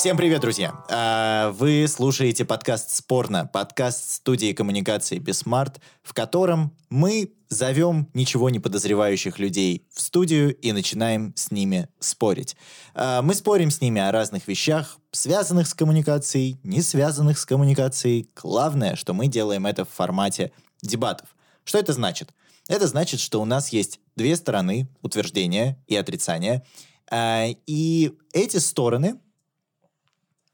Всем 0.00 0.16
привет, 0.16 0.40
друзья! 0.40 0.82
А, 0.88 1.52
вы 1.52 1.86
слушаете 1.86 2.46
подкаст 2.46 2.90
«Спорно», 2.90 3.44
подкаст 3.44 4.12
студии 4.12 4.54
коммуникации 4.54 5.18
«Be 5.18 5.38
Smart», 5.38 5.78
в 6.02 6.14
котором 6.14 6.74
мы 6.88 7.34
зовем 7.50 8.08
ничего 8.14 8.48
не 8.48 8.60
подозревающих 8.60 9.38
людей 9.38 9.86
в 9.92 10.00
студию 10.00 10.56
и 10.56 10.72
начинаем 10.72 11.34
с 11.36 11.50
ними 11.50 11.86
спорить. 11.98 12.56
А, 12.94 13.20
мы 13.20 13.34
спорим 13.34 13.70
с 13.70 13.82
ними 13.82 14.00
о 14.00 14.10
разных 14.10 14.48
вещах, 14.48 14.96
связанных 15.12 15.68
с 15.68 15.74
коммуникацией, 15.74 16.58
не 16.62 16.80
связанных 16.80 17.38
с 17.38 17.44
коммуникацией. 17.44 18.26
Главное, 18.34 18.96
что 18.96 19.12
мы 19.12 19.26
делаем 19.26 19.66
это 19.66 19.84
в 19.84 19.90
формате 19.90 20.50
дебатов. 20.80 21.28
Что 21.64 21.76
это 21.76 21.92
значит? 21.92 22.32
Это 22.68 22.86
значит, 22.86 23.20
что 23.20 23.42
у 23.42 23.44
нас 23.44 23.68
есть 23.68 24.00
две 24.16 24.34
стороны 24.36 24.88
утверждения 25.02 25.78
и 25.88 25.94
отрицания, 25.94 26.64
а, 27.10 27.48
и 27.66 28.14
эти 28.32 28.56
стороны 28.56 29.18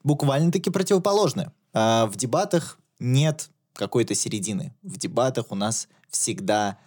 буквально-таки 0.06 0.70
противоположны. 0.70 1.50
А 1.74 2.06
в 2.06 2.16
дебатах 2.16 2.78
нет 3.00 3.50
какой-то 3.74 4.14
середины. 4.14 4.72
В 4.82 4.96
дебатах 4.96 5.46
у 5.50 5.56
нас 5.56 5.88
всегда 6.08 6.78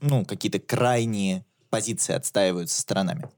ну, 0.00 0.24
какие-то 0.24 0.58
крайние 0.58 1.46
позиции 1.70 2.12
отстаиваются 2.12 2.80
сторонами. 2.80 3.30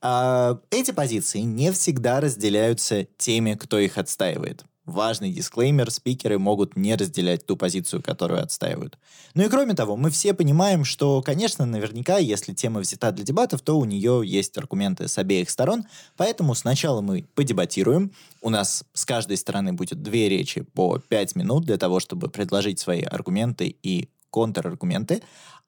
А 0.00 0.60
эти 0.70 0.90
позиции 0.90 1.38
не 1.38 1.70
всегда 1.70 2.20
разделяются 2.20 3.04
теми, 3.16 3.54
кто 3.54 3.78
их 3.78 3.96
отстаивает 3.96 4.64
важный 4.88 5.30
дисклеймер, 5.32 5.90
спикеры 5.90 6.38
могут 6.38 6.76
не 6.76 6.94
разделять 6.96 7.46
ту 7.46 7.56
позицию, 7.56 8.02
которую 8.02 8.42
отстаивают. 8.42 8.98
Ну 9.34 9.44
и 9.44 9.48
кроме 9.48 9.74
того, 9.74 9.96
мы 9.96 10.10
все 10.10 10.34
понимаем, 10.34 10.84
что, 10.84 11.22
конечно, 11.22 11.66
наверняка, 11.66 12.18
если 12.18 12.54
тема 12.54 12.80
взята 12.80 13.12
для 13.12 13.24
дебатов, 13.24 13.60
то 13.60 13.78
у 13.78 13.84
нее 13.84 14.22
есть 14.24 14.56
аргументы 14.58 15.08
с 15.08 15.18
обеих 15.18 15.50
сторон, 15.50 15.84
поэтому 16.16 16.54
сначала 16.54 17.00
мы 17.00 17.26
подебатируем, 17.34 18.12
у 18.40 18.50
нас 18.50 18.84
с 18.94 19.04
каждой 19.04 19.36
стороны 19.36 19.72
будет 19.72 20.02
две 20.02 20.28
речи 20.28 20.62
по 20.62 20.98
пять 20.98 21.36
минут 21.36 21.64
для 21.64 21.76
того, 21.76 22.00
чтобы 22.00 22.28
предложить 22.28 22.80
свои 22.80 23.02
аргументы 23.02 23.76
и 23.82 24.08
контраргументы, 24.30 25.22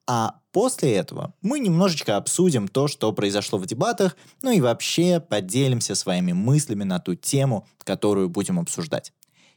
а 0.06 0.40
после 0.52 0.94
этого 0.94 1.34
мы 1.42 1.60
немножечко 1.60 2.16
обсудим 2.16 2.68
то, 2.68 2.88
что 2.88 3.12
произошло 3.12 3.58
в 3.58 3.66
дебатах, 3.66 4.16
ну 4.42 4.50
и 4.50 4.60
вообще 4.60 5.20
поделимся 5.20 5.94
своими 5.94 6.32
мыслями 6.32 6.84
на 6.84 6.98
ту 6.98 7.14
тему, 7.14 7.66
которую 7.84 8.28
будем 8.28 8.58
обсуждать. 8.58 9.12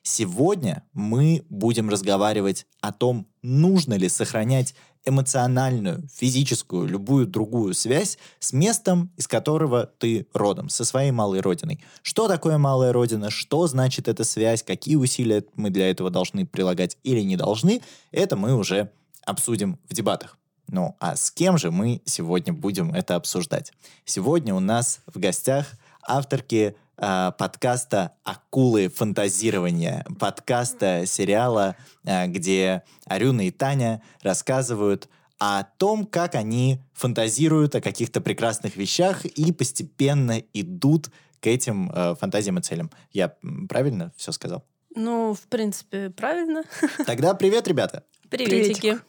Сегодня 0.06 0.84
мы 0.92 1.46
будем 1.50 1.90
разговаривать 1.90 2.68
о 2.82 2.92
том, 2.92 3.26
нужно 3.42 3.94
ли 3.94 4.10
сохранять 4.10 4.76
эмоциональную, 5.06 6.08
физическую, 6.14 6.88
любую 6.88 7.28
другую 7.28 7.74
связь 7.74 8.18
с 8.40 8.54
местом, 8.54 9.12
из 9.18 9.28
которого 9.28 9.86
ты 9.86 10.28
родом, 10.34 10.70
со 10.70 10.86
своей 10.86 11.12
малой 11.12 11.42
родиной. 11.42 11.84
Что 12.02 12.28
такое 12.28 12.58
малая 12.58 12.94
родина, 12.94 13.30
что 13.30 13.68
значит 13.68 14.08
эта 14.08 14.24
связь, 14.24 14.64
какие 14.64 14.96
усилия 14.96 15.44
мы 15.56 15.70
для 15.70 15.90
этого 15.90 16.10
должны 16.10 16.46
прилагать 16.46 16.98
или 17.04 17.22
не 17.22 17.36
должны, 17.36 17.82
это 18.12 18.36
мы 18.36 18.56
уже 18.56 18.92
обсудим 19.26 19.80
в 19.90 19.94
дебатах. 19.94 20.38
Ну, 20.68 20.96
а 21.00 21.16
с 21.16 21.30
кем 21.32 21.58
же 21.58 21.72
мы 21.72 22.02
сегодня 22.06 22.54
будем 22.54 22.94
это 22.94 23.16
обсуждать? 23.16 23.74
Сегодня 24.06 24.56
у 24.56 24.60
нас 24.60 25.02
в 25.06 25.20
гостях 25.20 25.68
авторки 26.02 26.76
э, 26.98 27.32
подкаста 27.38 28.14
«Акулы 28.24 28.90
фантазирования», 28.90 30.06
подкаста 30.20 31.06
сериала, 31.06 31.76
э, 32.04 32.28
где 32.28 32.84
Арюна 33.06 33.48
и 33.48 33.52
Таня 33.52 34.02
рассказывают 34.22 35.10
о 35.38 35.64
том, 35.64 36.06
как 36.06 36.36
они 36.36 36.80
фантазируют 36.94 37.76
о 37.76 37.82
каких-то 37.82 38.22
прекрасных 38.22 38.78
вещах 38.78 39.26
и 39.26 39.52
постепенно 39.52 40.42
идут 40.54 41.10
к 41.42 41.48
этим 41.48 41.92
э, 41.94 42.16
фантазиям 42.16 42.58
и 42.58 42.62
целям. 42.62 42.90
Я 43.12 43.36
правильно 43.68 44.14
все 44.16 44.32
сказал? 44.32 44.64
Ну, 44.96 45.34
в 45.34 45.42
принципе, 45.48 46.10
правильно. 46.10 46.64
Тогда 47.06 47.34
привет, 47.34 47.68
ребята. 47.68 48.06
Приветики. 48.30 48.80
Приветик. 48.80 49.06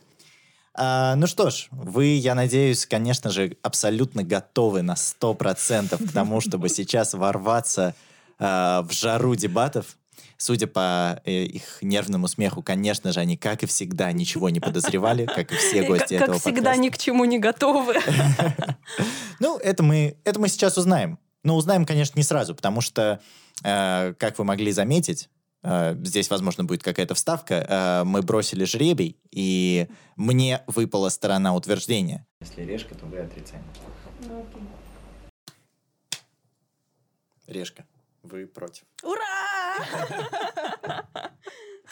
А, 0.76 1.14
ну 1.14 1.26
что 1.26 1.50
ж, 1.50 1.68
вы, 1.70 2.06
я 2.06 2.34
надеюсь, 2.34 2.84
конечно 2.84 3.30
же, 3.30 3.56
абсолютно 3.62 4.24
готовы 4.24 4.82
на 4.82 4.94
100% 4.94 6.08
к 6.08 6.12
тому, 6.12 6.40
чтобы 6.40 6.68
сейчас 6.68 7.14
ворваться 7.14 7.94
а, 8.38 8.82
в 8.82 8.92
жару 8.92 9.36
дебатов. 9.36 9.96
Судя 10.36 10.66
по 10.66 11.20
э, 11.24 11.44
их 11.44 11.78
нервному 11.80 12.26
смеху, 12.26 12.60
конечно 12.60 13.12
же, 13.12 13.20
они, 13.20 13.36
как 13.36 13.62
и 13.62 13.66
всегда, 13.66 14.10
ничего 14.10 14.50
не 14.50 14.58
подозревали, 14.58 15.26
как 15.26 15.52
и 15.52 15.54
все 15.54 15.84
гости 15.84 16.14
этого 16.14 16.32
Как 16.32 16.42
всегда, 16.42 16.74
ни 16.76 16.88
к 16.88 16.98
чему 16.98 17.24
не 17.24 17.38
готовы. 17.38 17.94
Ну, 19.40 19.58
это 19.58 19.82
мы, 19.82 20.16
это 20.24 20.38
мы 20.38 20.48
сейчас 20.48 20.78
узнаем. 20.78 21.18
Но 21.42 21.56
узнаем, 21.56 21.84
конечно, 21.84 22.18
не 22.18 22.22
сразу, 22.22 22.54
потому 22.54 22.80
что, 22.80 23.20
э, 23.62 24.14
как 24.16 24.38
вы 24.38 24.44
могли 24.44 24.70
заметить, 24.72 25.28
здесь, 25.64 26.28
возможно, 26.30 26.64
будет 26.64 26.82
какая-то 26.82 27.14
вставка, 27.14 27.54
э, 27.54 28.04
мы 28.04 28.22
бросили 28.22 28.64
жребий, 28.64 29.18
и 29.30 29.88
мне 30.16 30.62
выпала 30.66 31.08
сторона 31.08 31.54
утверждения. 31.54 32.26
Если 32.40 32.62
решка, 32.62 32.94
то 32.94 33.06
вы 33.06 33.18
отрицание. 33.18 33.66
Ну, 34.20 34.46
решка, 37.46 37.86
вы 38.22 38.46
против. 38.46 38.84
Ура! 39.02 39.24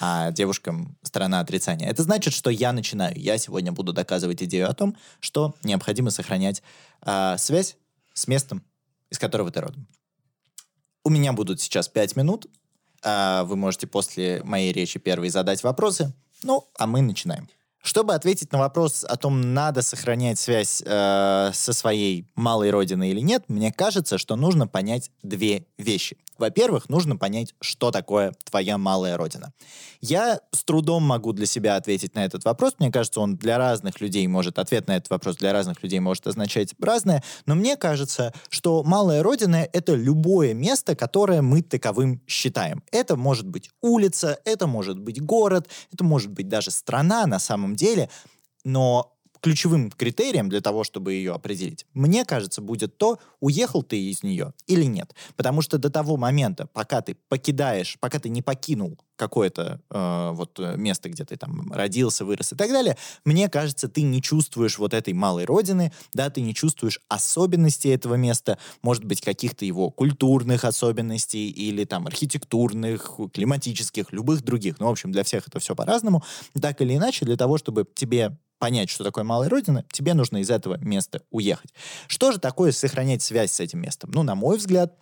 А 0.01 0.33
девушкам 0.33 0.99
сторона 1.03 1.41
отрицания. 1.41 1.89
Это 1.89 2.03
значит, 2.03 2.35
что 2.35 2.51
я 2.51 2.73
начинаю. 2.73 3.17
Я 3.17 3.39
сегодня 3.39 3.71
буду 3.73 3.93
доказывать 3.93 4.43
идею 4.43 4.69
о 4.69 4.75
том, 4.75 4.97
что 5.21 5.55
необходимо 5.63 6.11
сохранять 6.11 6.63
э, 7.07 7.37
связь 7.39 7.77
с 8.13 8.27
местом, 8.27 8.65
из 9.11 9.19
которого 9.19 9.51
ты 9.51 9.61
родом. 9.61 9.87
У 11.05 11.11
меня 11.11 11.33
будут 11.33 11.61
сейчас 11.61 11.89
пять 11.89 12.17
минут, 12.17 12.47
вы 13.05 13.57
можете 13.57 13.87
после 13.87 14.43
моей 14.45 14.73
речи 14.73 14.99
первой 14.99 15.29
задать 15.29 15.63
вопросы. 15.63 16.13
Ну, 16.43 16.65
а 16.79 16.87
мы 16.87 17.03
начинаем. 17.03 17.49
Чтобы 17.83 18.15
ответить 18.15 18.53
на 18.53 18.61
вопрос 18.61 19.05
о 19.05 19.17
том, 19.17 19.55
надо 19.55 19.83
сохранять 19.83 20.39
связь 20.39 20.83
э, 20.87 21.51
со 21.53 21.73
своей 21.73 22.27
малой 22.37 22.71
родиной 22.71 23.11
или 23.11 23.21
нет, 23.21 23.45
мне 23.49 23.73
кажется, 23.73 24.19
что 24.19 24.37
нужно 24.37 24.69
понять 24.69 25.11
две 25.23 25.67
вещи. 25.79 26.17
Во-первых, 26.39 26.89
нужно 26.89 27.17
понять, 27.17 27.55
что 27.61 27.91
такое 27.91 28.35
твоя 28.51 28.79
малая 28.79 29.17
родина. 29.17 29.53
Я 30.01 30.41
с 30.51 30.65
трудом 30.65 31.05
могу 31.05 31.33
для 31.33 31.47
себя 31.47 31.77
ответить 31.77 32.15
на 32.15 32.25
этот 32.25 32.45
вопрос. 32.45 32.75
Мне 32.79 32.91
кажется, 32.91 33.21
он 33.21 33.37
для 33.37 33.59
разных 33.59 34.01
людей 34.01 34.27
может, 34.27 34.59
ответ 34.59 34.89
на 34.89 34.97
этот 34.97 35.11
вопрос 35.11 35.37
для 35.37 35.53
разных 35.53 35.83
людей 35.83 36.01
может 36.01 36.27
означать 36.27 36.75
разное. 36.81 37.23
Но 37.47 37.55
мне 37.55 37.77
кажется, 37.77 38.33
что 38.49 38.83
малая 38.83 39.23
родина— 39.23 39.69
это 39.73 39.95
любое 39.95 40.55
место, 40.55 40.97
которое 40.97 41.43
мы 41.43 41.63
таковым 41.63 42.21
считаем. 42.27 42.83
Это 42.91 43.17
может 43.17 43.47
быть 43.47 43.71
улица, 43.81 44.39
это 44.45 44.67
может 44.67 44.99
быть 44.99 45.23
город, 45.23 45.69
это 45.93 46.03
может 46.03 46.31
быть 46.31 46.49
даже 46.49 46.71
страна 46.71 47.27
на 47.27 47.39
самом 47.39 47.72
деле. 47.75 48.09
Но 48.65 49.17
ключевым 49.43 49.91
критерием 49.91 50.49
для 50.49 50.61
того, 50.61 50.85
чтобы 50.85 51.15
ее 51.15 51.35
определить, 51.35 51.85
мне 51.93 52.25
кажется, 52.25 52.63
будет 52.63 52.97
то, 52.97 53.19
уехал 53.41 53.83
ты 53.83 54.01
из 54.01 54.23
нее 54.23 54.55
или 54.67 54.85
нет. 54.85 55.15
Потому 55.37 55.63
что 55.63 55.79
до 55.79 55.91
того 55.91 56.17
момента, 56.17 56.67
пока 56.67 57.03
ты 57.03 57.17
покидаешь, 57.29 57.99
пока 58.01 58.21
ты 58.21 58.29
не 58.29 58.41
покинул 58.41 58.99
какое-то 59.17 59.81
э, 59.91 60.31
вот 60.33 60.59
э, 60.59 60.77
место, 60.77 61.09
где 61.09 61.25
ты 61.25 61.37
там 61.37 61.73
родился, 61.73 62.25
вырос 62.25 62.53
и 62.53 62.57
так 62.57 62.71
далее, 62.71 62.97
мне 63.25 63.49
кажется, 63.49 63.89
ты 63.89 64.03
не 64.03 64.23
чувствуешь 64.23 64.79
вот 64.79 64.95
этой 64.95 65.13
малой 65.13 65.45
родины, 65.45 65.93
да, 66.15 66.31
ты 66.31 66.41
не 66.41 66.55
чувствуешь 66.55 67.01
особенностей 67.09 67.91
этого 67.91 68.15
места, 68.15 68.59
может 68.81 69.05
быть, 69.05 69.21
каких-то 69.21 69.65
его 69.65 69.91
культурных 69.91 70.65
особенностей 70.65 71.51
или 71.51 71.85
там 71.85 72.07
архитектурных, 72.07 73.19
климатических, 73.33 74.13
любых 74.13 74.43
других. 74.43 74.79
Ну, 74.79 74.87
в 74.87 74.91
общем, 74.91 75.11
для 75.13 75.25
всех 75.25 75.49
это 75.49 75.59
все 75.59 75.75
по-разному. 75.75 76.23
Так 76.61 76.81
или 76.81 76.97
иначе, 76.97 77.25
для 77.25 77.37
того, 77.37 77.59
чтобы 77.59 77.87
тебе 77.95 78.37
понять, 78.63 78.91
что 78.91 79.03
такое 79.03 79.25
малая 79.25 79.49
родина, 79.49 79.85
тебе 79.91 80.15
нужно 80.15 80.37
из 80.37 80.49
этого 80.49 80.79
места 80.79 81.21
уехать. 81.33 81.75
Что 82.07 82.31
же 82.31 82.39
такое 82.39 82.71
сохранять 82.71 83.21
связь 83.21 83.51
с 83.51 83.59
этим 83.59 83.81
местом? 83.81 84.13
Ну, 84.15 84.23
на 84.23 84.37
мой 84.37 84.57
взгляд, 84.57 84.95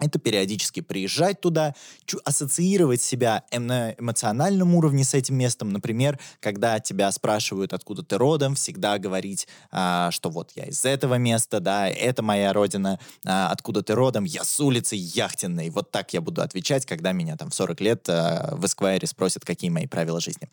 это 0.00 0.18
периодически 0.18 0.80
приезжать 0.80 1.40
туда, 1.40 1.76
ассоциировать 2.24 3.00
себя 3.00 3.44
эм, 3.52 3.68
на 3.68 3.92
эмоциональном 3.92 4.74
уровне 4.74 5.04
с 5.04 5.14
этим 5.14 5.36
местом. 5.36 5.68
Например, 5.72 6.18
когда 6.40 6.80
тебя 6.80 7.12
спрашивают, 7.12 7.72
откуда 7.72 8.02
ты 8.02 8.18
родом, 8.18 8.56
всегда 8.56 8.98
говорить, 8.98 9.46
а, 9.70 10.10
что 10.10 10.28
вот 10.28 10.50
я 10.56 10.64
из 10.64 10.84
этого 10.84 11.14
места, 11.14 11.60
да, 11.60 11.88
это 11.88 12.24
моя 12.24 12.52
родина, 12.52 12.98
а, 13.24 13.52
откуда 13.52 13.84
ты 13.84 13.94
родом, 13.94 14.24
я 14.24 14.42
с 14.42 14.58
улицы 14.58 14.96
Яхтенной. 14.98 15.70
Вот 15.70 15.92
так 15.92 16.12
я 16.12 16.20
буду 16.20 16.42
отвечать, 16.42 16.86
когда 16.86 17.12
меня 17.12 17.36
там 17.36 17.50
в 17.50 17.54
40 17.54 17.80
лет 17.82 18.08
а, 18.08 18.56
в 18.56 18.66
Эсквайре 18.66 19.06
спросят, 19.06 19.44
какие 19.44 19.70
мои 19.70 19.86
правила 19.86 20.20
жизни. 20.20 20.48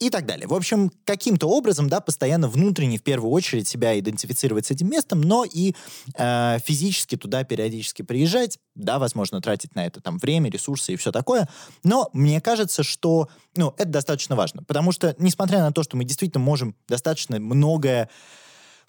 И 0.00 0.08
так 0.08 0.26
далее. 0.26 0.48
В 0.48 0.54
общем, 0.54 0.90
каким-то 1.04 1.46
образом, 1.46 1.88
да, 1.88 2.00
постоянно 2.00 2.48
внутренне, 2.48 2.98
в 2.98 3.02
первую 3.02 3.30
очередь, 3.30 3.68
себя 3.68 3.98
идентифицировать 3.98 4.66
с 4.66 4.70
этим 4.70 4.88
местом, 4.88 5.20
но 5.20 5.44
и 5.44 5.74
э, 6.16 6.58
физически 6.64 7.16
туда 7.16 7.44
периодически 7.44 8.00
приезжать, 8.02 8.58
да, 8.74 8.98
возможно, 8.98 9.42
тратить 9.42 9.74
на 9.74 9.86
это 9.86 10.00
там 10.00 10.18
время, 10.18 10.50
ресурсы 10.50 10.94
и 10.94 10.96
все 10.96 11.12
такое. 11.12 11.48
Но 11.84 12.08
мне 12.14 12.40
кажется, 12.40 12.82
что, 12.82 13.28
ну, 13.56 13.74
это 13.76 13.90
достаточно 13.90 14.36
важно, 14.36 14.62
потому 14.62 14.90
что, 14.90 15.14
несмотря 15.18 15.58
на 15.60 15.70
то, 15.70 15.82
что 15.82 15.98
мы 15.98 16.04
действительно 16.04 16.42
можем 16.42 16.74
достаточно 16.88 17.38
многое 17.38 18.08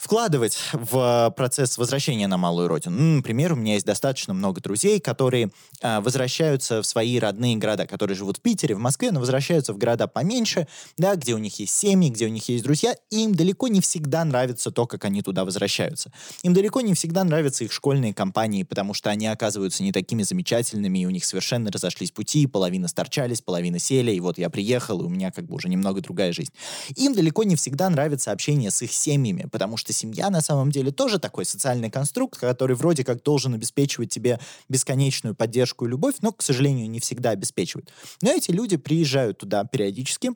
вкладывать 0.01 0.57
в 0.73 1.31
процесс 1.37 1.77
возвращения 1.77 2.25
на 2.25 2.35
малую 2.35 2.67
родину. 2.67 2.97
Ну, 2.97 3.15
например, 3.17 3.53
у 3.53 3.55
меня 3.55 3.75
есть 3.75 3.85
достаточно 3.85 4.33
много 4.33 4.59
друзей, 4.59 4.99
которые 4.99 5.51
э, 5.79 5.99
возвращаются 5.99 6.81
в 6.81 6.87
свои 6.87 7.19
родные 7.19 7.55
города, 7.57 7.85
которые 7.85 8.17
живут 8.17 8.37
в 8.37 8.41
Питере, 8.41 8.73
в 8.73 8.79
Москве, 8.79 9.11
но 9.11 9.19
возвращаются 9.19 9.73
в 9.73 9.77
города 9.77 10.07
поменьше, 10.07 10.67
да, 10.97 11.15
где 11.15 11.35
у 11.35 11.37
них 11.37 11.59
есть 11.59 11.75
семьи, 11.75 12.09
где 12.09 12.25
у 12.25 12.29
них 12.29 12.49
есть 12.49 12.63
друзья, 12.63 12.95
и 13.11 13.25
им 13.25 13.35
далеко 13.35 13.67
не 13.67 13.79
всегда 13.79 14.25
нравится 14.25 14.71
то, 14.71 14.87
как 14.87 15.05
они 15.05 15.21
туда 15.21 15.45
возвращаются. 15.45 16.11
Им 16.41 16.55
далеко 16.55 16.81
не 16.81 16.95
всегда 16.95 17.23
нравятся 17.23 17.63
их 17.63 17.71
школьные 17.71 18.15
компании, 18.15 18.63
потому 18.63 18.95
что 18.95 19.11
они 19.11 19.27
оказываются 19.27 19.83
не 19.83 19.91
такими 19.91 20.23
замечательными, 20.23 20.97
и 20.97 21.05
у 21.05 21.11
них 21.11 21.25
совершенно 21.25 21.71
разошлись 21.71 22.09
пути, 22.09 22.47
половина 22.47 22.87
сторчались, 22.87 23.41
половина 23.41 23.77
сели, 23.77 24.11
и 24.11 24.19
вот 24.19 24.39
я 24.39 24.49
приехал, 24.49 24.99
и 25.01 25.05
у 25.05 25.09
меня 25.09 25.29
как 25.29 25.45
бы 25.45 25.53
уже 25.53 25.69
немного 25.69 26.01
другая 26.01 26.33
жизнь. 26.33 26.53
Им 26.95 27.13
далеко 27.13 27.43
не 27.43 27.55
всегда 27.55 27.87
нравится 27.91 28.31
общение 28.31 28.71
с 28.71 28.81
их 28.81 28.91
семьями, 28.91 29.47
потому 29.51 29.77
что 29.77 29.90
семья 29.91 30.29
на 30.29 30.41
самом 30.41 30.71
деле 30.71 30.91
тоже 30.91 31.19
такой 31.19 31.45
социальный 31.45 31.89
конструкт, 31.89 32.39
который 32.39 32.75
вроде 32.75 33.03
как 33.03 33.23
должен 33.23 33.53
обеспечивать 33.53 34.09
тебе 34.09 34.39
бесконечную 34.69 35.35
поддержку 35.35 35.85
и 35.85 35.89
любовь, 35.89 36.15
но, 36.21 36.31
к 36.31 36.41
сожалению, 36.41 36.89
не 36.89 36.99
всегда 36.99 37.31
обеспечивает. 37.31 37.91
Но 38.21 38.31
эти 38.31 38.51
люди 38.51 38.77
приезжают 38.77 39.39
туда 39.39 39.63
периодически, 39.65 40.31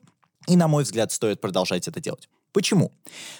и, 0.46 0.56
на 0.56 0.68
мой 0.68 0.84
взгляд, 0.84 1.12
стоит 1.12 1.40
продолжать 1.40 1.88
это 1.88 2.00
делать. 2.00 2.28
Почему? 2.52 2.92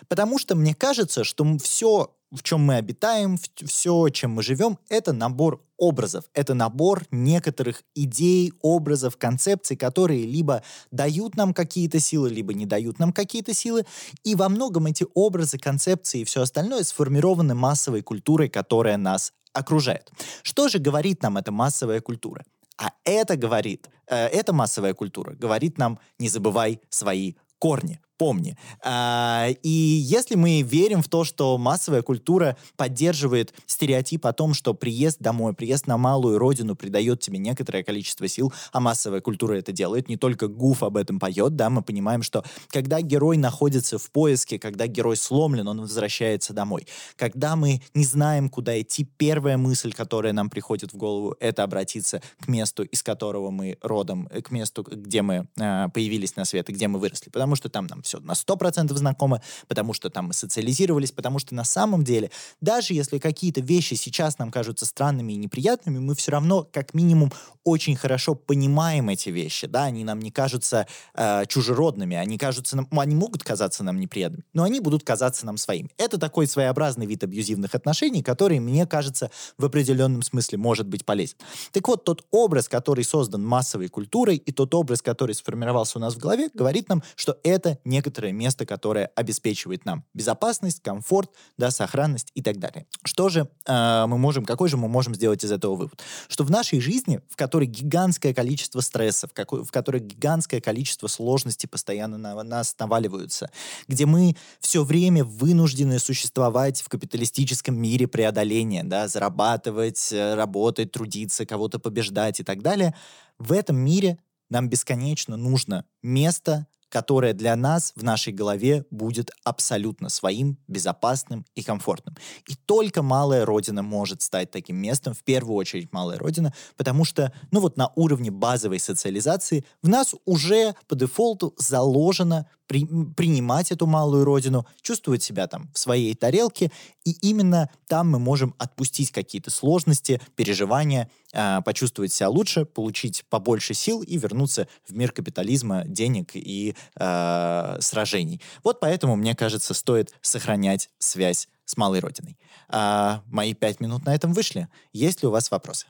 Потому 0.08 0.38
что 0.38 0.54
мне 0.54 0.74
кажется, 0.74 1.24
что 1.24 1.58
все, 1.58 2.14
в 2.36 2.42
чем 2.42 2.60
мы 2.60 2.76
обитаем, 2.76 3.38
все, 3.64 4.08
чем 4.10 4.32
мы 4.32 4.42
живем, 4.42 4.78
это 4.88 5.12
набор 5.12 5.62
образов. 5.76 6.24
Это 6.34 6.54
набор 6.54 7.04
некоторых 7.10 7.82
идей, 7.94 8.52
образов, 8.62 9.16
концепций, 9.16 9.76
которые 9.76 10.24
либо 10.26 10.62
дают 10.90 11.36
нам 11.36 11.52
какие-то 11.52 12.00
силы, 12.00 12.30
либо 12.30 12.54
не 12.54 12.66
дают 12.66 12.98
нам 12.98 13.12
какие-то 13.12 13.54
силы. 13.54 13.84
И 14.24 14.34
во 14.34 14.48
многом 14.48 14.86
эти 14.86 15.06
образы, 15.14 15.58
концепции 15.58 16.20
и 16.20 16.24
все 16.24 16.42
остальное 16.42 16.84
сформированы 16.84 17.54
массовой 17.54 18.02
культурой, 18.02 18.48
которая 18.48 18.96
нас 18.96 19.32
окружает. 19.52 20.10
Что 20.42 20.68
же 20.68 20.78
говорит 20.78 21.22
нам 21.22 21.36
эта 21.36 21.52
массовая 21.52 22.00
культура? 22.00 22.44
А 22.78 22.90
это 23.04 23.36
говорит, 23.36 23.88
э, 24.06 24.26
эта 24.26 24.52
массовая 24.52 24.92
культура 24.92 25.32
говорит 25.32 25.78
нам, 25.78 25.98
не 26.18 26.28
забывай 26.28 26.80
свои 26.90 27.34
корни 27.58 28.00
помни. 28.16 28.56
А, 28.82 29.48
и 29.62 29.68
если 29.68 30.34
мы 30.34 30.62
верим 30.62 31.02
в 31.02 31.08
то, 31.08 31.24
что 31.24 31.58
массовая 31.58 32.02
культура 32.02 32.56
поддерживает 32.76 33.54
стереотип 33.66 34.26
о 34.26 34.32
том, 34.32 34.54
что 34.54 34.74
приезд 34.74 35.18
домой, 35.20 35.54
приезд 35.54 35.86
на 35.86 35.96
малую 35.96 36.38
родину 36.38 36.76
придает 36.76 37.20
тебе 37.20 37.38
некоторое 37.38 37.82
количество 37.82 38.28
сил, 38.28 38.52
а 38.72 38.80
массовая 38.80 39.20
культура 39.20 39.54
это 39.54 39.72
делает, 39.72 40.08
не 40.08 40.16
только 40.16 40.48
Гуф 40.48 40.82
об 40.82 40.96
этом 40.96 41.18
поет, 41.18 41.56
да, 41.56 41.70
мы 41.70 41.82
понимаем, 41.82 42.22
что 42.22 42.44
когда 42.68 43.00
герой 43.00 43.36
находится 43.36 43.98
в 43.98 44.10
поиске, 44.10 44.58
когда 44.58 44.86
герой 44.86 45.16
сломлен, 45.16 45.68
он 45.68 45.80
возвращается 45.80 46.52
домой. 46.52 46.86
Когда 47.16 47.56
мы 47.56 47.82
не 47.94 48.04
знаем, 48.04 48.48
куда 48.48 48.80
идти, 48.80 49.06
первая 49.16 49.56
мысль, 49.56 49.92
которая 49.92 50.32
нам 50.32 50.50
приходит 50.50 50.92
в 50.92 50.96
голову, 50.96 51.36
это 51.40 51.62
обратиться 51.62 52.22
к 52.40 52.48
месту, 52.48 52.82
из 52.82 53.02
которого 53.02 53.50
мы 53.50 53.78
родом, 53.80 54.26
к 54.26 54.50
месту, 54.50 54.82
где 54.82 55.22
мы 55.22 55.48
э, 55.58 55.88
появились 55.92 56.36
на 56.36 56.44
свет 56.44 56.68
и 56.70 56.72
где 56.72 56.88
мы 56.88 56.98
выросли, 56.98 57.30
потому 57.30 57.56
что 57.56 57.68
там 57.68 57.86
нам 57.86 58.02
все 58.06 58.20
на 58.20 58.32
100% 58.32 58.94
знакомы, 58.94 59.42
потому 59.68 59.92
что 59.92 60.08
там 60.08 60.26
мы 60.26 60.32
социализировались, 60.32 61.12
потому 61.12 61.38
что 61.38 61.54
на 61.54 61.64
самом 61.64 62.04
деле, 62.04 62.30
даже 62.60 62.94
если 62.94 63.18
какие-то 63.18 63.60
вещи 63.60 63.94
сейчас 63.94 64.38
нам 64.38 64.50
кажутся 64.50 64.86
странными 64.86 65.34
и 65.34 65.36
неприятными, 65.36 65.98
мы 65.98 66.14
все 66.14 66.32
равно, 66.32 66.66
как 66.72 66.94
минимум, 66.94 67.32
очень 67.64 67.96
хорошо 67.96 68.34
понимаем 68.34 69.08
эти 69.08 69.30
вещи, 69.30 69.66
да, 69.66 69.84
они 69.84 70.04
нам 70.04 70.20
не 70.20 70.30
кажутся 70.30 70.86
э, 71.14 71.44
чужеродными, 71.46 72.16
они 72.16 72.38
кажутся 72.38 72.76
нам, 72.76 72.88
они 72.92 73.16
могут 73.16 73.42
казаться 73.42 73.82
нам 73.82 73.98
неприятными, 73.98 74.44
но 74.52 74.62
они 74.62 74.78
будут 74.78 75.02
казаться 75.02 75.44
нам 75.44 75.56
своими. 75.56 75.90
Это 75.98 76.16
такой 76.16 76.46
своеобразный 76.46 77.06
вид 77.06 77.24
абьюзивных 77.24 77.74
отношений, 77.74 78.22
который, 78.22 78.60
мне 78.60 78.86
кажется, 78.86 79.30
в 79.58 79.64
определенном 79.64 80.22
смысле 80.22 80.58
может 80.58 80.86
быть 80.86 81.04
полезен. 81.04 81.36
Так 81.72 81.88
вот, 81.88 82.04
тот 82.04 82.24
образ, 82.30 82.68
который 82.68 83.02
создан 83.02 83.44
массовой 83.44 83.88
культурой, 83.88 84.36
и 84.36 84.52
тот 84.52 84.72
образ, 84.74 85.02
который 85.02 85.34
сформировался 85.34 85.98
у 85.98 86.00
нас 86.00 86.14
в 86.14 86.18
голове, 86.18 86.50
говорит 86.54 86.88
нам, 86.88 87.02
что 87.16 87.38
это 87.42 87.78
не 87.84 87.95
некоторое 87.96 88.32
место, 88.32 88.66
которое 88.66 89.06
обеспечивает 89.16 89.86
нам 89.86 90.04
безопасность, 90.12 90.82
комфорт, 90.82 91.30
да, 91.56 91.70
сохранность 91.70 92.30
и 92.34 92.42
так 92.42 92.58
далее. 92.58 92.86
Что 93.04 93.30
же 93.30 93.48
э, 93.64 94.04
мы 94.06 94.18
можем, 94.18 94.44
какой 94.44 94.68
же 94.68 94.76
мы 94.76 94.86
можем 94.88 95.14
сделать 95.14 95.42
из 95.44 95.50
этого 95.50 95.74
вывод? 95.76 96.02
Что 96.28 96.44
в 96.44 96.50
нашей 96.50 96.80
жизни, 96.80 97.20
в 97.30 97.36
которой 97.36 97.66
гигантское 97.66 98.34
количество 98.34 98.80
стрессов, 98.80 99.30
в 99.34 99.70
которой 99.70 100.00
гигантское 100.00 100.60
количество 100.60 101.06
сложностей 101.06 101.68
постоянно 101.68 102.18
на 102.18 102.42
нас 102.42 102.74
наваливаются, 102.78 103.50
где 103.88 104.04
мы 104.04 104.36
все 104.60 104.84
время 104.84 105.24
вынуждены 105.24 105.98
существовать 105.98 106.82
в 106.82 106.88
капиталистическом 106.88 107.80
мире 107.80 108.06
преодоления, 108.06 108.84
да, 108.84 109.08
зарабатывать, 109.08 110.12
э, 110.12 110.34
работать, 110.34 110.92
трудиться, 110.92 111.46
кого-то 111.46 111.78
побеждать 111.78 112.40
и 112.40 112.44
так 112.44 112.62
далее, 112.62 112.94
в 113.38 113.52
этом 113.52 113.76
мире 113.76 114.18
нам 114.50 114.68
бесконечно 114.68 115.36
нужно 115.36 115.84
место, 116.02 116.66
которое 116.88 117.32
для 117.32 117.56
нас 117.56 117.92
в 117.96 118.02
нашей 118.02 118.32
голове 118.32 118.84
будет 118.90 119.30
абсолютно 119.44 120.08
своим, 120.08 120.58
безопасным 120.68 121.44
и 121.54 121.62
комфортным. 121.62 122.16
И 122.48 122.54
только 122.54 123.02
малая 123.02 123.44
родина 123.44 123.82
может 123.82 124.22
стать 124.22 124.50
таким 124.50 124.76
местом, 124.76 125.14
в 125.14 125.22
первую 125.22 125.56
очередь 125.56 125.92
малая 125.92 126.18
родина, 126.18 126.52
потому 126.76 127.04
что, 127.04 127.32
ну 127.50 127.60
вот 127.60 127.76
на 127.76 127.90
уровне 127.96 128.30
базовой 128.30 128.78
социализации 128.78 129.64
в 129.82 129.88
нас 129.88 130.14
уже 130.24 130.74
по 130.86 130.94
дефолту 130.94 131.54
заложено 131.58 132.48
при, 132.66 132.84
принимать 133.16 133.72
эту 133.72 133.86
малую 133.86 134.24
родину, 134.24 134.66
чувствовать 134.82 135.22
себя 135.22 135.46
там 135.46 135.70
в 135.72 135.78
своей 135.78 136.14
тарелке, 136.14 136.70
и 137.04 137.12
именно 137.22 137.70
там 137.86 138.10
мы 138.10 138.18
можем 138.18 138.54
отпустить 138.58 139.12
какие-то 139.12 139.50
сложности, 139.50 140.20
переживания, 140.34 141.10
э, 141.32 141.60
почувствовать 141.64 142.12
себя 142.12 142.28
лучше, 142.28 142.64
получить 142.64 143.24
побольше 143.28 143.74
сил 143.74 144.02
и 144.02 144.18
вернуться 144.18 144.68
в 144.86 144.94
мир 144.94 145.12
капитализма, 145.12 145.84
денег 145.84 146.30
и 146.34 146.74
э, 146.96 147.76
сражений. 147.80 148.40
Вот 148.64 148.80
поэтому, 148.80 149.16
мне 149.16 149.34
кажется, 149.34 149.74
стоит 149.74 150.14
сохранять 150.20 150.90
связь 150.98 151.48
с 151.64 151.76
малой 151.76 152.00
родиной. 152.00 152.38
А, 152.68 153.22
мои 153.26 153.54
пять 153.54 153.80
минут 153.80 154.06
на 154.06 154.14
этом 154.14 154.32
вышли. 154.32 154.68
Есть 154.92 155.22
ли 155.22 155.28
у 155.28 155.30
вас 155.30 155.50
вопросы? 155.50 155.86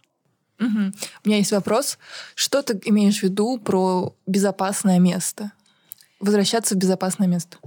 Угу. 0.59 0.93
У 1.25 1.29
меня 1.29 1.39
есть 1.39 1.53
вопрос. 1.53 1.99
Что 2.35 2.63
ты 2.63 2.81
имеешь 2.85 3.21
в 3.21 3.23
виду 3.23 3.59
про 3.59 4.15
безопасное 4.27 4.99
место? 4.99 5.53
Возвращаться 6.21 6.75
в 6.75 6.79
безопасное 6.79 7.29
место? 7.29 7.59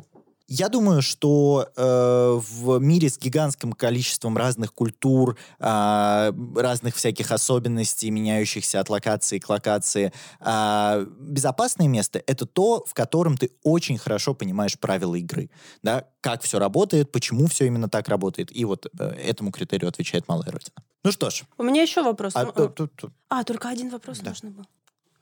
Я 0.51 0.67
думаю, 0.69 1.03
что 1.03 1.69
э, 1.75 2.39
в 2.41 2.79
мире 2.79 3.07
с 3.07 3.19
гигантским 3.19 3.73
количеством 3.73 4.35
разных 4.35 4.73
культур, 4.73 5.37
э, 5.59 6.31
разных 6.55 6.95
всяких 6.95 7.31
особенностей, 7.31 8.09
меняющихся 8.09 8.79
от 8.79 8.89
локации 8.89 9.37
к 9.37 9.47
локации, 9.47 10.11
э, 10.39 11.05
безопасное 11.19 11.87
место— 11.87 12.23
это 12.25 12.47
то, 12.47 12.83
в 12.87 12.95
котором 12.95 13.37
ты 13.37 13.51
очень 13.63 13.99
хорошо 13.99 14.33
понимаешь 14.33 14.79
правила 14.79 15.13
игры. 15.13 15.51
Да? 15.83 16.07
Как 16.19 16.41
все 16.41 16.57
работает, 16.57 17.11
почему 17.11 17.45
все 17.45 17.67
именно 17.67 17.87
так 17.87 18.09
работает. 18.09 18.49
И 18.51 18.65
вот 18.65 18.87
э, 18.87 19.03
этому 19.03 19.51
критерию 19.51 19.87
отвечает 19.87 20.27
Малая 20.27 20.51
Родина. 20.51 20.83
Ну 21.03 21.11
что 21.11 21.29
ж. 21.29 21.43
У 21.59 21.63
меня 21.63 21.83
еще 21.83 22.01
вопрос. 22.01 22.33
А, 22.35 22.45
то, 22.45 22.69
то. 22.69 23.11
а 23.29 23.43
только 23.43 23.69
один 23.69 23.91
вопрос 23.91 24.17
Да. 24.17 24.31
нужно 24.31 24.49
был. 24.49 24.65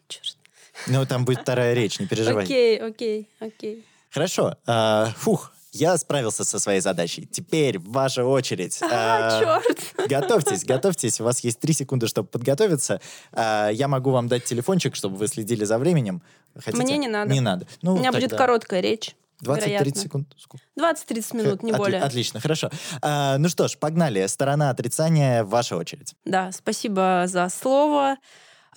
Черт. 0.08 0.38
Ну, 0.86 1.06
там 1.06 1.26
будет 1.26 1.42
вторая 1.42 1.74
речь, 1.74 2.00
не 2.00 2.06
переживай. 2.06 2.44
Окей, 2.46 2.78
окей, 2.78 3.30
окей. 3.40 3.86
Хорошо. 4.12 4.56
а, 4.66 5.08
фух, 5.18 5.52
я 5.74 5.98
справился 5.98 6.44
со 6.44 6.60
своей 6.60 6.80
задачей. 6.80 7.26
Теперь 7.26 7.78
ваша 7.80 8.24
очередь. 8.26 8.80
А, 8.82 8.88
А, 8.90 9.40
черт. 9.40 10.10
Готовьтесь, 10.10 10.64
готовьтесь. 10.64 11.20
У 11.22 11.24
вас 11.24 11.42
есть 11.44 11.60
три 11.60 11.74
секунды, 11.74 12.08
чтобы 12.08 12.28
подготовиться. 12.30 13.02
А, 13.34 13.70
я 13.70 13.88
могу 13.88 14.12
вам 14.12 14.28
дать 14.28 14.44
телефончик, 14.46 14.96
чтобы 14.96 15.18
вы 15.18 15.28
следили 15.28 15.66
за 15.66 15.78
временем. 15.78 16.22
Хотите? 16.56 16.78
Мне 16.84 16.98
не 16.98 17.08
надо. 17.08 17.32
Не 17.34 17.42
надо. 17.42 17.68
Ну, 17.82 17.96
У 17.96 18.00
меня 18.00 18.12
будет 18.12 18.32
короткая 18.36 18.80
речь. 18.82 19.16
20-30 19.44 19.56
вероятно. 19.68 20.02
секунд. 20.02 20.28
Сколько? 20.38 20.64
20-30 20.80 21.38
минут, 21.38 21.62
не 21.64 21.72
Отли- 21.72 21.78
более. 21.78 22.02
Отлично, 22.02 22.40
хорошо. 22.40 22.72
А, 23.04 23.38
ну 23.38 23.50
что 23.50 23.68
ж, 23.68 23.78
погнали. 23.78 24.26
Сторона 24.26 24.72
отрицания, 24.72 25.44
ваша 25.44 25.76
очередь. 25.78 26.16
Да, 26.26 26.52
спасибо 26.52 27.26
за 27.28 27.48
слово. 27.50 28.16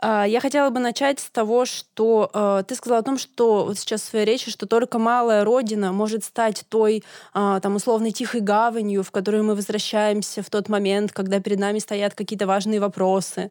А, 0.02 0.24
Я 0.24 0.40
хотела 0.40 0.70
бы 0.70 0.80
начать 0.80 1.20
с 1.20 1.30
того, 1.30 1.66
что 1.66 2.30
э, 2.32 2.64
ты 2.66 2.74
сказала 2.74 3.00
о 3.00 3.02
том, 3.02 3.18
что 3.18 3.64
вот 3.66 3.78
сейчас 3.78 4.00
в 4.00 4.08
своей 4.08 4.24
речи, 4.24 4.50
что 4.50 4.66
только 4.66 4.98
малая 4.98 5.44
родина 5.44 5.92
может 5.92 6.24
стать 6.24 6.64
той, 6.68 7.04
а, 7.34 7.60
там, 7.60 7.76
условной 7.76 8.10
тихой 8.10 8.40
гаванью, 8.40 9.02
в 9.02 9.10
которую 9.10 9.44
мы 9.44 9.54
возвращаемся 9.54 10.42
в 10.42 10.48
тот 10.50 10.68
момент, 10.70 11.12
когда 11.12 11.38
перед 11.40 11.58
нами 11.58 11.78
стоят 11.78 12.14
какие-то 12.14 12.46
важные 12.46 12.80
вопросы. 12.80 13.50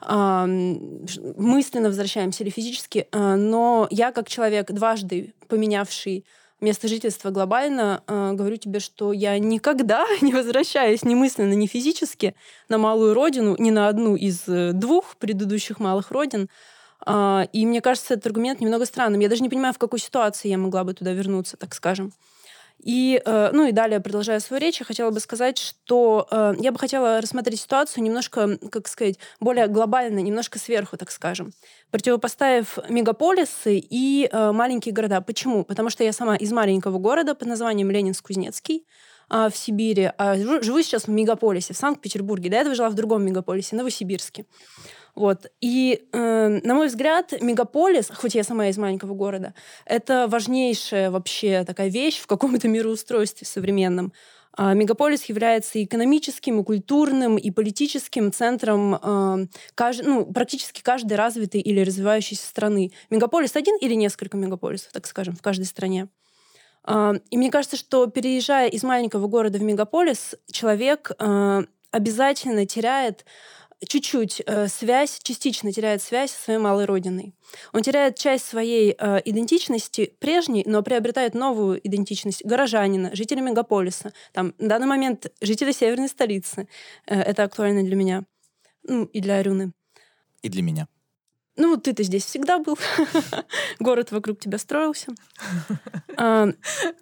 А, 0.00 0.46
мысленно 0.46 1.88
возвращаемся 1.88 2.44
или 2.44 2.50
физически. 2.50 3.08
А, 3.12 3.36
Но 3.36 3.88
я, 3.90 4.12
как 4.12 4.28
человек, 4.28 4.70
дважды 4.70 5.34
поменявший 5.48 6.26
место 6.60 6.88
жительства 6.88 7.30
глобально, 7.30 8.02
э, 8.06 8.32
говорю 8.32 8.56
тебе, 8.56 8.80
что 8.80 9.12
я 9.12 9.38
никогда 9.38 10.06
не 10.20 10.32
возвращаюсь 10.32 11.04
ни 11.04 11.14
мысленно, 11.14 11.52
ни 11.52 11.66
физически 11.66 12.34
на 12.68 12.78
малую 12.78 13.14
родину, 13.14 13.56
ни 13.58 13.70
на 13.70 13.88
одну 13.88 14.16
из 14.16 14.48
э, 14.48 14.72
двух 14.72 15.16
предыдущих 15.16 15.80
малых 15.80 16.10
родин. 16.10 16.48
А, 17.04 17.46
И 17.52 17.66
мне 17.66 17.80
кажется, 17.80 18.14
этот 18.14 18.26
аргумент 18.26 18.60
немного 18.60 18.86
странным. 18.86 19.20
Я 19.20 19.28
даже 19.28 19.42
не 19.42 19.48
понимаю, 19.48 19.74
в 19.74 19.78
какой 19.78 19.98
ситуации 19.98 20.48
я 20.48 20.58
могла 20.58 20.84
бы 20.84 20.94
туда 20.94 21.12
вернуться, 21.12 21.56
так 21.56 21.74
скажем. 21.74 22.12
И, 22.82 23.20
э, 23.24 23.50
ну 23.52 23.66
и 23.66 23.72
далее, 23.72 24.00
продолжая 24.00 24.38
свою 24.40 24.60
речь, 24.60 24.78
я 24.80 24.86
хотела 24.86 25.10
бы 25.10 25.18
сказать, 25.20 25.58
что 25.58 26.28
э, 26.30 26.54
я 26.58 26.72
бы 26.72 26.78
хотела 26.78 27.20
рассмотреть 27.20 27.60
ситуацию 27.60 28.04
немножко, 28.04 28.58
как 28.70 28.86
сказать, 28.86 29.18
более 29.40 29.66
глобально, 29.66 30.20
немножко 30.20 30.58
сверху, 30.58 30.96
так 30.96 31.10
скажем, 31.10 31.52
противопоставив 31.90 32.78
мегаполисы 32.88 33.78
и 33.78 34.28
э, 34.30 34.52
маленькие 34.52 34.94
города. 34.94 35.20
Почему? 35.20 35.64
Потому 35.64 35.90
что 35.90 36.04
я 36.04 36.12
сама 36.12 36.36
из 36.36 36.52
маленького 36.52 36.98
города 36.98 37.34
под 37.34 37.48
названием 37.48 37.90
Ленинск-Кузнецкий 37.90 38.84
в 39.28 39.52
Сибири. 39.52 40.12
А 40.18 40.36
живу 40.36 40.82
сейчас 40.82 41.06
в 41.06 41.10
мегаполисе, 41.10 41.74
в 41.74 41.76
Санкт-Петербурге. 41.76 42.48
До 42.48 42.58
этого 42.58 42.76
жила 42.76 42.88
в 42.88 42.94
другом 42.94 43.24
мегаполисе, 43.24 43.74
Новосибирске. 43.74 44.44
Вот. 45.16 45.46
И, 45.62 46.08
э, 46.12 46.60
на 46.62 46.74
мой 46.74 46.88
взгляд, 46.88 47.32
мегаполис, 47.40 48.10
хоть 48.14 48.34
я 48.34 48.44
сама 48.44 48.68
из 48.68 48.76
маленького 48.76 49.14
города, 49.14 49.54
это 49.86 50.28
важнейшая 50.28 51.10
вообще 51.10 51.64
такая 51.64 51.88
вещь 51.88 52.18
в 52.18 52.26
каком-то 52.26 52.68
мироустройстве 52.68 53.46
современном. 53.46 54.12
А 54.58 54.74
мегаполис 54.74 55.24
является 55.24 55.82
экономическим, 55.82 56.60
и 56.60 56.64
культурным, 56.64 57.36
и 57.36 57.50
политическим 57.50 58.30
центром 58.30 58.94
э, 58.94 59.46
кажд... 59.74 60.02
ну, 60.04 60.26
практически 60.26 60.82
каждой 60.82 61.14
развитой 61.14 61.60
или 61.60 61.80
развивающейся 61.80 62.46
страны. 62.46 62.92
Мегаполис 63.10 63.56
один 63.56 63.76
или 63.76 63.94
несколько 63.94 64.36
мегаполисов, 64.36 64.92
так 64.92 65.06
скажем, 65.06 65.34
в 65.34 65.42
каждой 65.42 65.64
стране. 65.64 66.08
Э, 66.86 67.14
и 67.30 67.38
мне 67.38 67.50
кажется, 67.50 67.78
что 67.78 68.06
переезжая 68.06 68.68
из 68.68 68.82
маленького 68.82 69.28
города 69.28 69.58
в 69.58 69.62
мегаполис, 69.62 70.34
человек 70.50 71.10
э, 71.18 71.62
обязательно 71.90 72.66
теряет 72.66 73.24
чуть-чуть 73.86 74.42
э, 74.46 74.68
связь, 74.68 75.18
частично 75.22 75.72
теряет 75.72 76.02
связь 76.02 76.30
со 76.30 76.42
своей 76.42 76.58
малой 76.58 76.86
родиной. 76.86 77.34
Он 77.72 77.82
теряет 77.82 78.16
часть 78.16 78.46
своей 78.46 78.94
э, 78.98 79.20
идентичности 79.24 80.14
прежней, 80.18 80.64
но 80.66 80.82
приобретает 80.82 81.34
новую 81.34 81.86
идентичность 81.86 82.44
горожанина, 82.44 83.14
жителя 83.14 83.42
мегаполиса. 83.42 84.12
Там, 84.32 84.54
на 84.58 84.68
данный 84.68 84.86
момент 84.86 85.26
жители 85.40 85.72
северной 85.72 86.08
столицы. 86.08 86.68
Э, 87.06 87.20
это 87.20 87.44
актуально 87.44 87.82
для 87.82 87.96
меня. 87.96 88.24
Ну, 88.84 89.04
и 89.04 89.20
для 89.20 89.36
Арюны. 89.36 89.72
И 90.42 90.48
для 90.48 90.62
меня. 90.62 90.88
Ну, 91.56 91.78
ты-то 91.78 92.02
здесь 92.02 92.24
всегда 92.24 92.58
был. 92.58 92.78
Город 93.80 94.12
вокруг 94.12 94.38
тебя 94.38 94.58
строился. 94.58 95.12
А, 96.18 96.48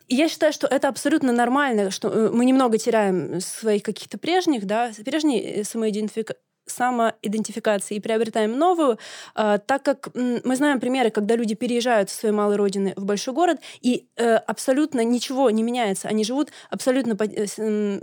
я 0.09 0.29
считаю, 0.29 0.53
что 0.53 0.67
это 0.67 0.89
абсолютно 0.89 1.31
нормально, 1.31 1.93
что 1.93 2.09
э, 2.09 2.31
мы 2.31 2.45
немного 2.45 2.79
теряем 2.79 3.41
своих 3.41 3.85
каких-то 3.85 4.19
прежних, 4.19 4.67
да, 4.67 4.91
прежней 5.05 5.41
э, 5.41 5.63
самоидентификации 6.67 7.97
и 7.97 8.01
приобретаем 8.01 8.59
новую, 8.59 8.99
э, 9.35 9.59
так 9.67 9.83
как 9.83 10.09
мы 10.15 10.57
знаем 10.57 10.81
примеры, 10.81 11.11
когда 11.11 11.37
люди 11.37 11.55
переезжают 11.55 12.11
с 12.11 12.15
своей 12.15 12.35
малой 12.35 12.57
родины 12.57 12.95
в 12.97 13.05
большой 13.05 13.35
город, 13.35 13.59
и 13.81 14.07
э, 14.17 14.37
абсолютно 14.37 15.05
ничего 15.05 15.51
не 15.51 15.63
меняется. 15.63 16.09
Они 16.09 16.25
живут 16.25 16.51
абсолютно 16.71 17.17
э, 17.21 17.99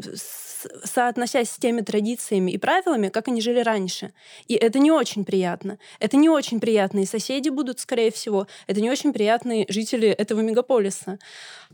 соотносясь 0.84 1.50
с 1.50 1.58
теми 1.58 1.82
традициями 1.82 2.52
и 2.52 2.58
правилами, 2.58 3.10
как 3.10 3.28
они 3.28 3.42
жили 3.42 3.62
раньше. 3.62 4.14
И 4.48 4.54
это 4.54 4.78
не 4.80 4.92
очень 4.92 5.26
приятно. 5.26 5.80
Это 6.00 6.18
не 6.18 6.30
очень 6.30 6.60
приятные 6.60 7.08
соседи 7.08 7.50
будут, 7.50 7.80
скорее 7.80 8.12
всего. 8.12 8.48
Это 8.68 8.80
не 8.80 8.92
очень 8.92 9.12
приятные 9.12 9.66
жители 9.70 10.10
этого 10.10 10.42
мегаполиса. 10.42 11.18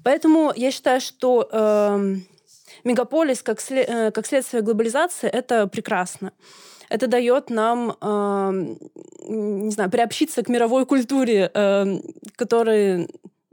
Поэтому 0.04 0.54
я 0.56 0.72
считаю, 0.72 1.02
что... 1.02 1.48
Э, 1.52 2.16
мегаполис 2.84 3.42
как, 3.42 3.60
след, 3.60 4.14
как 4.14 4.28
следствие 4.28 4.62
глобализации 4.62 5.28
это 5.28 5.68
прекрасно 5.68 6.32
это 6.90 7.08
дает 7.08 7.50
нам, 7.50 7.96
э, 8.02 8.76
не 9.28 9.72
знаю, 9.72 9.90
приобщиться 9.90 10.44
к 10.44 10.50
мировой 10.50 10.86
культуре, 10.86 11.52
э, 11.54 12.00
которая 12.36 13.08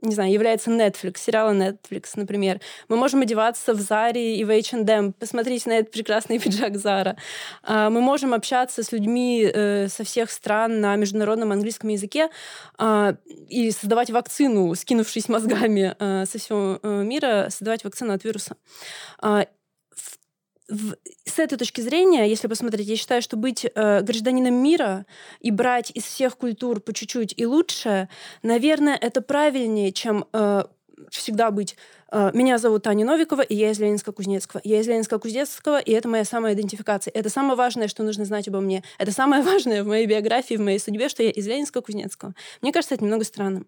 не 0.05 0.15
знаю, 0.15 0.33
является 0.33 0.71
Netflix, 0.71 1.19
сериалы 1.19 1.55
Netflix, 1.55 2.13
например. 2.17 2.61
Мы 2.89 2.97
можем 2.97 3.23
одеваться 3.23 3.73
в 3.75 3.81
Заре 3.81 4.37
и 4.37 4.45
в 4.45 4.51
H&M. 4.51 5.13
Посмотрите 5.15 5.69
на 5.71 5.79
этот 5.79 5.93
прекрасный 5.93 6.39
пиджак 6.41 6.77
Зара. 6.77 7.17
А, 7.63 7.91
мы 7.91 8.01
можем 8.01 8.35
общаться 8.35 8.83
с 8.83 8.93
людьми 8.93 9.43
э, 9.43 9.89
со 9.89 10.05
всех 10.05 10.31
стран 10.31 10.81
на 10.81 10.97
международном 10.97 11.53
английском 11.53 11.91
языке 11.91 12.29
а, 12.79 13.17
и 13.49 13.71
создавать 13.71 14.11
вакцину, 14.11 14.75
скинувшись 14.75 15.29
мозгами 15.29 15.95
э, 15.99 16.27
со 16.27 16.39
всего 16.39 16.79
э, 16.83 17.03
мира, 17.03 17.49
создавать 17.51 17.85
вакцину 17.85 18.13
от 18.13 18.25
вируса. 18.25 18.57
В, 20.69 20.97
с 21.25 21.39
этой 21.39 21.59
точки 21.59 21.83
зрения, 21.83 22.29
если 22.29 22.49
посмотреть, 22.49 22.89
я 22.89 22.97
считаю, 22.97 23.21
что 23.21 23.37
быть 23.37 23.67
э, 23.67 24.01
гражданином 24.01 24.55
мира 24.55 25.05
и 25.41 25.51
брать 25.51 25.91
из 25.95 26.05
всех 26.05 26.39
культур 26.39 26.81
по 26.81 26.93
чуть-чуть 26.93 27.35
и 27.37 27.45
лучше, 27.45 28.09
наверное, 28.43 28.97
это 28.97 29.21
правильнее, 29.21 29.93
чем 29.93 30.25
э, 30.33 30.65
всегда 31.11 31.51
быть 31.51 31.77
э, 32.11 32.31
«Меня 32.35 32.59
зовут 32.59 32.83
Таня 32.85 33.05
Новикова, 33.05 33.43
и 33.43 33.55
я 33.55 33.71
из 33.71 33.81
Ленинска-Кузнецкого». 33.81 34.61
Я 34.65 34.81
из 34.81 34.89
Ленинска-Кузнецкого, 34.89 35.81
и 35.81 35.93
это 35.93 36.09
моя 36.09 36.25
самая 36.25 36.55
идентификация. 36.55 37.13
Это 37.13 37.29
самое 37.29 37.57
важное, 37.57 37.89
что 37.89 38.03
нужно 38.03 38.25
знать 38.25 38.49
обо 38.49 38.61
мне. 38.61 38.83
Это 38.99 39.13
самое 39.13 39.43
важное 39.45 39.83
в 39.83 39.87
моей 39.87 40.07
биографии, 40.07 40.55
в 40.55 40.61
моей 40.61 40.79
судьбе, 40.79 41.09
что 41.09 41.23
я 41.23 41.31
из 41.31 41.47
Ленинска-Кузнецкого. 41.47 42.35
Мне 42.63 42.73
кажется, 42.73 42.95
это 42.95 43.05
немного 43.05 43.25
странным. 43.25 43.67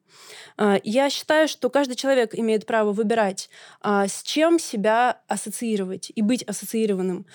Э, 0.58 0.76
я 0.84 1.10
считаю, 1.10 1.48
что 1.48 1.70
каждый 1.70 1.96
человек 1.96 2.34
имеет 2.34 2.66
право 2.66 2.92
выбирать, 2.92 3.50
э, 3.82 4.06
с 4.08 4.22
чем 4.22 4.58
себя 4.58 5.20
ассоциировать 5.28 6.12
и 6.14 6.22
быть 6.22 6.42
ассоциированным. 6.42 7.26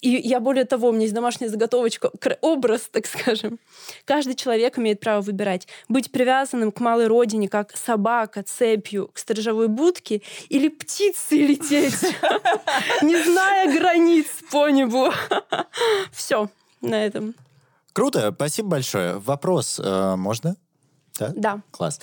И 0.00 0.10
я 0.10 0.38
более 0.38 0.64
того, 0.64 0.88
у 0.88 0.92
меня 0.92 1.02
есть 1.02 1.14
домашняя 1.14 1.48
заготовочка, 1.48 2.10
образ, 2.40 2.88
так 2.90 3.06
скажем. 3.06 3.58
Каждый 4.04 4.34
человек 4.34 4.78
имеет 4.78 5.00
право 5.00 5.20
выбирать, 5.22 5.66
быть 5.88 6.12
привязанным 6.12 6.70
к 6.70 6.80
малой 6.80 7.08
родине, 7.08 7.48
как 7.48 7.76
собака 7.76 8.42
цепью 8.44 9.08
к 9.12 9.18
сторожевой 9.18 9.68
будке, 9.68 10.22
или 10.48 10.68
птицей 10.68 11.46
лететь, 11.46 12.00
не 13.02 13.22
зная 13.22 13.76
границ 13.76 14.26
по 14.52 14.68
небу. 14.68 15.12
Все 16.12 16.48
на 16.80 17.04
этом. 17.04 17.34
Круто, 17.92 18.32
спасибо 18.32 18.68
большое. 18.68 19.18
Вопрос 19.18 19.80
э, 19.82 20.14
можно? 20.16 20.56
Да? 21.18 21.62
Класс. 21.72 22.00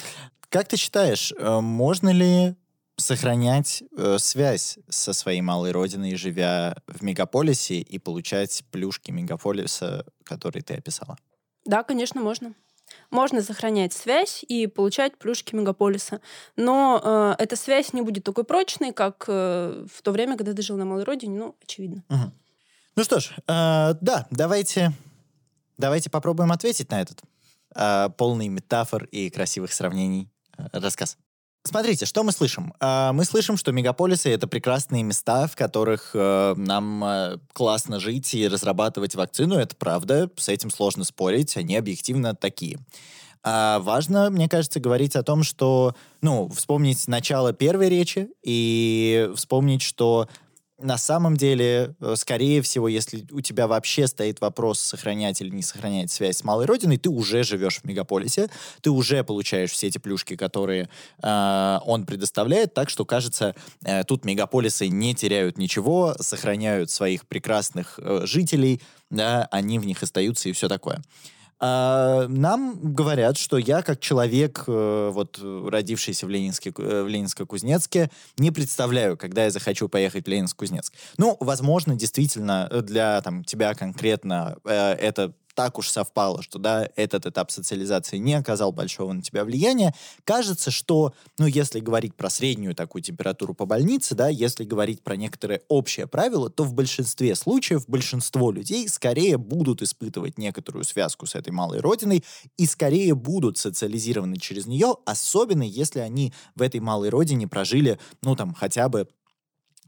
Как 0.49 0.67
ты 0.67 0.75
считаешь, 0.75 1.33
э, 1.37 1.59
можно 1.61 2.09
ли 2.09 2.55
сохранять 2.97 3.83
э, 3.97 4.17
связь 4.19 4.77
со 4.89 5.13
своей 5.13 5.41
малой 5.41 5.71
родиной, 5.71 6.15
живя 6.15 6.77
в 6.87 7.01
мегаполисе, 7.03 7.75
и 7.75 7.99
получать 7.99 8.63
плюшки 8.71 9.11
мегаполиса, 9.11 10.05
которые 10.23 10.63
ты 10.63 10.75
описала? 10.75 11.17
Да, 11.65 11.83
конечно, 11.83 12.21
можно. 12.21 12.53
Можно 13.09 13.41
сохранять 13.41 13.93
связь 13.93 14.43
и 14.47 14.67
получать 14.67 15.17
плюшки 15.17 15.55
мегаполиса. 15.55 16.21
Но 16.55 17.01
э, 17.03 17.43
эта 17.43 17.55
связь 17.55 17.93
не 17.93 18.01
будет 18.01 18.23
такой 18.23 18.43
прочной, 18.43 18.93
как 18.93 19.25
э, 19.27 19.85
в 19.91 20.01
то 20.01 20.11
время, 20.11 20.37
когда 20.37 20.53
ты 20.53 20.61
жил 20.61 20.77
на 20.77 20.85
малой 20.85 21.03
родине, 21.03 21.39
ну, 21.39 21.55
очевидно. 21.61 22.03
Угу. 22.09 22.31
Ну 22.95 23.03
что 23.03 23.19
ж, 23.19 23.31
э, 23.35 23.93
да, 23.99 24.27
давайте, 24.31 24.93
давайте 25.77 26.09
попробуем 26.09 26.51
ответить 26.51 26.89
на 26.91 27.01
этот 27.01 27.21
э, 27.75 28.09
полный 28.17 28.47
метафор 28.47 29.05
и 29.05 29.29
красивых 29.29 29.73
сравнений 29.73 30.29
э, 30.57 30.67
рассказ. 30.71 31.17
Смотрите, 31.67 32.05
что 32.05 32.23
мы 32.23 32.31
слышим? 32.31 32.75
А, 32.79 33.11
мы 33.11 33.25
слышим, 33.25 33.57
что 33.57 33.71
мегаполисы— 33.71 34.29
это 34.31 34.47
прекрасные 34.47 35.01
места, 35.01 35.47
в 35.47 35.55
которых 35.55 36.11
э, 36.13 36.53
нам 36.55 37.03
э, 37.03 37.37
классно 37.53 37.99
жить 37.99 38.35
и 38.35 38.47
разрабатывать 38.47 39.15
вакцину. 39.15 39.55
Это 39.55 39.75
правда, 39.75 40.29
с 40.37 40.47
этим 40.47 40.69
сложно 40.69 41.03
спорить, 41.03 41.57
они 41.57 41.75
объективно 41.75 42.35
такие. 42.35 42.77
А 43.43 43.79
важно, 43.79 44.29
мне 44.29 44.47
кажется, 44.47 44.79
говорить 44.79 45.15
о 45.15 45.23
том, 45.23 45.41
что, 45.41 45.95
ну, 46.21 46.49
вспомнить 46.49 47.07
начало 47.07 47.51
первой 47.51 47.89
речи 47.89 48.29
и 48.43 49.31
вспомнить, 49.35 49.81
что 49.81 50.29
на 50.77 50.97
самом 50.97 51.37
деле, 51.37 51.95
э, 52.01 52.15
скорее 52.17 52.61
всего, 52.61 52.87
если 52.87 53.25
у 53.31 53.41
тебя 53.41 53.67
вообще 53.67 54.07
стоит 54.07 54.41
вопрос, 54.41 54.79
сохранять 54.79 55.41
или 55.41 55.49
не 55.49 55.61
сохранять 55.61 56.11
связь 56.11 56.37
с 56.37 56.43
малой 56.43 56.65
родиной, 56.65 56.97
ты 56.97 57.09
уже 57.09 57.43
живешь 57.43 57.79
в 57.79 57.85
мегаполисе, 57.85 58.49
ты 58.81 58.89
уже 58.89 59.23
получаешь 59.23 59.71
все 59.71 59.87
эти 59.87 59.97
плюшки, 59.99 60.35
которые 60.35 60.89
э, 61.23 61.79
он 61.85 62.05
предоставляет, 62.05 62.73
так 62.73 62.89
что, 62.89 63.05
кажется, 63.05 63.55
э, 63.85 64.03
тут 64.03 64.25
мегаполисы 64.25 64.87
не 64.89 65.15
теряют 65.15 65.57
ничего, 65.57 66.15
сохраняют 66.19 66.91
своих 66.91 67.25
прекрасных 67.25 67.97
э, 67.97 68.25
жителей, 68.25 68.81
да, 69.09 69.47
они 69.51 69.79
в 69.79 69.85
них 69.85 70.03
остаются 70.03 70.49
и 70.49 70.51
все 70.51 70.67
такое. 70.67 71.01
А, 71.67 72.27
нам 72.27 72.77
говорят, 72.93 73.37
что 73.37 73.57
я 73.57 73.81
как 73.81 73.99
человек, 73.99 74.65
э, 74.67 75.09
вот 75.11 75.39
родившийся 75.41 76.27
в, 76.27 76.29
Ленинске, 76.29 76.71
э, 76.77 77.01
в 77.01 77.07
Ленинско-Кузнецке, 77.07 78.11
не 78.37 78.51
представляю, 78.51 79.17
когда 79.17 79.45
я 79.45 79.49
захочу 79.49 79.89
поехать 79.89 80.25
в 80.25 80.29
Ленинск-Кузнецк. 80.29 80.93
Ну, 81.17 81.37
возможно, 81.39 81.95
действительно, 81.95 82.69
для 82.83 83.19
там, 83.21 83.43
тебя 83.43 83.73
конкретно 83.73 84.57
э, 84.63 84.93
это 84.93 85.33
так 85.55 85.79
уж 85.79 85.89
совпало, 85.89 86.43
что, 86.43 86.59
да, 86.59 86.87
этот 86.95 87.25
этап 87.25 87.49
социализации 87.49 88.17
не 88.17 88.33
оказал 88.33 88.71
большого 88.71 89.13
на 89.13 89.21
тебя 89.21 89.43
влияния, 89.43 89.95
кажется, 90.23 90.69
что, 90.69 91.13
ну, 91.39 91.47
если 91.47 91.79
говорить 91.79 92.13
про 92.13 92.29
среднюю 92.29 92.75
такую 92.75 93.01
температуру 93.01 93.53
по 93.53 93.65
больнице, 93.65 94.13
да, 94.13 94.27
если 94.27 94.65
говорить 94.65 95.01
про 95.01 95.15
некоторые 95.15 95.61
общие 95.69 96.07
правила, 96.07 96.49
то 96.49 96.63
в 96.63 96.73
большинстве 96.73 97.35
случаев 97.35 97.87
большинство 97.87 98.51
людей 98.51 98.87
скорее 98.89 99.37
будут 99.37 99.81
испытывать 99.81 100.37
некоторую 100.37 100.83
связку 100.83 101.25
с 101.25 101.35
этой 101.35 101.51
малой 101.51 101.79
родиной 101.79 102.23
и 102.57 102.65
скорее 102.65 103.15
будут 103.15 103.57
социализированы 103.57 104.37
через 104.37 104.65
нее, 104.65 104.95
особенно 105.05 105.63
если 105.63 105.99
они 105.99 106.33
в 106.55 106.61
этой 106.61 106.81
малой 106.81 107.09
родине 107.09 107.47
прожили, 107.47 107.97
ну, 108.21 108.35
там, 108.35 108.53
хотя 108.53 108.89
бы 108.89 109.07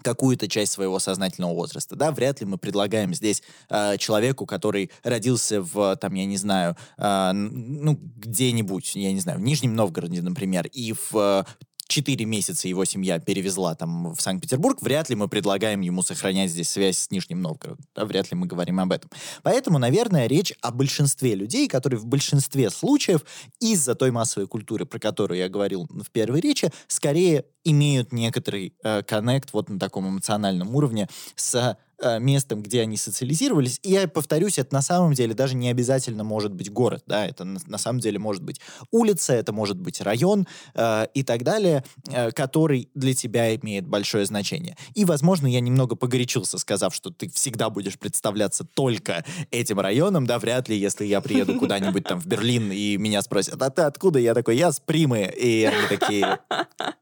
какую-то 0.02 0.48
часть 0.48 0.74
своего 0.74 1.00
сознательного 1.00 1.54
возраста, 1.54 1.96
да, 1.96 2.12
вряд 2.12 2.40
ли 2.40 2.46
мы 2.46 2.58
предлагаем 2.58 3.14
здесь 3.14 3.44
э, 3.70 3.98
человеку, 3.98 4.46
который 4.46 4.92
родился 5.04 5.62
в, 5.62 5.96
там, 5.98 6.14
я 6.14 6.26
не 6.26 6.38
знаю, 6.38 6.76
э, 6.98 7.32
ну, 7.34 8.00
где-нибудь, 8.18 8.96
я 8.96 9.12
не 9.12 9.20
знаю, 9.20 9.40
в 9.40 9.42
Нижнем 9.42 9.76
Новгороде, 9.76 10.22
например, 10.22 10.68
и 10.72 10.94
в 10.94 11.46
4 11.88 12.26
месяца 12.26 12.68
его 12.68 12.86
семья 12.86 13.20
перевезла 13.20 13.76
там 13.76 14.14
в 14.14 14.22
Санкт-Петербург, 14.22 14.82
вряд 14.82 15.10
ли 15.10 15.16
мы 15.16 15.28
предлагаем 15.28 15.82
ему 15.82 16.02
сохранять 16.02 16.52
здесь 16.52 16.70
связь 16.70 16.98
с 16.98 17.12
Нижним 17.12 17.42
Новгородом. 17.42 17.86
Да, 17.96 18.06
вряд 18.06 18.32
ли 18.32 18.38
мы 18.38 18.48
говорим 18.48 18.80
об 18.80 18.92
этом. 18.92 19.10
Поэтому, 19.44 19.80
наверное, 19.80 20.28
речь 20.28 20.54
о 20.62 20.72
большинстве 20.72 21.36
людей, 21.36 21.68
которые 21.68 22.00
в 22.00 22.06
большинстве 22.06 22.70
случаев 22.70 23.24
из-за 23.60 23.96
той 23.96 24.12
массовой 24.12 24.48
культуры, 24.48 24.86
про 24.86 25.00
которую 25.00 25.38
я 25.38 25.50
говорил 25.50 25.88
в 25.90 26.10
первой 26.12 26.42
речи, 26.42 26.72
скорее 26.88 27.46
имеют 27.64 28.14
некоторый 28.14 28.74
э, 28.84 29.04
коннект 29.04 29.52
вот 29.54 29.70
на 29.70 29.80
таком 29.80 30.08
эмоциональном 30.08 30.74
уровне 30.76 31.10
с 31.36 31.56
э, 31.56 31.76
местом, 32.20 32.62
где 32.62 32.82
они 32.82 32.98
социализировались. 32.98 33.80
И 33.84 33.92
я 33.92 34.08
повторюсь, 34.08 34.60
это 34.60 34.74
на 34.74 34.82
самом 34.82 35.14
деле 35.14 35.34
даже 35.34 35.56
не 35.56 35.70
обязательно 35.70 36.24
может 36.24 36.54
быть 36.54 36.72
город, 36.72 37.04
да, 37.08 37.26
это 37.26 37.44
на, 37.44 37.60
на 37.66 37.78
самом 37.78 38.00
деле 38.00 38.20
может 38.20 38.44
быть 38.44 38.62
улица, 38.92 39.34
это 39.34 39.54
может 39.54 39.78
быть 39.78 40.02
район 40.02 40.48
э, 40.76 41.08
и 41.14 41.24
так 41.24 41.44
далее, 41.44 41.84
э, 42.08 42.32
который 42.32 42.90
для 42.94 43.14
тебя 43.14 43.56
имеет 43.56 43.88
большое 43.88 44.26
значение. 44.26 44.78
И, 44.94 45.06
возможно, 45.06 45.48
я 45.48 45.60
немного 45.60 45.96
погорячился, 45.96 46.58
сказав, 46.58 46.94
что 46.94 47.10
ты 47.10 47.30
всегда 47.30 47.70
будешь 47.70 47.98
представляться 47.98 48.64
только 48.64 49.26
этим 49.52 49.80
районом, 49.80 50.26
да, 50.26 50.40
вряд 50.40 50.70
ли, 50.70 50.78
если 50.78 51.06
я 51.06 51.22
приеду 51.22 51.60
куда-нибудь 51.60 52.04
там 52.04 52.20
в 52.20 52.28
Берлин 52.28 52.72
и 52.72 52.98
меня 52.98 53.22
спросят, 53.22 53.62
а 53.62 53.70
ты 53.70 53.82
откуда? 53.84 54.20
Я 54.20 54.34
такой, 54.34 54.58
я 54.58 54.72
с 54.72 54.80
Примы. 54.80 55.34
И 55.38 55.64
они 55.66 55.88
такие, 55.90 56.40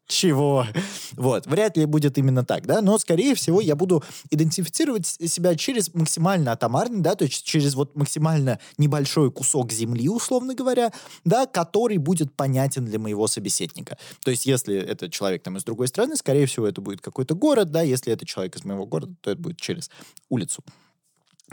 чего? 0.08 0.66
Вот, 1.14 1.48
вряд 1.48 1.78
ли 1.78 1.86
будет 1.86 2.18
именно 2.18 2.46
так, 2.46 2.66
да, 2.66 2.82
но, 2.82 2.98
скорее 2.98 3.36
всего, 3.36 3.62
я 3.62 3.76
буду 3.76 4.04
идентифицировать 4.30 5.06
себя 5.06 5.56
через 5.56 5.94
максимально 5.94 6.52
атомарный, 6.52 7.02
да, 7.02 7.16
то 7.16 7.26
есть 7.26 7.44
через 7.44 7.74
вот 7.76 7.96
максимально 7.96 8.60
небольшой 8.78 9.32
кусок 9.32 9.72
земли, 9.72 10.08
условно 10.10 10.54
говоря, 10.54 10.92
да, 11.24 11.46
который 11.46 11.98
будет 11.98 12.36
понятен 12.36 12.86
для 12.86 13.00
моего 13.00 13.28
собеседника. 13.28 13.98
То 14.24 14.32
есть 14.32 14.46
если 14.46 14.76
это 14.78 15.10
человек 15.10 15.44
там 15.44 15.58
из 15.58 15.64
другой 15.64 15.88
страны, 15.88 16.16
скорее 16.16 16.46
всего, 16.46 16.68
это 16.68 16.82
будет 16.82 17.02
какой-то 17.02 17.36
город, 17.36 17.72
да, 17.72 17.82
если 17.82 18.14
это 18.14 18.26
человек 18.26 18.56
из 18.56 18.66
моего 18.66 18.86
города, 18.86 19.16
то 19.22 19.32
это 19.32 19.42
будет 19.42 19.60
через 19.60 19.90
улицу. 20.30 20.64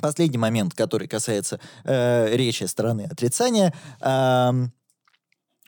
Последний 0.00 0.38
момент, 0.38 0.74
который 0.74 1.06
касается 1.06 1.60
э, 1.84 2.34
речи 2.34 2.64
стороны 2.64 3.08
отрицания. 3.10 3.74
Э, 4.00 4.50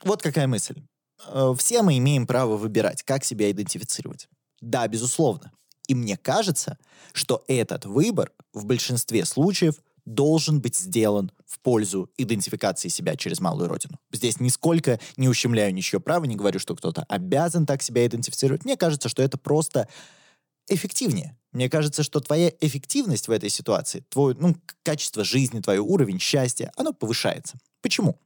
вот 0.03 0.21
какая 0.21 0.47
мысль. 0.47 0.81
Э, 1.27 1.53
все 1.57 1.81
мы 1.81 1.97
имеем 1.97 2.27
право 2.27 2.57
выбирать, 2.57 3.03
как 3.03 3.23
себя 3.23 3.49
идентифицировать. 3.51 4.27
Да, 4.61 4.87
безусловно. 4.87 5.51
И 5.87 5.95
мне 5.95 6.17
кажется, 6.17 6.77
что 7.13 7.43
этот 7.47 7.85
выбор 7.85 8.31
в 8.53 8.65
большинстве 8.65 9.25
случаев 9.25 9.75
должен 10.05 10.61
быть 10.61 10.75
сделан 10.75 11.31
в 11.47 11.59
пользу 11.59 12.11
идентификации 12.17 12.89
себя 12.89 13.15
через 13.15 13.39
малую 13.39 13.67
родину. 13.67 13.99
Здесь 14.11 14.39
нисколько 14.39 14.99
не 15.17 15.27
ущемляю 15.27 15.73
ничье 15.73 15.99
право, 15.99 16.25
не 16.25 16.35
говорю, 16.35 16.59
что 16.59 16.75
кто-то 16.75 17.03
обязан 17.09 17.65
так 17.65 17.81
себя 17.81 18.05
идентифицировать. 18.05 18.65
Мне 18.65 18.77
кажется, 18.77 19.09
что 19.09 19.23
это 19.23 19.37
просто 19.37 19.87
эффективнее. 20.67 21.37
Мне 21.51 21.69
кажется, 21.69 22.03
что 22.03 22.19
твоя 22.19 22.51
эффективность 22.59 23.27
в 23.27 23.31
этой 23.31 23.49
ситуации, 23.49 24.05
твое 24.09 24.35
ну, 24.39 24.55
качество 24.83 25.23
жизни, 25.23 25.61
твой 25.61 25.77
уровень 25.79 26.19
счастья, 26.19 26.71
оно 26.75 26.93
повышается. 26.93 27.57
Почему? 27.81 28.19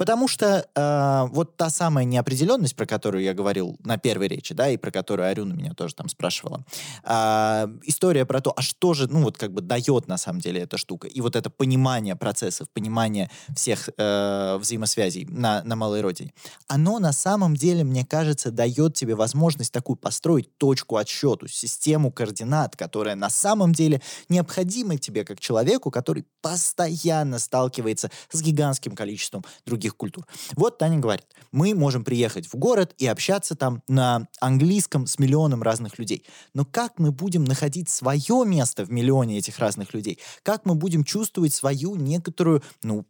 Потому 0.00 0.28
что 0.28 0.66
э, 0.74 1.28
вот 1.30 1.58
та 1.58 1.68
самая 1.68 2.06
неопределенность, 2.06 2.74
про 2.74 2.86
которую 2.86 3.22
я 3.22 3.34
говорил 3.34 3.76
на 3.84 3.98
первой 3.98 4.28
речи, 4.28 4.54
да, 4.54 4.70
и 4.70 4.78
про 4.78 4.90
которую 4.90 5.28
Арюна 5.28 5.52
меня 5.52 5.74
тоже 5.74 5.94
там 5.94 6.08
спрашивала, 6.08 6.64
э, 7.04 7.68
история 7.84 8.24
про 8.24 8.40
то, 8.40 8.54
а 8.56 8.62
что 8.62 8.94
же, 8.94 9.08
ну 9.08 9.22
вот 9.22 9.36
как 9.36 9.52
бы 9.52 9.60
дает 9.60 10.08
на 10.08 10.16
самом 10.16 10.40
деле 10.40 10.62
эта 10.62 10.78
штука, 10.78 11.06
и 11.06 11.20
вот 11.20 11.36
это 11.36 11.50
понимание 11.50 12.16
процессов, 12.16 12.70
понимание 12.70 13.30
всех 13.54 13.90
э, 13.94 14.56
взаимосвязей 14.58 15.26
на, 15.26 15.62
на 15.64 15.76
малой 15.76 16.00
родине, 16.00 16.32
оно 16.66 16.98
на 16.98 17.12
самом 17.12 17.54
деле, 17.54 17.84
мне 17.84 18.06
кажется, 18.06 18.50
дает 18.50 18.94
тебе 18.94 19.14
возможность 19.14 19.70
такую 19.70 19.96
построить 19.96 20.56
точку 20.56 20.96
отсчету, 20.96 21.46
систему 21.46 22.10
координат, 22.10 22.74
которая 22.74 23.16
на 23.16 23.28
самом 23.28 23.74
деле 23.74 24.00
необходима 24.30 24.96
тебе 24.96 25.26
как 25.26 25.40
человеку, 25.40 25.90
который 25.90 26.24
постоянно 26.40 27.38
сталкивается 27.38 28.10
с 28.30 28.40
гигантским 28.40 28.94
количеством 28.94 29.44
других 29.66 29.89
других 29.90 29.96
культур. 29.96 30.26
Вот 30.56 30.78
Таня 30.78 30.98
говорит, 30.98 31.26
мы 31.52 31.74
можем 31.74 32.04
приехать 32.04 32.46
в 32.46 32.54
город 32.54 32.94
и 32.98 33.06
общаться 33.06 33.54
там 33.54 33.82
на 33.88 34.28
английском 34.40 35.06
с 35.06 35.18
миллионом 35.18 35.62
разных 35.62 35.98
людей. 35.98 36.24
Но 36.54 36.64
как 36.64 36.98
мы 36.98 37.12
будем 37.12 37.44
находить 37.44 37.88
свое 37.88 38.44
место 38.46 38.84
в 38.84 38.90
миллионе 38.90 39.38
этих 39.38 39.58
разных 39.58 39.94
людей? 39.94 40.18
Как 40.42 40.66
мы 40.66 40.74
будем 40.74 41.04
чувствовать 41.04 41.54
свою 41.54 41.96
некоторую, 41.96 42.62
ну, 42.82 43.04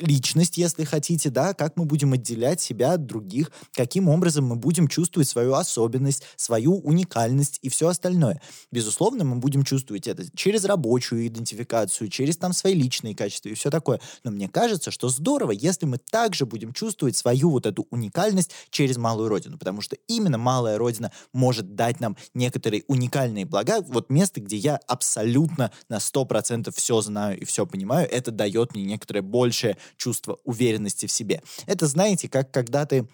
личность, 0.00 0.58
если 0.58 0.84
хотите, 0.84 1.30
да, 1.30 1.54
как 1.54 1.76
мы 1.76 1.84
будем 1.84 2.12
отделять 2.12 2.60
себя 2.60 2.92
от 2.94 3.06
других, 3.06 3.50
каким 3.72 4.08
образом 4.08 4.46
мы 4.46 4.56
будем 4.56 4.88
чувствовать 4.88 5.28
свою 5.28 5.54
особенность, 5.54 6.24
свою 6.36 6.78
уникальность 6.78 7.58
и 7.62 7.68
все 7.68 7.88
остальное. 7.88 8.40
Безусловно, 8.70 9.24
мы 9.24 9.36
будем 9.36 9.64
чувствовать 9.64 10.06
это 10.06 10.24
через 10.36 10.64
рабочую 10.64 11.26
идентификацию, 11.26 12.08
через 12.08 12.36
там 12.36 12.52
свои 12.52 12.74
личные 12.74 13.14
качества 13.14 13.48
и 13.48 13.54
все 13.54 13.70
такое. 13.70 14.00
Но 14.24 14.30
мне 14.30 14.48
кажется, 14.48 14.90
что 14.90 15.08
здорово, 15.08 15.52
если 15.52 15.86
мы 15.86 15.98
также 15.98 16.46
будем 16.46 16.72
чувствовать 16.72 17.16
свою 17.16 17.50
вот 17.50 17.66
эту 17.66 17.86
уникальность 17.90 18.52
через 18.70 18.96
малую 18.96 19.28
родину, 19.28 19.58
потому 19.58 19.80
что 19.80 19.96
именно 20.06 20.38
малая 20.38 20.78
родина 20.78 21.12
может 21.32 21.74
дать 21.74 22.00
нам 22.00 22.16
некоторые 22.34 22.84
уникальные 22.88 23.46
блага. 23.46 23.80
Вот 23.80 24.10
место, 24.10 24.40
где 24.40 24.56
я 24.56 24.76
абсолютно 24.86 25.72
на 25.88 25.96
100% 25.96 26.72
все 26.74 27.00
знаю 27.00 27.40
и 27.40 27.44
все 27.44 27.66
понимаю, 27.66 28.08
это 28.10 28.30
дает 28.30 28.74
мне 28.74 28.84
некоторое 28.84 29.22
большее 29.30 29.76
чувство 29.96 30.38
уверенности 30.44 31.06
в 31.06 31.12
себе. 31.12 31.42
Это, 31.66 31.86
знаете, 31.86 32.28
как 32.28 32.50
когда 32.50 32.84
ты 32.84 33.06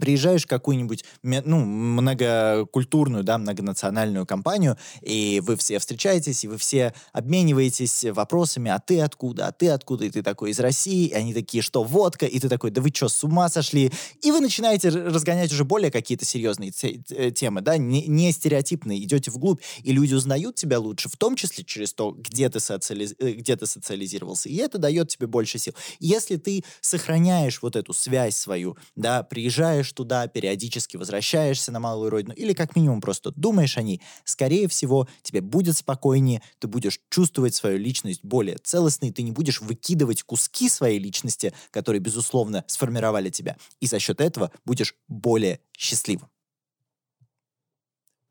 приезжаешь 0.00 0.44
в 0.44 0.46
какую-нибудь 0.46 1.04
ну, 1.22 1.64
многокультурную, 1.64 3.24
да, 3.24 3.38
многонациональную 3.38 4.26
компанию, 4.26 4.76
и 5.02 5.42
вы 5.44 5.56
все 5.56 5.78
встречаетесь, 5.78 6.44
и 6.44 6.48
вы 6.48 6.58
все 6.58 6.94
обмениваетесь 7.12 8.04
вопросами, 8.04 8.70
а 8.70 8.78
ты 8.78 9.00
откуда, 9.00 9.48
а 9.48 9.52
ты 9.52 9.68
откуда, 9.68 10.04
и 10.04 10.10
ты 10.10 10.22
такой 10.22 10.50
из 10.50 10.60
России, 10.60 11.08
и 11.08 11.12
они 11.12 11.34
такие, 11.34 11.62
что 11.62 11.82
водка, 11.82 12.26
и 12.26 12.38
ты 12.38 12.48
такой, 12.48 12.70
да 12.70 12.80
вы 12.80 12.90
что, 12.94 13.08
с 13.08 13.24
ума 13.24 13.48
сошли? 13.48 13.90
И 14.22 14.30
вы 14.30 14.40
начинаете 14.40 14.88
разгонять 14.88 15.52
уже 15.52 15.64
более 15.64 15.90
какие-то 15.90 16.24
серьезные 16.24 16.72
э, 16.82 17.30
темы, 17.30 17.60
да, 17.60 17.76
не, 17.76 18.06
не 18.06 18.32
стереотипные, 18.32 19.02
идете 19.02 19.30
вглубь, 19.30 19.60
и 19.82 19.92
люди 19.92 20.14
узнают 20.14 20.54
тебя 20.56 20.78
лучше, 20.78 21.08
в 21.08 21.16
том 21.16 21.36
числе 21.36 21.64
через 21.64 21.92
то, 21.92 22.12
где 22.12 22.48
ты, 22.48 22.60
социализ... 22.60 23.14
Э, 23.18 23.32
где 23.32 23.56
ты 23.56 23.66
социализировался, 23.66 24.48
и 24.48 24.56
это 24.56 24.78
дает 24.78 25.08
тебе 25.08 25.26
больше 25.26 25.58
сил. 25.58 25.74
Если 25.98 26.36
ты 26.36 26.64
сохраняешь 26.80 27.60
вот 27.62 27.76
эту 27.76 27.92
связь 27.92 28.36
свою, 28.36 28.76
да, 28.96 29.22
приезжаешь 29.22 29.87
приезжаешь 29.88 29.92
туда, 29.92 30.28
периодически 30.28 30.96
возвращаешься 30.96 31.72
на 31.72 31.80
малую 31.80 32.10
родину, 32.10 32.34
или 32.34 32.52
как 32.52 32.76
минимум 32.76 33.00
просто 33.00 33.32
думаешь 33.36 33.78
о 33.78 33.82
ней, 33.82 34.00
скорее 34.24 34.68
всего, 34.68 35.08
тебе 35.22 35.40
будет 35.40 35.76
спокойнее, 35.76 36.42
ты 36.58 36.68
будешь 36.68 37.00
чувствовать 37.10 37.54
свою 37.54 37.78
личность 37.78 38.20
более 38.22 38.56
целостной, 38.58 39.10
ты 39.10 39.22
не 39.22 39.32
будешь 39.32 39.60
выкидывать 39.60 40.22
куски 40.22 40.68
своей 40.68 40.98
личности, 40.98 41.52
которые, 41.70 42.00
безусловно, 42.00 42.64
сформировали 42.66 43.30
тебя, 43.30 43.56
и 43.80 43.86
за 43.86 43.98
счет 43.98 44.20
этого 44.20 44.50
будешь 44.64 44.94
более 45.08 45.60
счастливым. 45.76 46.28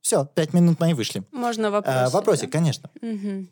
Все, 0.01 0.25
пять 0.25 0.53
минут 0.53 0.79
мои 0.79 0.93
вышли. 0.93 1.23
Можно 1.31 1.69
вопрос? 1.69 1.95
А, 1.95 2.09
вопросик, 2.09 2.49
да? 2.49 2.59
конечно. 2.59 2.89
Угу. 3.01 3.47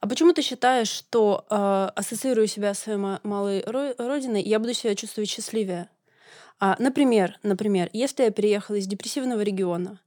А 0.00 0.06
почему 0.06 0.32
ты 0.32 0.42
считаешь, 0.42 0.88
что 0.88 1.46
э, 1.48 1.54
ассоциирую 1.94 2.46
себя 2.48 2.74
с 2.74 2.80
своей 2.80 2.98
малой 2.98 3.62
родиной, 3.64 4.42
я 4.42 4.58
буду 4.58 4.74
себя 4.74 4.94
чувствовать 4.94 5.30
счастливее? 5.30 5.88
А, 6.64 6.76
например, 6.78 7.40
например, 7.42 7.90
если 7.92 8.22
я 8.22 8.30
переехала 8.30 8.76
из 8.76 8.86
депрессивного 8.86 9.40
региона, 9.40 9.98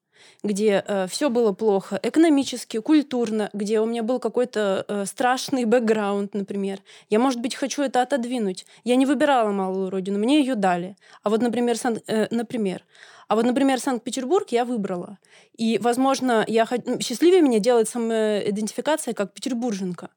где 0.41 0.85
э, 0.87 1.05
все 1.07 1.29
было 1.29 1.51
плохо 1.51 1.99
экономически, 2.01 2.79
культурно, 2.79 3.49
где 3.51 3.81
у 3.81 3.85
меня 3.85 4.03
был 4.03 4.19
какой-то 4.19 4.85
э, 4.87 5.05
страшный 5.05 5.65
бэкграунд, 5.65 6.33
например. 6.33 6.79
Я, 7.09 7.19
может 7.19 7.41
быть, 7.41 7.55
хочу 7.55 7.81
это 7.81 8.01
отодвинуть. 8.01 8.65
Я 8.85 8.95
не 8.95 9.05
выбирала 9.05 9.51
малую 9.51 9.89
родину, 9.89 10.17
мне 10.17 10.39
ее 10.39 10.55
дали. 10.55 10.95
А 11.23 11.29
вот, 11.29 11.41
например, 11.41 11.77
Сан... 11.77 11.99
э, 12.07 12.27
например, 12.31 12.85
а 13.27 13.35
вот, 13.35 13.43
например, 13.43 13.81
Санкт-Петербург 13.81 14.47
я 14.51 14.63
выбрала. 14.63 15.17
И, 15.57 15.77
возможно, 15.79 16.45
я 16.47 16.65
х... 16.65 16.77
счастливее 17.01 17.41
меня 17.41 17.59
делает 17.59 17.89
самоидентификация 17.89 19.13
как 19.13 19.33
петербурженка. 19.33 20.09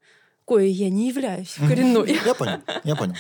кое 0.45 0.67
я 0.67 0.89
не 0.89 1.09
являюсь 1.09 1.57
коренной. 1.69 2.17
Я 2.25 2.35
понял, 2.35 2.61
я 2.85 2.95
понял. 2.95 3.15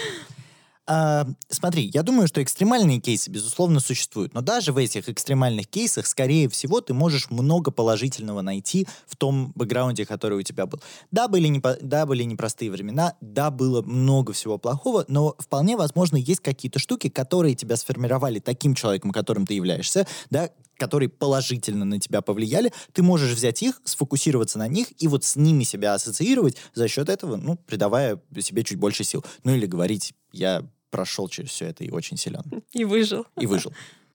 А, 0.90 1.26
смотри, 1.50 1.90
я 1.92 2.02
думаю, 2.02 2.28
что 2.28 2.42
экстремальные 2.42 2.98
кейсы, 2.98 3.30
безусловно, 3.30 3.78
существуют. 3.78 4.32
Но 4.32 4.40
даже 4.40 4.72
в 4.72 4.78
этих 4.78 5.10
экстремальных 5.10 5.68
кейсах, 5.68 6.06
скорее 6.06 6.48
всего, 6.48 6.80
ты 6.80 6.94
можешь 6.94 7.30
много 7.30 7.70
положительного 7.70 8.40
найти 8.40 8.88
в 9.06 9.14
том 9.16 9.52
бэкграунде, 9.54 10.06
который 10.06 10.38
у 10.38 10.42
тебя 10.42 10.64
был. 10.64 10.80
Да, 11.10 11.28
были, 11.28 11.46
не, 11.48 11.60
да, 11.82 12.06
были 12.06 12.22
непростые 12.22 12.70
времена, 12.70 13.14
да, 13.20 13.50
было 13.50 13.82
много 13.82 14.32
всего 14.32 14.56
плохого, 14.56 15.04
но 15.08 15.36
вполне 15.38 15.76
возможно, 15.76 16.16
есть 16.16 16.40
какие-то 16.40 16.78
штуки, 16.78 17.10
которые 17.10 17.54
тебя 17.54 17.76
сформировали 17.76 18.38
таким 18.38 18.74
человеком, 18.74 19.10
которым 19.10 19.46
ты 19.46 19.52
являешься, 19.52 20.06
да, 20.30 20.48
которые 20.78 21.10
положительно 21.10 21.84
на 21.84 22.00
тебя 22.00 22.22
повлияли, 22.22 22.72
ты 22.94 23.02
можешь 23.02 23.34
взять 23.34 23.62
их, 23.62 23.82
сфокусироваться 23.84 24.58
на 24.58 24.68
них 24.68 24.86
и 25.02 25.06
вот 25.06 25.24
с 25.24 25.36
ними 25.36 25.64
себя 25.64 25.92
ассоциировать, 25.92 26.56
за 26.72 26.88
счет 26.88 27.10
этого, 27.10 27.36
ну, 27.36 27.56
придавая 27.56 28.18
себе 28.38 28.64
чуть 28.64 28.78
больше 28.78 29.04
сил. 29.04 29.22
Ну 29.44 29.54
или 29.54 29.66
говорить, 29.66 30.14
я 30.32 30.64
прошел 30.90 31.28
через 31.28 31.50
все 31.50 31.66
это 31.66 31.84
и 31.84 31.90
очень 31.90 32.16
силен. 32.16 32.42
И 32.72 32.84
выжил. 32.84 33.26
И 33.38 33.46
выжил. 33.46 33.72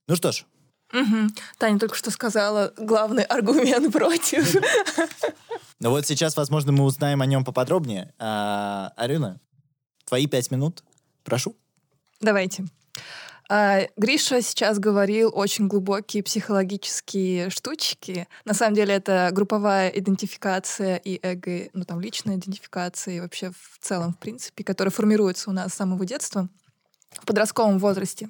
Ну 0.07 0.15
что 0.15 0.31
ж. 0.31 0.45
Угу. 0.93 1.29
Таня 1.57 1.79
только 1.79 1.95
что 1.95 2.11
сказала 2.11 2.73
главный 2.77 3.23
аргумент 3.23 3.91
против. 3.91 4.55
Ну 5.79 5.89
вот 5.89 6.05
сейчас, 6.05 6.37
возможно, 6.37 6.71
мы 6.71 6.85
узнаем 6.85 7.21
о 7.21 7.25
нем 7.25 7.43
поподробнее. 7.43 8.13
А, 8.17 8.93
Арина, 8.95 9.41
твои 10.05 10.27
пять 10.27 10.49
минут, 10.49 10.83
прошу. 11.23 11.57
Давайте. 12.21 12.65
А, 13.49 13.81
Гриша 13.97 14.41
сейчас 14.41 14.79
говорил 14.79 15.31
очень 15.33 15.67
глубокие 15.67 16.23
психологические 16.23 17.49
штучки. 17.49 18.27
На 18.45 18.53
самом 18.53 18.75
деле 18.75 18.93
это 18.93 19.29
групповая 19.33 19.89
идентификация 19.89 20.95
и 20.97 21.19
эго, 21.21 21.69
ну 21.73 21.83
там 21.83 21.99
личная 21.99 22.37
идентификация 22.37 23.15
и 23.15 23.19
вообще 23.19 23.51
в 23.51 23.79
целом, 23.81 24.13
в 24.13 24.19
принципе, 24.19 24.63
которая 24.63 24.91
формируется 24.91 25.49
у 25.49 25.53
нас 25.53 25.73
с 25.73 25.75
самого 25.75 26.05
детства 26.05 26.47
в 27.21 27.25
подростковом 27.25 27.79
возрасте. 27.79 28.29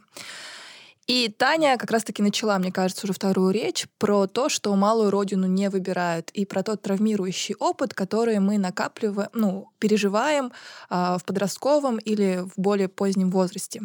И 1.05 1.27
Таня 1.27 1.77
как 1.77 1.91
раз-таки 1.91 2.23
начала, 2.23 2.57
мне 2.59 2.71
кажется, 2.71 3.05
уже 3.05 3.13
вторую 3.13 3.51
речь 3.51 3.87
про 3.97 4.25
то, 4.25 4.47
что 4.47 4.73
малую 4.75 5.11
родину 5.11 5.47
не 5.47 5.69
выбирают, 5.69 6.29
и 6.31 6.45
про 6.45 6.63
тот 6.63 6.81
травмирующий 6.81 7.55
опыт, 7.55 7.93
который 7.93 8.39
мы 8.39 8.57
накапливаем, 8.57 9.29
ну, 9.33 9.69
переживаем 9.79 10.53
а, 10.89 11.17
в 11.17 11.25
подростковом 11.25 11.97
или 11.97 12.43
в 12.45 12.53
более 12.55 12.87
позднем 12.87 13.31
возрасте. 13.31 13.81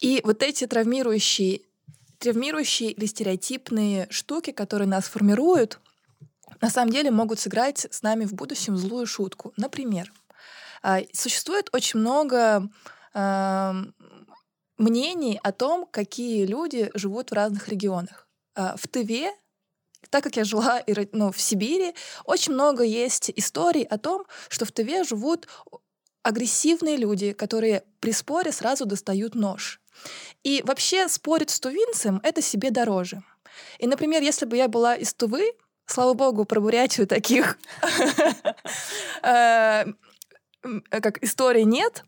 И 0.00 0.20
вот 0.22 0.44
эти 0.44 0.68
травмирующие, 0.68 1.62
травмирующие 2.18 2.92
или 2.92 3.06
стереотипные 3.06 4.06
штуки, 4.10 4.52
которые 4.52 4.86
нас 4.86 5.04
формируют, 5.06 5.80
на 6.60 6.70
самом 6.70 6.92
деле 6.92 7.10
могут 7.10 7.40
сыграть 7.40 7.88
с 7.90 8.02
нами 8.02 8.24
в 8.24 8.34
будущем 8.34 8.76
злую 8.76 9.06
шутку. 9.06 9.52
Например, 9.56 10.12
а, 10.80 11.00
существует 11.12 11.70
очень 11.72 11.98
много 11.98 12.68
мнений 14.78 15.40
о 15.42 15.52
том, 15.52 15.86
какие 15.90 16.46
люди 16.46 16.90
живут 16.94 17.30
в 17.30 17.34
разных 17.34 17.68
регионах. 17.68 18.28
А, 18.54 18.76
в 18.76 18.88
Тыве 18.88 19.32
так 20.10 20.24
как 20.24 20.36
я 20.36 20.44
жила 20.44 20.82
ну, 21.12 21.30
в 21.32 21.40
Сибири, 21.40 21.94
очень 22.24 22.52
много 22.52 22.82
есть 22.82 23.30
историй 23.36 23.84
о 23.84 23.98
том, 23.98 24.26
что 24.48 24.64
в 24.64 24.72
Тыве 24.72 25.04
живут 25.04 25.46
агрессивные 26.22 26.96
люди, 26.96 27.32
которые 27.32 27.84
при 28.00 28.12
споре 28.12 28.52
сразу 28.52 28.84
достают 28.84 29.34
нож. 29.34 29.80
И 30.42 30.62
вообще 30.66 31.08
спорить 31.08 31.50
с 31.50 31.60
тувинцем— 31.60 32.20
это 32.22 32.42
себе 32.42 32.70
дороже. 32.70 33.22
И, 33.78 33.86
например, 33.86 34.22
если 34.22 34.46
бы 34.46 34.56
я 34.56 34.68
была 34.68 34.96
из 34.96 35.14
Тувы, 35.14 35.52
слава 35.86 36.14
богу, 36.14 36.44
про 36.44 36.60
Бурятию 36.60 37.06
таких 37.06 37.58
э, 39.22 39.84
как 40.90 41.22
историй 41.22 41.64
нет, 41.64 42.04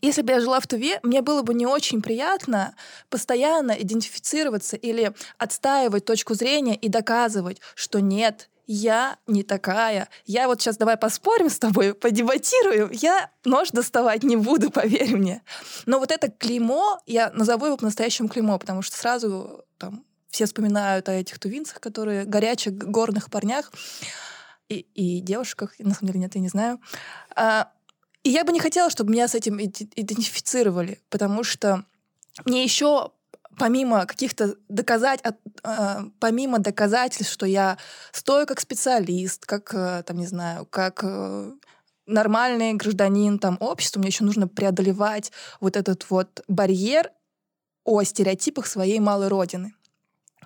если 0.00 0.22
бы 0.22 0.32
я 0.32 0.40
жила 0.40 0.60
в 0.60 0.66
Туве, 0.66 1.00
мне 1.02 1.22
было 1.22 1.42
бы 1.42 1.54
не 1.54 1.66
очень 1.66 2.02
приятно 2.02 2.74
постоянно 3.10 3.72
идентифицироваться 3.72 4.76
или 4.76 5.12
отстаивать 5.38 6.04
точку 6.04 6.34
зрения 6.34 6.76
и 6.76 6.88
доказывать, 6.88 7.60
что 7.74 8.00
нет, 8.00 8.48
я 8.66 9.16
не 9.26 9.42
такая. 9.42 10.08
Я 10.26 10.46
вот 10.46 10.60
сейчас 10.60 10.76
давай 10.76 10.96
поспорим 10.96 11.48
с 11.48 11.58
тобой, 11.58 11.94
подебатируем. 11.94 12.90
Я 12.92 13.30
нож 13.44 13.70
доставать 13.70 14.22
не 14.22 14.36
буду, 14.36 14.70
поверь 14.72 15.16
мне. 15.16 15.42
Но 15.86 15.98
вот 15.98 16.12
это 16.12 16.30
клеймо, 16.30 17.00
я 17.06 17.30
назову 17.30 17.66
его 17.66 17.76
по-настоящему 17.76 18.28
клеймо, 18.28 18.58
потому 18.58 18.82
что 18.82 18.96
сразу 18.96 19.64
там 19.78 20.04
все 20.28 20.44
вспоминают 20.44 21.08
о 21.08 21.12
этих 21.12 21.38
тувинцах, 21.38 21.80
которые 21.80 22.24
горячих 22.24 22.74
горных 22.74 23.30
парнях 23.30 23.72
и, 24.68 24.86
и 24.94 25.20
девушках, 25.20 25.74
на 25.78 25.94
самом 25.94 26.08
деле 26.08 26.20
нет, 26.20 26.34
я 26.34 26.40
не 26.40 26.48
знаю. 26.48 26.80
А, 27.34 27.72
и 28.24 28.30
я 28.30 28.44
бы 28.44 28.52
не 28.52 28.60
хотела, 28.60 28.90
чтобы 28.90 29.12
меня 29.12 29.28
с 29.28 29.34
этим 29.34 29.60
идентифицировали, 29.60 31.00
потому 31.08 31.44
что 31.44 31.84
мне 32.44 32.62
еще 32.62 33.12
помимо 33.58 34.06
каких-то 34.06 34.54
доказать, 34.68 35.20
э, 35.24 36.00
помимо 36.20 36.58
доказательств, 36.60 37.32
что 37.32 37.46
я 37.46 37.76
стою 38.12 38.46
как 38.46 38.60
специалист, 38.60 39.44
как, 39.44 39.74
э, 39.74 40.02
там, 40.06 40.16
не 40.16 40.26
знаю, 40.26 40.64
как 40.66 41.00
э, 41.02 41.52
нормальный 42.06 42.74
гражданин 42.74 43.38
там, 43.38 43.56
общества, 43.60 44.00
мне 44.00 44.08
еще 44.08 44.24
нужно 44.24 44.48
преодолевать 44.48 45.32
вот 45.60 45.76
этот 45.76 46.08
вот 46.08 46.42
барьер 46.48 47.10
о 47.84 48.02
стереотипах 48.02 48.66
своей 48.66 49.00
малой 49.00 49.28
родины. 49.28 49.74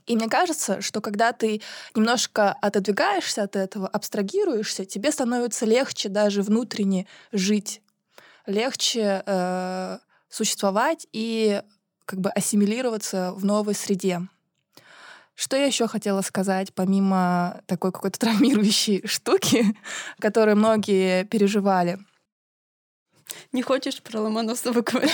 И 0.06 0.16
мне 0.16 0.28
кажется, 0.28 0.80
что 0.80 1.00
когда 1.00 1.32
ты 1.32 1.60
немножко 1.94 2.52
отодвигаешься 2.52 3.42
от 3.42 3.56
этого, 3.56 3.86
абстрагируешься, 3.88 4.84
тебе 4.84 5.12
становится 5.12 5.66
легче 5.66 6.08
даже 6.08 6.42
внутренне 6.42 7.06
жить, 7.30 7.82
легче 8.46 9.22
э, 9.24 9.98
существовать 10.28 11.06
и 11.12 11.62
как 12.04 12.20
бы 12.20 12.30
ассимилироваться 12.30 13.32
в 13.32 13.44
новой 13.44 13.74
среде. 13.74 14.20
Что 15.34 15.56
я 15.56 15.64
еще 15.64 15.86
хотела 15.86 16.20
сказать, 16.20 16.74
помимо 16.74 17.62
такой 17.66 17.92
какой-то 17.92 18.18
травмирующей 18.20 19.06
штуки, 19.06 19.64
которую 20.18 20.56
многие 20.56 21.24
переживали? 21.24 21.98
Не 23.52 23.62
хочешь 23.62 24.02
про 24.02 24.20
Ломоносова 24.20 24.82
говорить? 24.82 25.12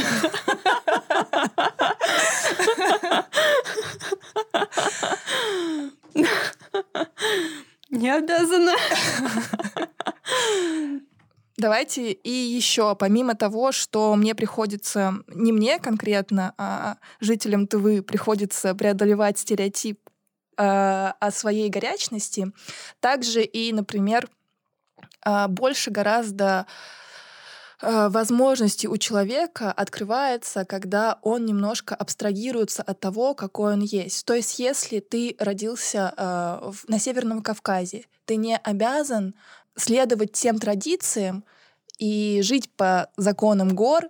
Не 7.91 8.11
обязана. 8.11 8.75
Давайте 11.59 12.13
и 12.13 12.31
еще, 12.31 12.95
помимо 12.95 13.35
того, 13.35 13.73
что 13.73 14.15
мне 14.15 14.37
приходится, 14.37 15.15
не 15.27 15.51
мне 15.51 15.81
конкретно, 15.81 16.55
а 16.57 16.99
жителям 17.19 17.67
ТВ 17.67 18.07
приходится 18.07 18.77
преодолевать 18.77 19.39
стереотип 19.41 19.99
э, 20.57 20.63
о 20.63 21.31
своей 21.33 21.69
горячности, 21.69 22.53
также 23.01 23.43
и, 23.43 23.73
например, 23.73 24.29
э, 25.27 25.49
больше 25.49 25.91
гораздо 25.91 26.69
возможности 27.81 28.87
у 28.87 28.97
человека 28.97 29.71
открывается, 29.71 30.65
когда 30.65 31.19
он 31.23 31.45
немножко 31.45 31.95
абстрагируется 31.95 32.83
от 32.83 33.01
того, 33.01 33.35
какой 33.35 33.75
он 33.75 33.81
есть. 33.81 34.25
То 34.25 34.35
есть, 34.35 34.59
если 34.59 35.01
ты 35.01 35.37
родился 35.39 36.13
э, 36.17 36.73
на 36.89 36.99
Северном 36.99 37.43
Кавказе, 37.43 38.05
ты 38.25 38.37
не 38.37 38.57
обязан 38.57 39.35
следовать 39.77 40.33
тем 40.33 40.59
традициям 40.59 41.45
и 41.99 42.41
жить 42.43 42.71
по 42.71 43.09
законам 43.17 43.75
гор, 43.75 44.09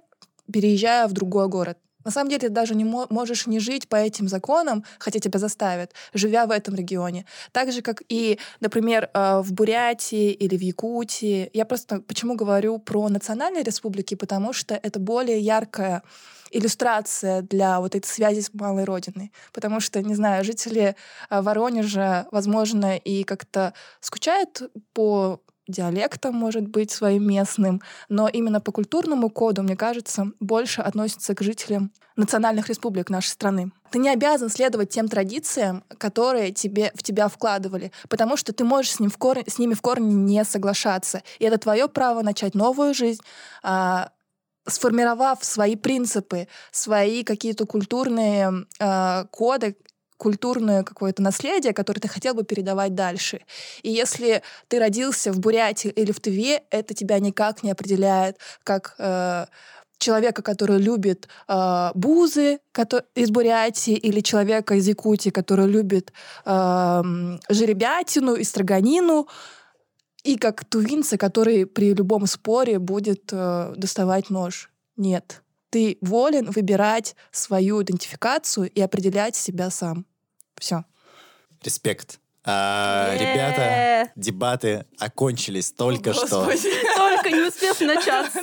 переезжая 0.50 1.06
в 1.08 1.12
другой 1.12 1.48
город. 1.48 1.78
На 2.04 2.10
самом 2.10 2.30
деле 2.30 2.40
ты 2.40 2.48
даже 2.48 2.74
не 2.74 2.84
можешь 2.84 3.46
не 3.46 3.58
жить 3.58 3.88
по 3.88 3.96
этим 3.96 4.28
законам, 4.28 4.84
хотя 4.98 5.18
тебя 5.18 5.38
заставят, 5.38 5.92
живя 6.14 6.46
в 6.46 6.50
этом 6.50 6.74
регионе. 6.74 7.26
Так 7.52 7.72
же, 7.72 7.82
как 7.82 8.02
и, 8.08 8.38
например, 8.60 9.10
э, 9.12 9.40
в 9.40 9.52
Бурятии 9.52 10.30
или 10.32 10.56
в 10.56 10.60
Якутии. 10.60 11.50
Я 11.52 11.64
просто 11.64 12.00
почему 12.00 12.34
говорю 12.36 12.78
про 12.78 13.08
национальные 13.08 13.64
республики, 13.64 14.14
потому 14.14 14.52
что 14.52 14.74
это 14.74 14.98
более 15.00 15.40
яркая 15.40 16.02
иллюстрация 16.50 17.42
для 17.42 17.80
вот 17.80 17.94
этой 17.94 18.06
связи 18.06 18.40
с 18.40 18.54
малой 18.54 18.84
родиной. 18.84 19.32
Потому 19.52 19.80
что, 19.80 20.02
не 20.02 20.14
знаю, 20.14 20.44
жители 20.44 20.96
э, 21.30 21.40
Воронежа, 21.42 22.26
возможно, 22.30 22.96
и 22.96 23.24
как-то 23.24 23.74
скучают 24.00 24.62
по 24.92 25.40
диалектом, 25.68 26.34
может 26.34 26.66
быть, 26.66 26.90
своим 26.90 27.28
местным, 27.28 27.80
но 28.08 28.28
именно 28.28 28.60
по 28.60 28.72
культурному 28.72 29.30
коду, 29.30 29.62
мне 29.62 29.76
кажется, 29.76 30.32
больше 30.40 30.80
относится 30.80 31.34
к 31.34 31.42
жителям 31.42 31.92
национальных 32.16 32.68
республик 32.68 33.10
нашей 33.10 33.28
страны. 33.28 33.70
Ты 33.90 33.98
не 33.98 34.08
обязан 34.10 34.50
следовать 34.50 34.90
тем 34.90 35.08
традициям, 35.08 35.84
которые 35.98 36.52
тебе, 36.52 36.90
в 36.94 37.02
тебя 37.02 37.28
вкладывали, 37.28 37.92
потому 38.08 38.36
что 38.36 38.52
ты 38.52 38.64
можешь 38.64 38.92
с, 38.92 39.00
ним 39.00 39.10
в 39.10 39.18
корне, 39.18 39.44
с 39.46 39.58
ними 39.58 39.74
в 39.74 39.80
корне 39.80 40.12
не 40.12 40.44
соглашаться. 40.44 41.22
И 41.38 41.44
это 41.44 41.58
твое 41.58 41.88
право 41.88 42.22
начать 42.22 42.54
новую 42.54 42.92
жизнь, 42.92 43.22
а, 43.62 44.10
сформировав 44.68 45.44
свои 45.44 45.76
принципы, 45.76 46.48
свои 46.70 47.24
какие-то 47.24 47.66
культурные 47.66 48.66
э, 48.78 49.24
коды, 49.30 49.76
культурное 50.18 50.82
какое-то 50.82 51.22
наследие, 51.22 51.72
которое 51.72 52.00
ты 52.00 52.08
хотел 52.08 52.34
бы 52.34 52.44
передавать 52.44 52.94
дальше. 52.94 53.40
И 53.82 53.90
если 53.90 54.42
ты 54.68 54.78
родился 54.78 55.32
в 55.32 55.38
Бурятии 55.38 55.88
или 55.90 56.12
в 56.12 56.20
Тыве, 56.20 56.62
это 56.70 56.92
тебя 56.92 57.18
никак 57.18 57.62
не 57.62 57.70
определяет 57.70 58.36
как 58.64 58.94
э, 58.98 59.46
человека, 59.98 60.42
который 60.42 60.78
любит 60.78 61.28
э, 61.48 61.90
бузы 61.94 62.58
который, 62.72 63.04
из 63.14 63.30
Бурятии, 63.30 63.94
или 63.94 64.20
человека 64.20 64.74
из 64.74 64.86
Якутии, 64.88 65.30
который 65.30 65.66
любит 65.66 66.12
э, 66.44 67.02
жеребятину 67.48 68.34
и 68.34 68.44
строганину, 68.44 69.28
и 70.24 70.36
как 70.36 70.64
тувинца, 70.64 71.16
который 71.16 71.64
при 71.66 71.94
любом 71.94 72.26
споре 72.26 72.78
будет 72.78 73.30
э, 73.32 73.74
доставать 73.76 74.30
нож. 74.30 74.70
Нет. 74.96 75.42
Ты 75.70 75.98
волен 76.00 76.50
выбирать 76.50 77.14
свою 77.30 77.82
идентификацию 77.82 78.70
и 78.70 78.80
определять 78.80 79.36
себя 79.36 79.70
сам. 79.70 80.06
Все. 80.56 80.84
Респект. 81.62 82.20
А, 82.50 83.14
ребята, 83.14 84.10
дебаты 84.16 84.86
окончились 84.98 85.70
только 85.70 86.14
что. 86.14 86.46
Только 86.96 87.30
не 87.30 87.48
успев 87.48 87.78
начаться. 87.80 88.40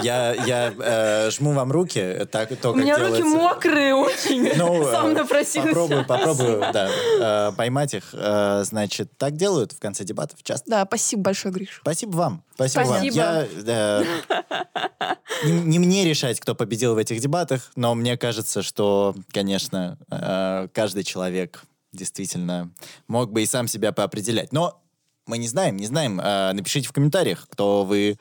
Я, 0.00 0.32
я 0.46 0.72
э, 0.78 1.30
жму 1.30 1.52
вам 1.52 1.70
руки. 1.70 2.26
Так, 2.30 2.56
то, 2.58 2.70
У 2.70 2.74
меня 2.74 2.96
руки 2.96 3.22
мокрые 3.22 3.94
очень. 3.94 4.56
Ну, 4.56 4.84
Сам 4.90 5.10
э, 5.10 5.12
напросился. 5.14 5.68
Попробую, 5.68 6.06
попробую, 6.06 6.60
да, 6.72 6.88
э, 7.20 7.52
поймать 7.52 7.92
их. 7.94 8.04
Э, 8.14 8.62
значит, 8.64 9.10
так 9.18 9.36
делают 9.36 9.72
в 9.72 9.80
конце 9.80 10.04
дебатов 10.04 10.42
часто. 10.42 10.70
Да, 10.70 10.84
спасибо 10.86 11.22
большое, 11.22 11.52
Гриш. 11.52 11.80
Спасибо 11.82 12.16
вам. 12.16 12.44
Спасибо, 12.54 12.84
Спасибо. 12.84 13.14
вам. 13.14 13.14
Я, 13.14 13.46
э, 13.66 14.04
не, 15.44 15.52
не 15.52 15.78
мне 15.78 16.04
решать, 16.04 16.40
кто 16.40 16.54
победил 16.54 16.94
в 16.94 16.98
этих 16.98 17.20
дебатах, 17.20 17.70
но 17.76 17.94
мне 17.94 18.16
кажется, 18.16 18.62
что, 18.62 19.14
конечно, 19.30 19.98
э, 20.10 20.68
каждый 20.72 21.04
человек 21.04 21.64
действительно 21.92 22.72
мог 23.08 23.32
бы 23.32 23.42
и 23.42 23.46
сам 23.46 23.68
себя 23.68 23.92
поопределять. 23.92 24.52
Но 24.52 24.82
мы 25.26 25.38
не 25.38 25.48
знаем, 25.48 25.76
не 25.76 25.86
знаем. 25.86 26.20
Э, 26.20 26.52
напишите 26.52 26.88
в 26.88 26.92
комментариях, 26.92 27.46
кто 27.48 27.84
вы 27.84 28.18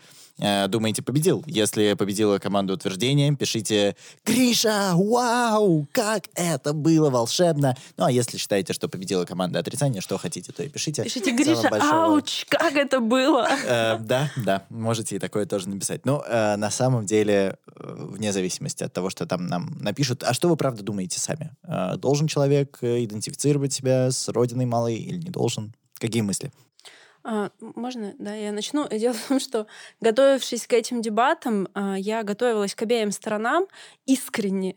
думаете 0.70 1.02
победил. 1.02 1.44
Если 1.46 1.94
победила 1.94 2.40
команда 2.40 2.74
утверждения, 2.74 3.34
пишите 3.34 3.96
«Гриша, 4.26 4.92
вау, 4.96 5.88
как 5.92 6.26
это 6.36 6.74
было 6.74 7.10
волшебно!» 7.10 7.76
Ну, 7.98 8.06
а 8.06 8.12
если 8.12 8.38
считаете, 8.38 8.74
что 8.74 8.88
победила 8.90 9.26
команда 9.26 9.60
отрицания, 9.60 10.02
что 10.02 10.18
хотите, 10.18 10.52
то 10.52 10.64
и 10.64 10.70
пишите. 10.70 11.04
Пишите, 11.04 11.32
Гриша, 11.32 11.70
большого. 11.70 12.06
ауч, 12.06 12.46
как 12.50 12.76
это 12.76 13.00
было? 13.00 13.48
Э, 13.66 13.98
да, 14.00 14.32
да, 14.38 14.64
можете 14.70 15.16
и 15.16 15.20
такое 15.20 15.46
тоже 15.46 15.70
написать. 15.70 16.06
Но 16.06 16.24
э, 16.28 16.56
на 16.56 16.72
самом 16.72 17.06
деле, 17.06 17.58
э, 17.76 17.96
вне 18.12 18.34
зависимости 18.34 18.84
от 18.84 18.94
того, 18.94 19.10
что 19.10 19.26
там 19.26 19.48
нам 19.48 19.78
напишут, 19.80 20.24
а 20.24 20.34
что 20.34 20.50
вы 20.50 20.56
правда 20.56 20.84
думаете 20.84 21.20
сами? 21.20 21.52
Э, 21.64 21.98
должен 21.98 22.28
человек 22.28 22.78
э, 22.82 23.04
идентифицировать 23.04 23.74
себя 23.74 24.12
с 24.12 24.28
родиной 24.30 24.66
малой 24.66 24.96
или 24.96 25.18
не 25.18 25.30
должен? 25.30 25.74
Какие 26.00 26.22
мысли? 26.22 26.52
А, 27.24 27.52
можно, 27.60 28.16
да, 28.18 28.34
я 28.34 28.52
начну. 28.52 28.88
Дело 28.92 29.14
в 29.14 29.28
том, 29.28 29.40
что, 29.40 29.68
готовившись 30.00 30.68
к 30.68 30.74
этим 30.74 31.02
дебатам, 31.02 31.68
а, 31.74 31.96
я 31.98 32.24
готовилась 32.24 32.76
к 32.76 32.82
обеим 32.82 33.12
сторонам 33.12 33.68
искренне. 34.06 34.76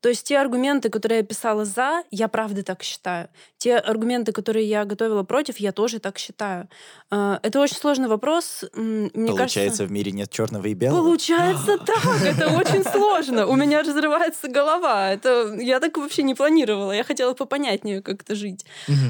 То 0.00 0.08
есть 0.08 0.26
те 0.26 0.38
аргументы, 0.38 0.88
которые 0.88 1.18
я 1.18 1.24
писала 1.24 1.64
за, 1.64 2.02
я 2.10 2.28
правда 2.28 2.62
так 2.62 2.82
считаю. 2.82 3.28
Те 3.58 3.76
аргументы, 3.76 4.32
которые 4.32 4.66
я 4.66 4.84
готовила 4.84 5.22
против, 5.22 5.58
я 5.58 5.72
тоже 5.72 5.98
так 5.98 6.18
считаю. 6.18 6.68
А, 7.10 7.38
Это 7.42 7.60
очень 7.60 7.76
сложный 7.76 8.08
вопрос. 8.08 8.64
Мне 8.74 9.10
Получается, 9.10 9.60
кажется, 9.60 9.84
в 9.84 9.92
мире 9.92 10.12
нет 10.12 10.30
черного 10.30 10.66
и 10.66 10.74
белого? 10.74 11.02
Получается 11.02 11.78
так, 11.86 12.22
это 12.22 12.48
очень 12.48 12.84
сложно. 12.84 13.46
У 13.46 13.56
меня 13.56 13.82
разрывается 13.82 14.48
голова. 14.48 15.10
Это 15.10 15.54
я 15.58 15.80
так 15.80 15.96
вообще 15.98 16.22
не 16.22 16.34
планировала. 16.34 16.92
Я 16.92 17.04
хотела 17.04 17.34
попонятнее 17.34 18.02
как-то 18.02 18.34
жить. 18.34 18.64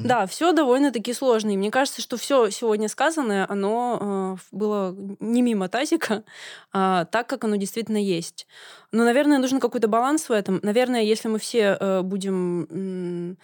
Да, 0.04 0.26
все 0.26 0.52
довольно-таки 0.52 1.12
сложно. 1.12 1.50
И 1.50 1.56
мне 1.56 1.70
кажется, 1.70 2.02
что 2.02 2.16
все 2.16 2.50
сегодня 2.50 2.88
сказанное, 2.88 3.46
оно 3.48 4.37
э, 4.40 4.56
было 4.56 4.96
не 5.20 5.42
мимо 5.42 5.68
тазика, 5.68 6.24
а 6.72 7.04
так, 7.06 7.26
как 7.26 7.44
оно 7.44 7.56
действительно 7.56 7.98
есть. 7.98 8.46
Но, 8.92 9.05
наверное, 9.05 9.38
нужен 9.38 9.61
какой-то 9.61 9.88
баланс 9.88 10.29
в 10.29 10.33
этом. 10.33 10.61
Наверное, 10.62 11.03
если 11.03 11.29
мы 11.29 11.38
все 11.38 11.76
э, 11.79 12.03
будем 12.03 13.37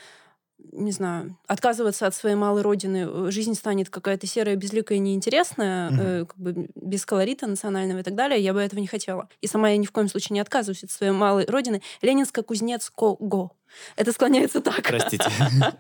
не 0.73 0.93
знаю, 0.93 1.37
отказываться 1.47 2.07
от 2.07 2.15
своей 2.15 2.37
малой 2.37 2.63
родины, 2.63 3.07
э, 3.09 3.31
жизнь 3.31 3.55
станет 3.55 3.91
какая-то 3.91 4.27
серая, 4.27 4.57
безликая, 4.57 4.99
неинтересная, 4.99 5.91
Мгм. 5.91 6.01
э, 6.01 6.25
как 6.27 6.39
бы 6.39 6.69
без 6.75 7.05
колорита 7.07 7.47
национального 7.47 8.01
и 8.01 8.03
так 8.03 8.15
далее, 8.15 8.41
я 8.41 8.53
бы 8.53 8.61
этого 8.61 8.81
не 8.81 8.87
хотела. 8.87 9.29
И 9.41 9.47
сама 9.47 9.71
я 9.71 9.77
ни 9.77 9.87
в 9.87 9.93
коем 9.93 10.09
случае 10.09 10.35
не 10.35 10.41
отказываюсь 10.41 10.85
от 10.85 10.91
своей 10.91 11.13
малой 11.13 11.47
родины. 11.47 11.83
Ленинско-Кузнецко-Го. 12.03 13.51
Это 13.97 14.13
склоняется 14.13 14.61
так. 14.61 14.83
Простите. 14.83 15.25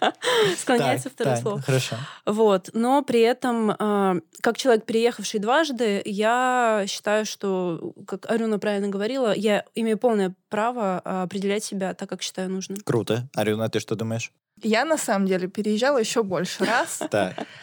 Склоняется 0.59 1.11
второе 1.11 1.35
так, 1.35 1.42
слово. 1.42 1.61
Хорошо. 1.62 1.96
Вот. 2.25 2.70
Но 2.72 3.03
при 3.03 3.20
этом, 3.20 3.75
а, 3.79 4.16
как 4.40 4.59
человек, 4.59 4.85
переехавший 4.85 5.40
дважды, 5.40 6.03
я 6.05 6.85
считаю, 6.88 7.25
что, 7.27 7.92
как 8.07 8.29
Арюна 8.31 8.59
правильно 8.59 8.88
говорила, 8.88 9.35
я 9.35 9.64
имею 9.75 9.99
полное 9.99 10.35
право 10.49 11.01
а, 11.05 11.22
определять 11.22 11.64
себя 11.64 11.94
так, 11.94 12.09
как 12.09 12.22
считаю 12.22 12.51
нужным. 12.51 12.79
Круто. 12.85 13.29
Арюна, 13.35 13.68
ты 13.68 13.81
что 13.81 13.94
думаешь? 13.94 14.33
Я, 14.62 14.85
на 14.85 14.97
самом 14.97 15.27
деле, 15.27 15.49
переезжала 15.49 15.99
еще 15.99 16.23
больше 16.23 16.64
раз, 16.64 17.03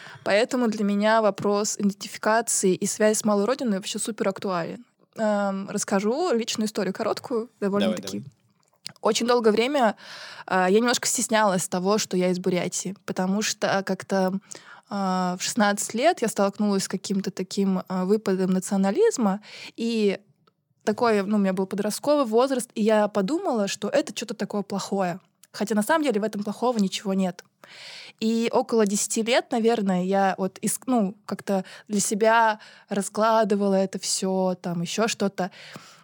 поэтому 0.24 0.68
для 0.68 0.84
меня 0.84 1.22
вопрос 1.22 1.76
идентификации 1.78 2.74
и 2.74 2.86
связи 2.86 3.18
с 3.18 3.24
малой 3.24 3.44
родиной 3.44 3.78
вообще 3.78 3.98
супер 3.98 4.28
актуален. 4.28 4.84
Эм, 5.16 5.68
Расскажу 5.68 6.32
личную 6.32 6.66
историю, 6.66 6.94
короткую, 6.94 7.50
довольно-таки. 7.60 8.24
Очень 9.00 9.26
долгое 9.26 9.50
время 9.50 9.96
э, 10.46 10.66
я 10.70 10.78
немножко 10.80 11.06
стеснялась 11.06 11.68
того, 11.68 11.98
что 11.98 12.16
я 12.16 12.30
из 12.30 12.38
Бурятии, 12.38 12.96
потому 13.04 13.42
что 13.42 13.82
как-то 13.84 14.38
э, 14.90 15.36
в 15.38 15.38
16 15.40 15.94
лет 15.94 16.22
я 16.22 16.28
столкнулась 16.28 16.84
с 16.84 16.88
каким-то 16.88 17.30
таким 17.30 17.80
э, 17.80 18.04
выпадом 18.04 18.50
национализма, 18.50 19.40
и 19.76 20.18
такой, 20.84 21.22
ну, 21.22 21.36
у 21.36 21.38
меня 21.38 21.52
был 21.52 21.66
подростковый 21.66 22.26
возраст, 22.26 22.70
и 22.74 22.82
я 22.82 23.08
подумала, 23.08 23.68
что 23.68 23.88
это 23.88 24.14
что-то 24.14 24.34
такое 24.34 24.62
плохое. 24.62 25.20
Хотя 25.54 25.74
на 25.74 25.82
самом 25.82 26.04
деле 26.04 26.20
в 26.20 26.24
этом 26.24 26.42
плохого 26.42 26.78
ничего 26.78 27.14
нет. 27.14 27.44
И 28.20 28.48
около 28.52 28.86
10 28.86 29.26
лет, 29.26 29.46
наверное, 29.50 30.02
я 30.04 30.34
вот 30.38 30.58
иск- 30.60 30.84
ну, 30.86 31.16
как-то 31.26 31.64
для 31.88 32.00
себя 32.00 32.60
раскладывала 32.88 33.74
это 33.74 33.98
все, 33.98 34.56
там 34.60 34.82
еще 34.82 35.08
что-то. 35.08 35.50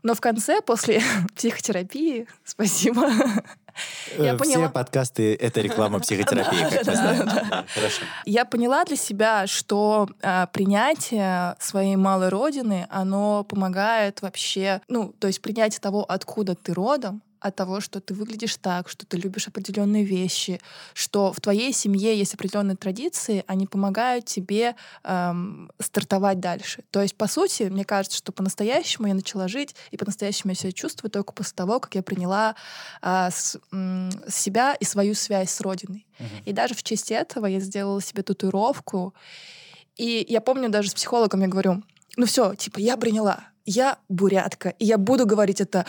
Но 0.03 0.15
в 0.15 0.21
конце, 0.21 0.61
после 0.63 1.03
психотерапии, 1.37 2.27
спасибо, 2.45 3.11
Я 4.19 4.33
Э, 4.33 4.37
поняла. 4.37 4.65
Все 4.67 4.73
подкасты— 4.73 5.35
это 5.41 5.61
реклама 5.61 6.01
психотерапии, 6.01 6.63
как 6.71 6.87
мы 6.87 6.95
знаем. 6.95 7.29
Хорошо. 7.73 8.03
я 8.25 8.45
поняла 8.45 8.85
для 8.85 8.97
себя, 8.97 9.47
что 9.47 10.09
а, 10.23 10.47
принятие 10.47 11.57
своей 11.61 11.97
малой 11.97 12.29
родины, 12.31 12.87
оно 12.91 13.45
помогает 13.45 14.23
вообще, 14.23 14.81
ну, 14.89 15.15
то 15.19 15.29
есть 15.29 15.41
принятие 15.41 15.81
того, 15.81 16.05
откуда 16.07 16.55
ты 16.57 16.75
родом, 16.75 17.23
от 17.41 17.57
того, 17.57 17.81
что 17.81 18.01
ты 18.01 18.15
выглядишь 18.15 18.57
так, 18.57 18.89
что 18.89 19.07
ты 19.07 19.17
любишь 19.17 19.49
определенные 19.49 20.05
вещи, 20.05 20.61
что 20.95 21.33
в 21.33 21.41
твоей 21.41 21.73
семье 21.73 22.17
есть 22.17 22.35
определенные 22.35 22.77
традиции, 22.77 23.45
они 23.47 23.67
помогают 23.67 24.27
тебе 24.27 24.77
эм, 25.05 25.71
стартовать 25.81 26.41
дальше. 26.41 26.83
То 26.91 27.01
есть, 27.03 27.17
по 27.17 27.27
сути, 27.27 27.65
мне 27.65 27.85
кажется, 27.85 28.19
что 28.19 28.33
по-настоящему 28.33 29.09
я 29.09 29.15
начала 29.15 29.49
жить 29.49 29.75
и 29.91 29.97
по-настоящему 29.97 30.53
я 30.53 30.55
себя 30.55 30.73
чувствую 30.73 31.11
только 31.11 31.33
после 31.33 31.55
того, 31.57 31.81
как 31.81 31.95
я 31.95 32.03
приняла 32.03 32.55
а, 33.03 33.31
с- 33.31 33.59
м, 33.73 34.11
себя 34.29 34.75
и 34.75 34.85
свою 34.85 35.15
связь 35.15 35.51
с 35.51 35.61
родиной. 35.61 36.07
Мгм. 36.19 36.29
И 36.45 36.53
даже 36.53 36.75
в 36.75 36.83
честь 36.83 37.11
этого 37.11 37.47
я 37.47 37.61
сделала 37.61 38.01
себе 38.03 38.23
татуировку. 38.23 39.15
И 39.97 40.25
я 40.29 40.41
помню, 40.41 40.69
даже 40.69 40.91
с 40.91 40.95
психологом 40.95 41.41
я 41.41 41.49
говорю, 41.49 41.83
ну 42.17 42.27
все, 42.27 42.55
типа, 42.55 42.79
я 42.79 42.97
приняла, 42.97 43.41
я 43.65 43.99
бурятка, 44.09 44.71
и 44.71 44.85
я 44.85 44.99
буду 44.99 45.27
говорить 45.27 45.61
это 45.61 45.87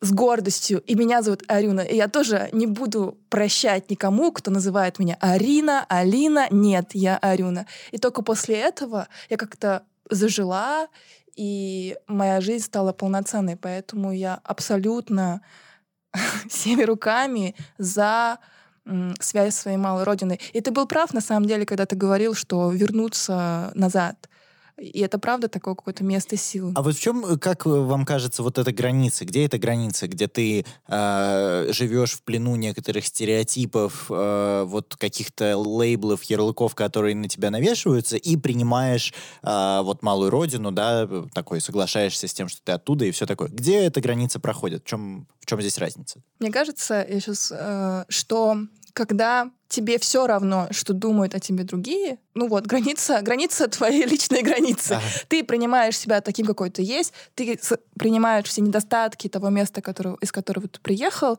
с 0.00 0.12
гордостью, 0.12 0.80
и 0.80 0.94
меня 0.94 1.22
зовут 1.22 1.42
Арина, 1.48 1.80
и 1.80 1.96
я 1.96 2.08
тоже 2.08 2.48
не 2.52 2.66
буду 2.66 3.18
прощать 3.28 3.90
никому, 3.90 4.30
кто 4.30 4.50
называет 4.50 4.98
меня 4.98 5.16
Арина, 5.20 5.84
Алина, 5.88 6.46
нет, 6.50 6.90
я 6.92 7.16
Арюна. 7.18 7.66
И 7.90 7.98
только 7.98 8.22
после 8.22 8.56
этого 8.56 9.08
я 9.28 9.36
как-то 9.36 9.82
зажила, 10.08 10.86
и 11.34 11.96
моя 12.06 12.40
жизнь 12.40 12.64
стала 12.64 12.92
полноценной, 12.92 13.56
поэтому 13.56 14.12
я 14.12 14.40
абсолютно 14.44 15.40
всеми 16.48 16.84
руками 16.84 17.54
за 17.78 18.38
связь 19.20 19.54
с 19.54 19.60
своей 19.60 19.76
малой 19.76 20.04
родиной. 20.04 20.40
И 20.52 20.60
ты 20.60 20.70
был 20.70 20.86
прав, 20.86 21.12
на 21.12 21.20
самом 21.20 21.46
деле, 21.46 21.66
когда 21.66 21.86
ты 21.86 21.94
говорил, 21.94 22.34
что 22.34 22.70
вернуться 22.70 23.70
назад. 23.74 24.28
И 24.78 25.00
это 25.00 25.18
правда 25.18 25.48
такое 25.48 25.74
какое-то 25.74 26.04
место 26.04 26.36
силы. 26.36 26.72
А 26.74 26.82
вот 26.82 26.96
в 26.96 27.00
чем, 27.00 27.38
как 27.38 27.66
вам 27.66 28.04
кажется, 28.04 28.42
вот 28.42 28.58
эта 28.58 28.72
граница? 28.72 29.24
Где 29.24 29.44
эта 29.44 29.58
граница, 29.58 30.06
где 30.06 30.28
ты 30.28 30.64
э, 30.86 31.72
живешь 31.72 32.12
в 32.12 32.22
плену 32.22 32.56
некоторых 32.56 33.06
стереотипов, 33.06 34.06
э, 34.08 34.64
вот 34.66 34.94
каких-то 34.96 35.56
лейблов, 35.56 36.22
ярлыков, 36.24 36.74
которые 36.74 37.16
на 37.16 37.28
тебя 37.28 37.50
навешиваются, 37.50 38.16
и 38.16 38.36
принимаешь 38.36 39.12
э, 39.42 39.80
вот 39.82 40.02
малую 40.02 40.30
родину, 40.30 40.70
да, 40.70 41.08
такой 41.34 41.60
соглашаешься 41.60 42.28
с 42.28 42.34
тем, 42.34 42.48
что 42.48 42.60
ты 42.62 42.72
оттуда 42.72 43.04
и 43.04 43.10
все 43.10 43.26
такое. 43.26 43.48
Где 43.48 43.78
эта 43.78 44.00
граница 44.00 44.38
проходит? 44.38 44.84
В 44.84 44.86
чем, 44.86 45.26
в 45.40 45.46
чем 45.46 45.60
здесь 45.60 45.78
разница? 45.78 46.22
Мне 46.38 46.52
кажется, 46.52 47.04
я 47.08 47.20
сейчас, 47.20 47.52
что 48.08 48.56
когда 48.92 49.50
тебе 49.68 49.98
все 49.98 50.26
равно, 50.26 50.68
что 50.70 50.92
думают 50.92 51.34
о 51.34 51.40
тебе 51.40 51.64
другие, 51.64 52.18
ну 52.34 52.48
вот, 52.48 52.66
граница, 52.66 53.20
граница 53.22 53.68
твоей 53.68 54.04
личной 54.04 54.42
границы. 54.42 54.92
Ага. 54.92 55.04
Ты 55.28 55.44
принимаешь 55.44 55.96
себя 55.96 56.20
таким, 56.20 56.46
какой 56.46 56.70
ты 56.70 56.82
есть, 56.82 57.12
ты 57.34 57.58
принимаешь 57.98 58.46
все 58.46 58.62
недостатки 58.62 59.28
того 59.28 59.50
места, 59.50 59.82
которого, 59.82 60.16
из 60.20 60.32
которого 60.32 60.68
ты 60.68 60.80
приехал, 60.80 61.38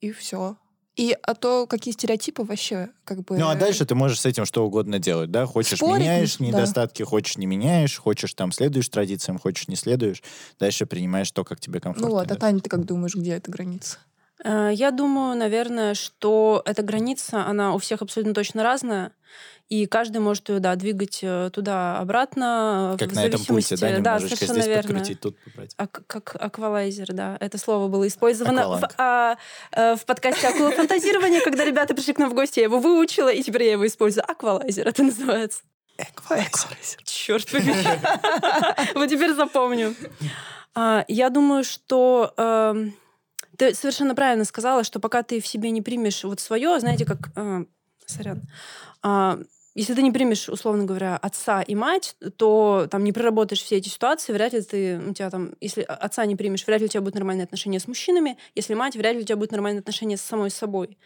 и 0.00 0.12
все. 0.12 0.56
И 0.98 1.16
а 1.22 1.34
то 1.34 1.68
какие 1.68 1.94
стереотипы 1.94 2.42
вообще 2.42 2.88
как 3.04 3.20
бы... 3.22 3.38
Ну, 3.38 3.48
а 3.48 3.54
дальше 3.54 3.86
ты 3.86 3.94
можешь 3.94 4.20
с 4.20 4.26
этим 4.26 4.44
что 4.44 4.66
угодно 4.66 4.98
делать, 4.98 5.30
да? 5.30 5.46
Хочешь, 5.46 5.78
Спорить, 5.78 6.00
меняешь 6.00 6.36
да. 6.38 6.44
недостатки, 6.46 7.04
хочешь, 7.04 7.36
не 7.36 7.46
меняешь, 7.46 7.96
хочешь, 7.96 8.34
там, 8.34 8.50
следуешь 8.50 8.88
традициям, 8.88 9.38
хочешь, 9.38 9.68
не 9.68 9.76
следуешь. 9.76 10.24
Дальше 10.58 10.86
принимаешь 10.86 11.30
то, 11.30 11.44
как 11.44 11.60
тебе 11.60 11.78
комфортно. 11.78 12.08
Ну 12.08 12.14
вот, 12.14 12.26
а 12.26 12.30
да. 12.30 12.34
Таня, 12.34 12.58
ты 12.58 12.68
как 12.68 12.84
думаешь, 12.84 13.14
где 13.14 13.34
эта 13.34 13.48
граница? 13.48 13.98
Э, 14.44 14.70
Я 14.72 14.90
думаю, 14.90 15.36
наверное, 15.36 15.94
что 15.94 16.62
эта 16.64 16.82
граница, 16.82 17.44
она 17.46 17.74
у 17.74 17.78
всех 17.78 18.02
абсолютно 18.02 18.34
точно 18.34 18.62
разная, 18.62 19.12
и 19.68 19.84
каждый 19.86 20.18
может 20.22 20.48
ее, 20.48 20.60
да, 20.60 20.74
двигать 20.76 21.20
э, 21.22 21.50
туда-обратно. 21.52 22.96
Как 22.98 23.10
в 23.10 23.14
на 23.14 23.24
этом 23.26 23.44
пульсе, 23.44 23.76
да, 23.76 23.90
немножечко 23.90 24.36
совершенно 24.36 24.60
здесь 24.62 24.66
верно. 24.74 24.88
подкрутить, 24.94 25.20
тут 25.20 25.36
побрать. 25.44 25.74
Ак- 25.76 26.02
как 26.06 26.36
аквалайзер, 26.40 27.12
да. 27.12 27.36
Это 27.40 27.58
слово 27.58 27.88
было 27.88 28.06
использовано 28.08 28.78
в, 28.78 28.88
а, 28.96 29.36
э, 29.72 29.96
в 29.96 30.04
подкасте 30.06 30.48
«Акула 30.48 30.70
фантазирования», 30.70 31.40
когда 31.42 31.64
ребята 31.64 31.94
пришли 31.94 32.14
к 32.14 32.18
нам 32.18 32.30
в 32.30 32.34
гости, 32.34 32.60
я 32.60 32.64
его 32.64 32.78
выучила, 32.78 33.28
и 33.28 33.42
теперь 33.42 33.64
я 33.64 33.72
его 33.72 33.86
использую. 33.86 34.24
Аквалайзер 34.30 34.88
это 34.88 35.02
называется. 35.02 35.60
Черт 37.04 37.50
побери. 37.50 37.74
Вот 38.94 39.10
теперь 39.10 39.34
запомню. 39.34 39.94
А, 40.74 41.04
Я 41.08 41.28
думаю, 41.28 41.64
что 41.64 42.32
эм, 42.36 42.94
ты 43.58 43.74
совершенно 43.74 44.14
правильно 44.14 44.44
сказала, 44.44 44.84
что 44.84 45.00
пока 45.00 45.22
ты 45.22 45.40
в 45.40 45.46
себе 45.46 45.70
не 45.70 45.82
примешь 45.82 46.24
вот 46.24 46.40
свое, 46.40 46.80
знаете, 46.80 47.04
как... 47.04 47.18
э, 47.36 47.64
Сорян. 48.06 48.40
А, 49.02 49.38
Если 49.74 49.94
ты 49.94 50.02
не 50.02 50.10
примешь, 50.10 50.48
условно 50.48 50.84
говоря, 50.84 51.16
отца 51.16 51.62
и 51.62 51.74
мать, 51.74 52.16
то 52.36 52.88
там 52.90 53.04
не 53.04 53.12
проработаешь 53.12 53.62
все 53.62 53.76
эти 53.76 53.88
ситуации, 53.88 54.32
вряд 54.32 54.52
ли 54.52 54.62
ты, 54.62 54.98
у 54.98 55.12
тебя 55.12 55.30
там, 55.30 55.52
если 55.60 55.82
отца 55.82 56.24
не 56.26 56.34
примешь, 56.36 56.66
вряд 56.66 56.80
ли 56.80 56.86
у 56.86 56.88
тебя 56.88 57.00
будут 57.00 57.14
нормальные 57.14 57.44
отношения 57.44 57.78
с 57.78 57.86
мужчинами, 57.86 58.38
если 58.56 58.74
мать, 58.74 58.96
вряд 58.96 59.14
ли 59.14 59.20
у 59.20 59.24
тебя 59.24 59.36
будут 59.36 59.52
нормальные 59.52 59.80
отношения 59.80 60.16
с 60.16 60.22
самой 60.22 60.50
собой. 60.50 60.98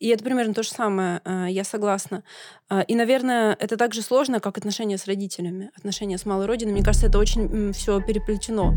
И 0.00 0.08
это 0.08 0.24
примерно 0.24 0.52
то 0.52 0.62
же 0.62 0.70
самое, 0.70 1.20
э, 1.24 1.46
я 1.50 1.64
согласна. 1.64 2.22
А, 2.68 2.82
И, 2.82 2.94
наверное, 2.94 3.56
это 3.60 3.76
так 3.76 3.94
же 3.94 4.02
сложно, 4.02 4.40
как 4.40 4.58
отношения 4.58 4.98
с 4.98 5.06
родителями, 5.06 5.70
отношения 5.76 6.18
с 6.18 6.26
малой 6.26 6.46
родиной. 6.46 6.72
Мне 6.72 6.84
кажется, 6.84 7.06
это 7.06 7.18
очень 7.18 7.72
все 7.72 8.00
переплетено. 8.02 8.74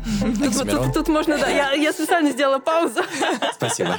Тут, 0.70 0.94
тут- 0.94 1.08
можно, 1.08 1.38
да. 1.38 1.48
Я, 1.48 1.72
я 1.72 1.92
специально 1.92 2.30
сделала 2.30 2.58
паузу. 2.58 3.00
Спасибо. 3.54 3.98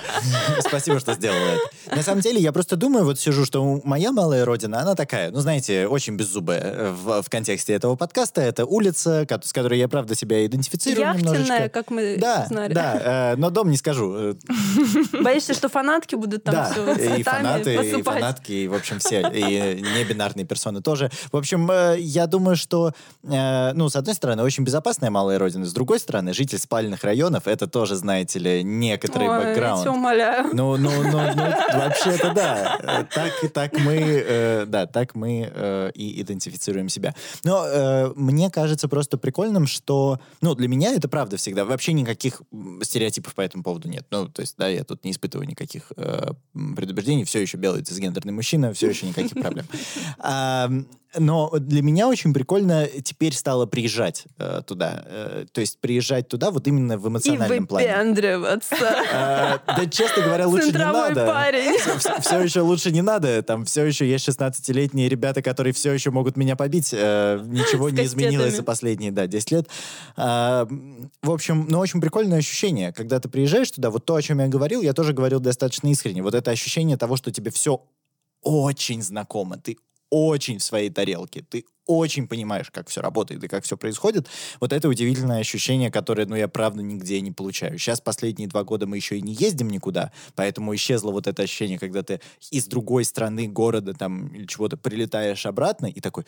Спасибо, 0.59 0.99
что 0.99 1.13
сделала 1.13 1.37
это. 1.37 1.95
На 1.95 2.01
самом 2.03 2.21
деле, 2.21 2.39
я 2.41 2.51
просто 2.51 2.75
думаю, 2.75 3.05
вот 3.05 3.19
сижу, 3.19 3.45
что 3.45 3.79
моя 3.83 4.11
малая 4.11 4.43
родина, 4.45 4.81
она 4.81 4.95
такая, 4.95 5.31
ну, 5.31 5.39
знаете, 5.39 5.87
очень 5.87 6.15
беззубая 6.15 6.91
в, 6.91 7.21
в 7.21 7.29
контексте 7.29 7.73
этого 7.73 7.95
подкаста. 7.95 8.41
Это 8.41 8.65
улица, 8.65 9.27
с 9.43 9.53
которой 9.53 9.77
я, 9.79 9.87
правда, 9.87 10.15
себя 10.15 10.45
идентифицирую 10.45 11.05
Яхтенная, 11.05 11.39
немножечко. 11.39 11.69
как 11.69 11.91
мы 11.91 12.17
Да, 12.17 12.45
знали. 12.47 12.73
да, 12.73 13.33
э, 13.33 13.35
но 13.37 13.49
дом 13.49 13.69
не 13.69 13.77
скажу. 13.77 14.13
Э, 14.15 14.33
Боишься, 15.21 15.53
что 15.53 15.69
фанатки 15.69 16.15
будут 16.15 16.43
там 16.43 16.55
да, 16.55 16.71
все 16.71 17.15
и 17.17 17.23
фанаты, 17.23 17.73
и 17.73 17.77
посыпать? 17.77 18.03
фанатки, 18.05 18.51
и, 18.51 18.67
в 18.67 18.73
общем, 18.73 18.99
все, 18.99 19.21
и 19.31 19.81
небинарные 19.97 20.45
персоны 20.45 20.81
тоже. 20.81 21.11
В 21.31 21.37
общем, 21.37 21.69
э, 21.69 21.95
я 21.99 22.27
думаю, 22.27 22.55
что, 22.55 22.93
э, 23.23 23.73
ну, 23.73 23.89
с 23.89 23.95
одной 23.95 24.15
стороны, 24.15 24.43
очень 24.43 24.63
безопасная 24.63 25.09
малая 25.11 25.37
родина, 25.37 25.60
с 25.65 25.73
другой 25.73 25.99
стороны, 25.99 26.33
житель 26.33 26.57
спальных 26.57 27.03
районов, 27.03 27.47
это 27.47 27.67
тоже, 27.67 27.95
знаете 27.95 28.39
ли, 28.39 28.63
некоторый 28.63 29.27
Ой, 29.27 29.39
я 29.39 29.47
бэкграунд. 29.47 29.81
тебя 29.81 29.91
умоляю. 29.91 30.49
Ну, 30.53 30.77
ну, 30.77 30.91
ну, 31.03 31.11
ну, 31.11 31.79
вообще-то 31.79 32.33
да. 32.33 33.05
Так, 33.13 33.51
так 33.53 33.79
мы, 33.79 33.95
э, 33.95 34.65
да, 34.65 34.85
так 34.85 35.15
мы 35.15 35.51
э, 35.53 35.91
и 35.95 36.21
идентифицируем 36.21 36.89
себя. 36.89 37.15
Но 37.43 37.65
э, 37.65 38.13
мне 38.15 38.49
кажется 38.49 38.87
просто 38.87 39.17
прикольным, 39.17 39.67
что, 39.67 40.19
ну, 40.41 40.55
для 40.55 40.67
меня 40.67 40.93
это 40.93 41.07
правда 41.07 41.37
всегда. 41.37 41.65
Вообще 41.65 41.93
никаких 41.93 42.41
стереотипов 42.81 43.33
по 43.35 43.41
этому 43.41 43.63
поводу 43.63 43.87
нет. 43.87 44.05
Ну, 44.11 44.27
то 44.27 44.41
есть, 44.41 44.55
да, 44.57 44.67
я 44.67 44.83
тут 44.83 45.03
не 45.03 45.11
испытываю 45.11 45.47
никаких 45.47 45.91
э, 45.95 46.31
предубеждений. 46.53 47.23
Все 47.23 47.39
еще 47.39 47.57
белый 47.57 47.83
цисгендерный 47.83 48.33
мужчина, 48.33 48.73
все 48.73 48.89
еще 48.89 49.07
никаких 49.07 49.33
проблем. 49.33 49.65
Но 51.17 51.49
для 51.59 51.81
меня 51.81 52.07
очень 52.07 52.33
прикольно 52.33 52.87
теперь 52.87 53.33
стало 53.33 53.65
приезжать 53.65 54.23
э, 54.37 54.61
туда. 54.65 55.03
Э, 55.05 55.45
то 55.51 55.59
есть 55.59 55.79
приезжать 55.79 56.29
туда 56.29 56.51
вот 56.51 56.67
именно 56.67 56.97
в 56.97 57.05
И 57.05 57.09
эмоциональном 57.09 57.67
плане. 57.67 57.87
выпендриваться. 57.87 58.75
А, 59.13 59.59
Да, 59.67 59.85
честно 59.87 60.23
говоря, 60.23 60.47
лучше 60.47 60.67
не 60.67 60.71
Центровой 60.71 61.09
надо. 61.09 61.25
парень. 61.25 61.77
Все, 62.21 62.39
еще 62.39 62.61
лучше 62.61 62.91
не 62.91 63.01
надо. 63.01 63.41
Там 63.43 63.65
все 63.65 63.83
еще 63.83 64.09
есть 64.09 64.27
16-летние 64.29 65.09
ребята, 65.09 65.41
которые 65.41 65.73
все 65.73 65.91
еще 65.91 66.11
могут 66.11 66.37
меня 66.37 66.55
побить. 66.55 66.91
Э, 66.93 67.41
Ничего 67.45 67.89
С 67.89 67.93
не 67.93 68.05
изменилось 68.05 68.35
кастетами. 68.37 68.55
за 68.57 68.63
последние, 68.63 69.11
да, 69.11 69.27
10 69.27 69.51
лет. 69.51 69.67
М, 70.17 71.11
В 71.21 71.31
общем, 71.31 71.67
ну, 71.69 71.79
очень 71.79 71.99
прикольное 72.01 72.37
ощущение. 72.39 72.93
Когда 72.93 73.19
ты 73.19 73.27
приезжаешь 73.29 73.71
туда, 73.71 73.89
вот 73.89 74.05
то, 74.05 74.15
о 74.15 74.21
чем 74.21 74.39
я 74.39 74.47
говорил, 74.47 74.81
я 74.81 74.93
тоже 74.93 75.13
говорил 75.13 75.39
достаточно 75.39 75.87
искренне. 75.89 76.21
Вот 76.23 76.35
это 76.35 76.51
ощущение 76.51 76.95
того, 76.97 77.17
что 77.17 77.31
тебе 77.31 77.51
все 77.51 77.83
очень 78.41 79.01
знакомо. 79.01 79.57
Ты 79.57 79.77
очень 80.11 80.59
в 80.59 80.63
своей 80.63 80.91
тарелке. 80.91 81.41
Ты 81.41 81.65
очень 81.87 82.27
понимаешь, 82.27 82.69
как 82.69 82.89
все 82.89 83.01
работает 83.01 83.43
и 83.43 83.47
как 83.47 83.63
все 83.63 83.77
происходит. 83.77 84.27
Вот 84.59 84.71
это 84.71 84.87
удивительное 84.87 85.39
ощущение, 85.39 85.89
которое, 85.89 86.25
ну, 86.27 86.35
я 86.35 86.47
правда 86.47 86.83
нигде 86.83 87.19
не 87.21 87.31
получаю. 87.31 87.77
Сейчас 87.79 87.99
последние 87.99 88.47
два 88.47 88.63
года 88.63 88.85
мы 88.85 88.97
еще 88.97 89.17
и 89.17 89.21
не 89.21 89.33
ездим 89.33 89.69
никуда, 89.69 90.11
поэтому 90.35 90.75
исчезло 90.75 91.11
вот 91.11 91.27
это 91.27 91.41
ощущение, 91.41 91.79
когда 91.79 92.03
ты 92.03 92.21
из 92.51 92.67
другой 92.67 93.05
страны, 93.05 93.47
города 93.47 93.93
там 93.93 94.27
или 94.27 94.45
чего-то 94.45 94.77
прилетаешь 94.77 95.45
обратно 95.45 95.87
и 95.87 95.99
такой, 95.99 96.25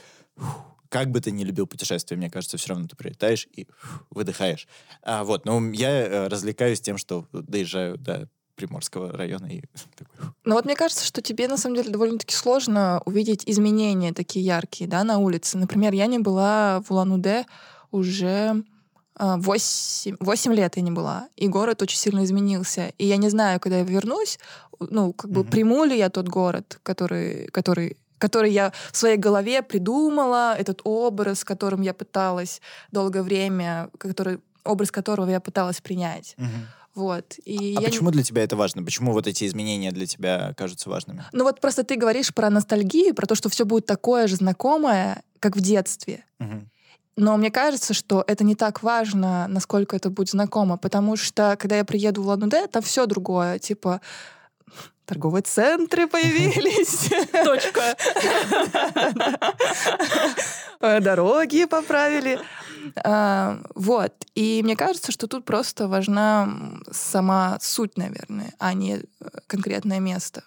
как 0.89 1.12
бы 1.12 1.22
ты 1.22 1.32
ни 1.32 1.43
любил 1.43 1.67
путешествия, 1.67 2.17
мне 2.17 2.30
кажется, 2.30 2.58
все 2.58 2.69
равно 2.69 2.88
ты 2.88 2.96
прилетаешь 2.96 3.48
и 3.52 3.67
выдыхаешь. 4.10 4.67
А, 5.02 5.24
вот, 5.24 5.46
но 5.46 5.62
я 5.72 5.89
э, 5.89 6.28
развлекаюсь 6.28 6.82
тем, 6.82 6.98
что 6.98 7.28
доезжаю 7.32 7.98
до 7.98 8.30
Приморского 8.55 9.11
района 9.11 9.47
и 9.47 9.61
такой. 9.95 10.29
Но 10.45 10.55
вот 10.55 10.65
мне 10.65 10.75
кажется, 10.75 11.05
что 11.05 11.21
тебе 11.21 11.47
на 11.47 11.57
самом 11.57 11.75
деле 11.77 11.89
довольно-таки 11.89 12.35
сложно 12.35 13.01
увидеть 13.05 13.43
изменения 13.45 14.13
такие 14.13 14.45
яркие, 14.45 14.89
да, 14.89 15.03
на 15.03 15.17
улице. 15.17 15.57
Например, 15.57 15.93
я 15.93 16.05
не 16.07 16.19
была 16.19 16.81
в 16.81 16.91
Улан-Удэ 16.91 17.45
уже 17.91 18.63
8, 19.19 20.17
8 20.19 20.53
лет 20.53 20.75
я 20.77 20.81
не 20.81 20.91
была, 20.91 21.29
и 21.35 21.47
город 21.47 21.81
очень 21.81 21.97
сильно 21.97 22.23
изменился. 22.23 22.93
И 22.97 23.05
я 23.05 23.17
не 23.17 23.29
знаю, 23.29 23.59
когда 23.59 23.77
я 23.77 23.83
вернусь, 23.83 24.39
ну, 24.79 25.13
как 25.13 25.29
бы 25.31 25.41
Мгм. 25.41 25.49
приму 25.51 25.83
ли 25.85 25.97
я 25.97 26.09
тот 26.09 26.27
город, 26.27 26.79
который, 26.83 27.47
который, 27.47 27.97
который 28.17 28.51
я 28.51 28.71
в 28.91 28.97
своей 28.97 29.17
голове 29.17 29.61
придумала, 29.61 30.55
этот 30.57 30.81
образ, 30.83 31.43
которым 31.43 31.81
я 31.81 31.93
пыталась 31.93 32.59
долгое 32.91 33.21
время, 33.21 33.89
который, 33.99 34.39
образ 34.63 34.91
которого 34.91 35.29
я 35.29 35.39
пыталась 35.39 35.79
принять. 35.79 36.35
Вот. 36.95 37.36
И 37.43 37.58
А 37.58 37.62
я 37.62 37.79
не- 37.79 37.86
почему 37.86 38.12
для 38.12 38.23
тебя 38.23 38.43
это 38.43 38.56
важно? 38.56 38.84
Почему 38.84 39.13
вот 39.13 39.25
эти 39.27 39.45
изменения 39.45 39.91
для 39.91 40.06
тебя 40.06 40.53
кажутся 40.58 40.89
важными? 40.89 41.23
Ну 41.32 41.43
вот 41.43 41.60
просто 41.60 41.84
ты 41.84 41.95
говоришь 41.95 42.34
про 42.34 42.49
ностальгию, 42.49 43.15
про 43.15 43.25
то, 43.25 43.36
что 43.36 43.49
все 43.49 43.65
будет 43.65 43.86
такое 43.86 44.27
же 44.27 44.36
знакомое, 44.36 45.23
как 45.39 45.56
в 45.56 45.62
детстве. 45.62 46.23
Мгм. 46.39 46.69
Но 47.15 47.38
мне 47.38 47.51
кажется, 47.51 47.93
что 47.93 48.23
это 48.27 48.43
не 48.43 48.56
так 48.56 48.82
важно, 48.84 49.47
насколько 49.47 49.95
это 49.95 50.10
будет 50.10 50.29
знакомо, 50.29 50.77
потому 50.77 51.15
что 51.15 51.56
когда 51.60 51.77
я 51.77 51.86
приеду 51.86 52.21
в 52.23 52.25
Улан-Удэ, 52.27 52.67
там 52.67 52.82
все 52.82 53.06
другое, 53.06 53.60
типа 53.60 54.01
торговые 55.06 55.43
центры 55.43 56.08
появились, 56.08 57.10
Точка. 57.43 57.95
дороги 60.99 61.65
поправили. 61.65 62.39
А, 63.03 63.62
Вот. 63.75 64.13
И 64.36 64.62
мне 64.63 64.75
кажется, 64.75 65.12
что 65.12 65.27
тут 65.27 65.45
просто 65.45 65.88
важна 65.88 66.49
сама 66.91 67.58
суть, 67.62 67.97
наверное, 67.97 68.53
а 68.60 68.73
не 68.73 68.97
э, 68.97 69.01
конкретное 69.47 69.99
место. 69.99 70.43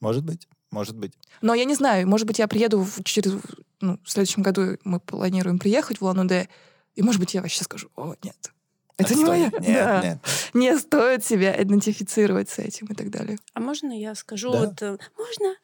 Может 0.00 0.24
быть, 0.24 0.48
может 0.70 0.96
быть. 0.96 1.12
Но 1.40 1.54
я 1.54 1.64
не 1.64 1.74
знаю, 1.74 2.06
может 2.08 2.26
быть, 2.26 2.38
я 2.38 2.46
приеду 2.48 2.80
в- 2.82 3.02
через... 3.04 3.32
Ну, 3.80 3.98
в 4.04 4.10
следующем 4.10 4.42
году 4.42 4.76
мы 4.84 4.98
планируем 5.00 5.58
приехать 5.58 6.00
в 6.00 6.04
Улан-Удэ, 6.04 6.48
и, 6.94 7.02
может 7.02 7.20
быть, 7.20 7.34
я 7.34 7.42
вообще 7.42 7.62
скажу, 7.64 7.88
о, 7.96 8.14
нет, 8.22 8.52
это 8.98 9.14
не 9.14 9.24
моя. 9.24 9.44
Нет, 9.44 9.62
Да. 9.62 10.02
нет. 10.02 10.18
Не 10.54 10.76
стоит 10.78 11.24
себя 11.24 11.60
идентифицировать 11.62 12.50
с 12.50 12.58
этим 12.58 12.88
и 12.88 12.94
так 12.94 13.10
далее. 13.10 13.38
А 13.54 13.60
можно 13.60 13.92
я 13.98 14.14
скажу? 14.14 14.52
Да. 14.52 14.58
Вот, 14.60 14.82
э, 14.82 14.98
можно? 15.16 15.54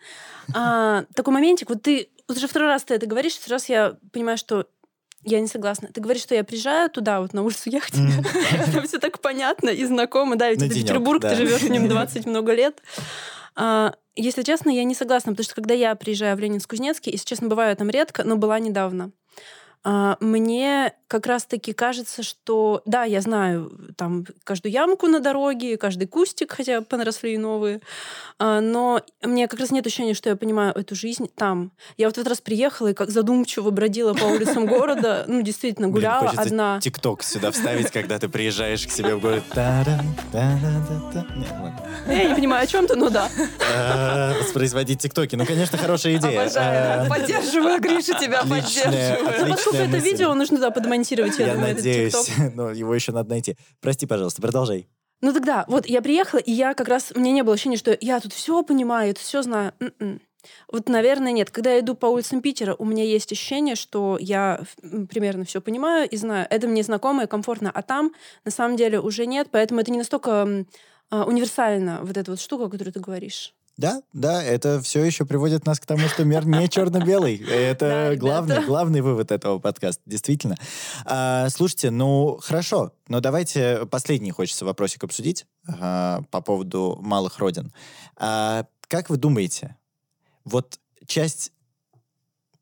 А, 0.55 1.05
такой 1.15 1.35
моментик. 1.35 1.69
Вот 1.69 1.83
ты 1.83 2.09
вот 2.29 2.37
уже 2.39 2.49
второй 2.49 2.69
раз 2.69 2.85
ты 2.85 2.95
это 2.95 3.07
говоришь, 3.07 3.35
второй 3.35 3.57
раз 3.57 3.69
я 3.69 3.97
понимаю, 4.13 4.39
что 4.39 4.67
я 5.25 5.41
не 5.41 5.47
согласна. 5.47 5.89
Ты 5.89 6.01
говоришь, 6.01 6.23
что 6.23 6.35
я 6.35 6.45
приезжаю 6.45 6.91
туда, 6.91 7.21
вот 7.21 7.33
на 7.33 7.43
улицу 7.43 7.71
Яхтина. 7.71 8.23
Там 8.73 8.87
все 8.87 8.99
так 8.99 9.21
понятно 9.21 9.71
и 9.71 9.85
знакомо. 9.85 10.37
Да, 10.37 10.51
ведь 10.51 10.63
это 10.63 10.75
Петербург, 10.75 11.21
да. 11.23 11.31
ты 11.31 11.37
живешь 11.37 11.63
в 11.63 11.71
нем 11.71 11.89
20 11.89 12.27
много 12.27 12.53
лет. 12.55 12.83
А, 13.57 13.95
Если 14.17 14.43
честно, 14.43 14.71
я 14.71 14.85
не 14.85 14.95
согласна, 14.95 15.33
потому 15.33 15.45
что 15.45 15.55
когда 15.55 15.75
я 15.75 15.95
приезжаю 15.95 16.37
в 16.37 16.41
Ленинск-Кузнецкий, 16.41 17.11
если 17.13 17.27
честно, 17.27 17.49
бываю 17.49 17.75
там 17.77 17.89
редко, 17.91 18.23
но 18.25 18.37
была 18.37 18.59
недавно. 18.59 19.11
А, 19.85 20.17
мне 20.21 20.95
как 21.09 21.27
раз-таки 21.27 21.75
кажется, 21.75 22.23
что 22.23 22.83
да, 22.87 23.05
я 23.05 23.21
знаю 23.21 23.71
там 23.97 24.25
каждую 24.43 24.73
ямку 24.73 25.07
на 25.07 25.21
дороге, 25.21 25.77
каждый 25.77 26.07
кустик, 26.09 26.53
хотя 26.53 26.81
понаросли 26.81 27.37
новые, 27.37 27.81
а, 28.39 28.61
но 28.61 29.03
мне 29.23 29.47
как 29.47 29.61
раз 29.61 29.71
нет 29.71 29.87
ощущения, 29.87 30.15
что 30.15 30.31
я 30.31 30.37
понимаю 30.37 30.73
эту 30.75 30.95
жизнь 30.95 31.29
там. 31.37 31.71
Я 31.99 32.07
вот 32.07 32.17
в 32.17 32.19
этот 32.19 32.31
раз 32.31 32.41
приехала 32.41 32.89
и 32.89 32.95
как 32.95 33.11
задумчиво 33.11 33.71
бродила 33.71 34.15
по 34.15 34.25
улицам 34.25 34.67
города, 34.67 35.25
ну, 35.29 35.43
действительно, 35.43 35.89
гуляла 35.89 36.31
Блин, 36.31 36.41
одна. 36.41 36.81
тикток 36.81 37.23
сюда 37.23 37.51
вставить, 37.51 37.91
когда 37.91 38.19
ты 38.19 38.29
приезжаешь 38.29 38.87
к 38.87 38.91
себе 38.91 39.15
в 39.15 39.21
город. 39.21 39.45
Ладно. 39.55 40.03
Я 42.09 42.25
не 42.25 42.35
понимаю, 42.35 42.65
о 42.65 42.67
чем 42.67 42.87
ты, 42.87 42.97
но 42.97 43.11
да. 43.11 43.29
А, 43.73 44.35
Воспроизводить 44.41 45.01
тиктоки. 45.01 45.37
Ну, 45.37 45.47
конечно, 45.47 45.79
хорошая 45.79 46.17
идея. 46.17 46.43
Обожаю. 46.43 47.03
А, 47.03 47.09
Поддерживаю, 47.09 47.81
Гриша, 47.81 48.19
тебя 48.19 48.43
поддерживаю. 48.43 49.74
Поскольку 49.79 49.97
это 49.97 50.03
мысль. 50.03 50.13
видео 50.13 50.35
нужно 50.35 50.59
да, 50.59 50.71
подмонтировать, 50.71 51.39
я, 51.39 51.47
Я 51.47 51.55
думаю, 51.55 51.73
этот 51.73 51.85
надеюсь, 51.85 52.31
но 52.55 52.71
его 52.71 52.95
еще 52.95 53.13
надо 53.13 53.31
найти. 53.31 53.57
Прости, 53.81 54.07
пожалуйста, 54.07 54.41
продолжай. 54.43 54.89
Ну 55.21 55.33
тогда, 55.33 55.65
вот 55.69 55.87
я 55.87 56.03
приехала, 56.03 56.41
и 56.41 56.53
я 56.53 56.75
как 56.75 56.89
раз, 56.89 57.13
мне 57.15 57.33
не 57.33 57.43
было 57.43 57.55
ощущения, 57.55 57.77
что 57.77 57.97
я 58.01 58.21
тут 58.21 58.33
все 58.33 58.63
понимаю, 58.63 59.15
все 59.19 59.43
знаю. 59.43 59.73
М-м. 59.81 60.21
Вот, 60.71 60.89
наверное, 60.89 61.33
нет. 61.33 61.51
Когда 61.51 61.73
я 61.73 61.81
иду 61.81 61.95
по 61.95 62.07
улицам 62.07 62.43
Питера, 62.43 62.75
у 62.75 62.85
меня 62.85 63.05
есть 63.05 63.33
ощущение, 63.33 63.77
что 63.77 64.19
я 64.21 64.61
примерно 65.09 65.45
все 65.45 65.61
понимаю 65.61 66.09
и 66.09 66.17
знаю. 66.17 66.47
Это 66.51 66.69
мне 66.69 66.83
знакомо 66.83 67.25
и 67.25 67.27
комфортно. 67.27 67.71
А 67.71 67.83
там, 67.83 68.13
на 68.45 68.51
самом 68.51 68.77
деле, 68.77 69.01
уже 69.01 69.27
нет. 69.27 69.49
Поэтому 69.51 69.81
это 69.81 69.91
не 69.91 69.99
настолько 69.99 70.67
а, 71.11 71.25
универсально, 71.25 72.01
вот 72.03 72.17
эта 72.17 72.31
вот 72.31 72.41
штука, 72.41 72.65
о 72.65 72.69
которой 72.69 72.91
ты 72.91 73.01
говоришь. 73.01 73.55
Да, 73.77 74.03
да, 74.13 74.43
это 74.43 74.81
все 74.81 75.03
еще 75.03 75.27
приводит 75.27 75.67
нас 75.67 75.81
к 75.81 75.87
тому, 75.87 76.07
что 76.09 76.25
мир 76.25 76.47
не 76.47 76.69
черно-белый. 76.71 77.37
Это 77.37 78.15
главный, 78.17 78.65
главный 78.65 79.01
вывод 79.01 79.33
этого 79.33 79.59
подкаста, 79.59 80.01
действительно. 80.07 80.57
А, 81.05 81.49
слушайте, 81.49 81.91
ну 81.91 82.39
хорошо, 82.41 82.93
но 83.09 83.21
давайте 83.21 83.85
последний 83.87 84.31
хочется 84.31 84.65
вопросик 84.65 85.03
обсудить 85.03 85.47
по 85.67 86.41
поводу 86.45 86.99
малых 87.01 87.39
родин. 87.39 87.73
А, 88.17 88.67
как 88.87 89.11
вы 89.11 89.17
думаете, 89.17 89.77
вот 90.45 90.79
часть 91.07 91.53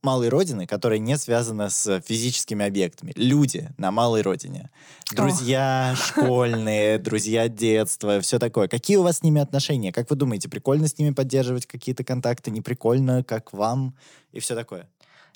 малой 0.03 0.29
родины, 0.29 0.67
которая 0.67 0.99
не 0.99 1.17
связана 1.17 1.71
с 1.71 2.01
физическими 2.01 2.67
объектами, 2.67 3.13
люди 3.15 3.69
на 3.79 3.93
малой 3.93 4.23
родине, 4.23 4.71
друзья 5.13 5.95
школьные, 5.97 6.99
друзья 6.99 7.49
детства, 7.49 8.21
все 8.21 8.39
такое. 8.39 8.67
Какие 8.67 8.97
у 8.97 9.03
вас 9.03 9.19
с 9.19 9.23
ними 9.23 9.41
отношения? 9.41 9.93
Как 9.93 10.11
вы 10.11 10.17
думаете, 10.17 10.49
прикольно 10.49 10.89
с 10.89 10.99
ними 10.99 11.13
поддерживать 11.13 11.67
какие-то 11.67 12.03
контакты, 12.05 12.51
неприкольно, 12.51 13.23
как 13.23 13.53
вам 13.53 13.95
и 14.33 14.41
все 14.41 14.55
такое? 14.55 14.89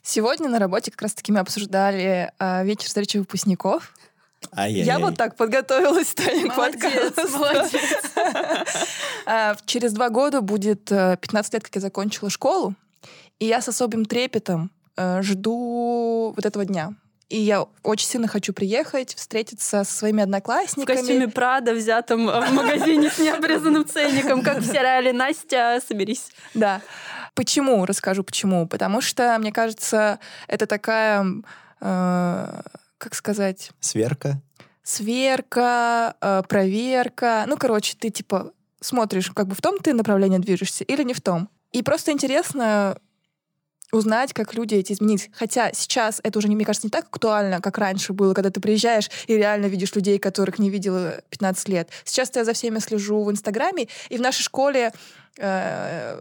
Сегодня 0.03 0.49
на 0.49 0.59
работе 0.59 0.91
как 0.91 1.03
раз-таки 1.03 1.33
мы 1.33 1.41
обсуждали 1.41 2.33
а, 2.39 2.63
вечер 2.65 2.87
встречи 2.87 3.19
выпускников. 3.19 3.93
Ай-яй-яй. 4.53 4.87
Я 4.87 4.99
вот 4.99 5.17
так 5.17 5.37
подготовилась 5.37 6.15
Таня, 6.15 6.51
к 6.51 6.57
подкасту. 6.57 7.29
молодец. 7.39 7.81
А, 9.29 9.57
Через 9.67 9.93
два 9.93 10.09
года 10.09 10.41
будет 10.41 10.93
э, 10.93 11.17
15 11.21 11.55
лет, 11.55 11.65
как 11.65 11.75
я 11.75 11.81
закончила 11.81 12.31
школу, 12.31 12.77
и 13.39 13.47
я 13.47 13.61
с 13.61 13.69
особым 13.69 14.05
трепетом 14.05 14.71
э, 14.97 15.23
жду 15.23 16.33
вот 16.35 16.47
этого 16.47 16.65
дня. 16.65 16.95
И 17.29 17.41
я 17.41 17.67
очень 17.83 18.07
сильно 18.07 18.29
хочу 18.29 18.53
приехать, 18.53 19.15
встретиться 19.17 19.83
со 19.83 19.93
своими 19.93 20.21
В 20.21 20.25
одноклассниками. 20.25 20.97
костюме 20.97 21.29
Прада, 21.29 21.75
взятом 21.75 22.29
э, 22.29 22.47
в 22.47 22.53
магазине 22.53 23.11
с 23.11 23.19
необрезанным 23.19 23.85
ценником, 23.85 24.43
как 24.43 24.59
в 24.59 24.67
сериале 24.67 25.13
«Настя, 25.13 25.81
соберись». 25.87 26.31
Да. 26.55 26.81
Почему? 27.35 27.85
Расскажу 27.85 28.23
почему. 28.23 28.67
Потому 28.69 29.01
что, 29.01 29.37
мне 29.41 29.53
кажется, 29.53 30.21
это 30.47 30.67
такая, 30.67 31.27
э, 31.81 32.61
как 32.99 33.15
сказать, 33.15 33.71
Сверка. 33.81 34.41
сверка, 34.85 36.15
э, 36.21 36.43
проверка. 36.49 37.45
Ну, 37.49 37.57
короче, 37.57 37.97
ты 37.99 38.11
типа 38.11 38.53
смотришь, 38.81 39.31
как 39.33 39.49
бы 39.49 39.57
в 39.57 39.61
том 39.61 39.79
ты 39.79 39.93
направлении 39.95 40.39
движешься 40.39 40.85
или 40.85 41.03
не 41.03 41.13
в 41.13 41.21
том. 41.21 41.49
И 41.73 41.83
просто 41.83 42.13
интересно 42.13 42.97
узнать, 43.97 44.33
как 44.33 44.55
люди 44.55 44.75
эти 44.75 44.93
изменились. 44.93 45.31
Хотя 45.33 45.73
сейчас 45.73 46.21
это 46.23 46.39
уже, 46.39 46.49
не, 46.49 46.57
мне 46.57 46.65
кажется, 46.65 46.87
не 46.87 46.91
так 46.91 47.07
актуально, 47.07 47.61
как 47.61 47.79
раньше 47.79 48.13
было, 48.13 48.35
когда 48.35 48.51
ты 48.51 48.61
приезжаешь 48.61 49.11
и 49.27 49.37
реально 49.37 49.67
видишь 49.67 49.95
людей, 49.95 50.19
которых 50.19 50.59
не 50.59 50.71
видела 50.71 51.21
15 51.31 51.69
лет. 51.69 51.89
Сейчас 52.05 52.31
я 52.35 52.45
за 52.45 52.53
всеми 52.53 52.79
слежу 52.79 53.23
в 53.25 53.31
Инстаграме, 53.31 53.89
и 54.09 54.17
в 54.17 54.21
нашей 54.21 54.43
школе 54.43 54.93
э, 55.39 56.21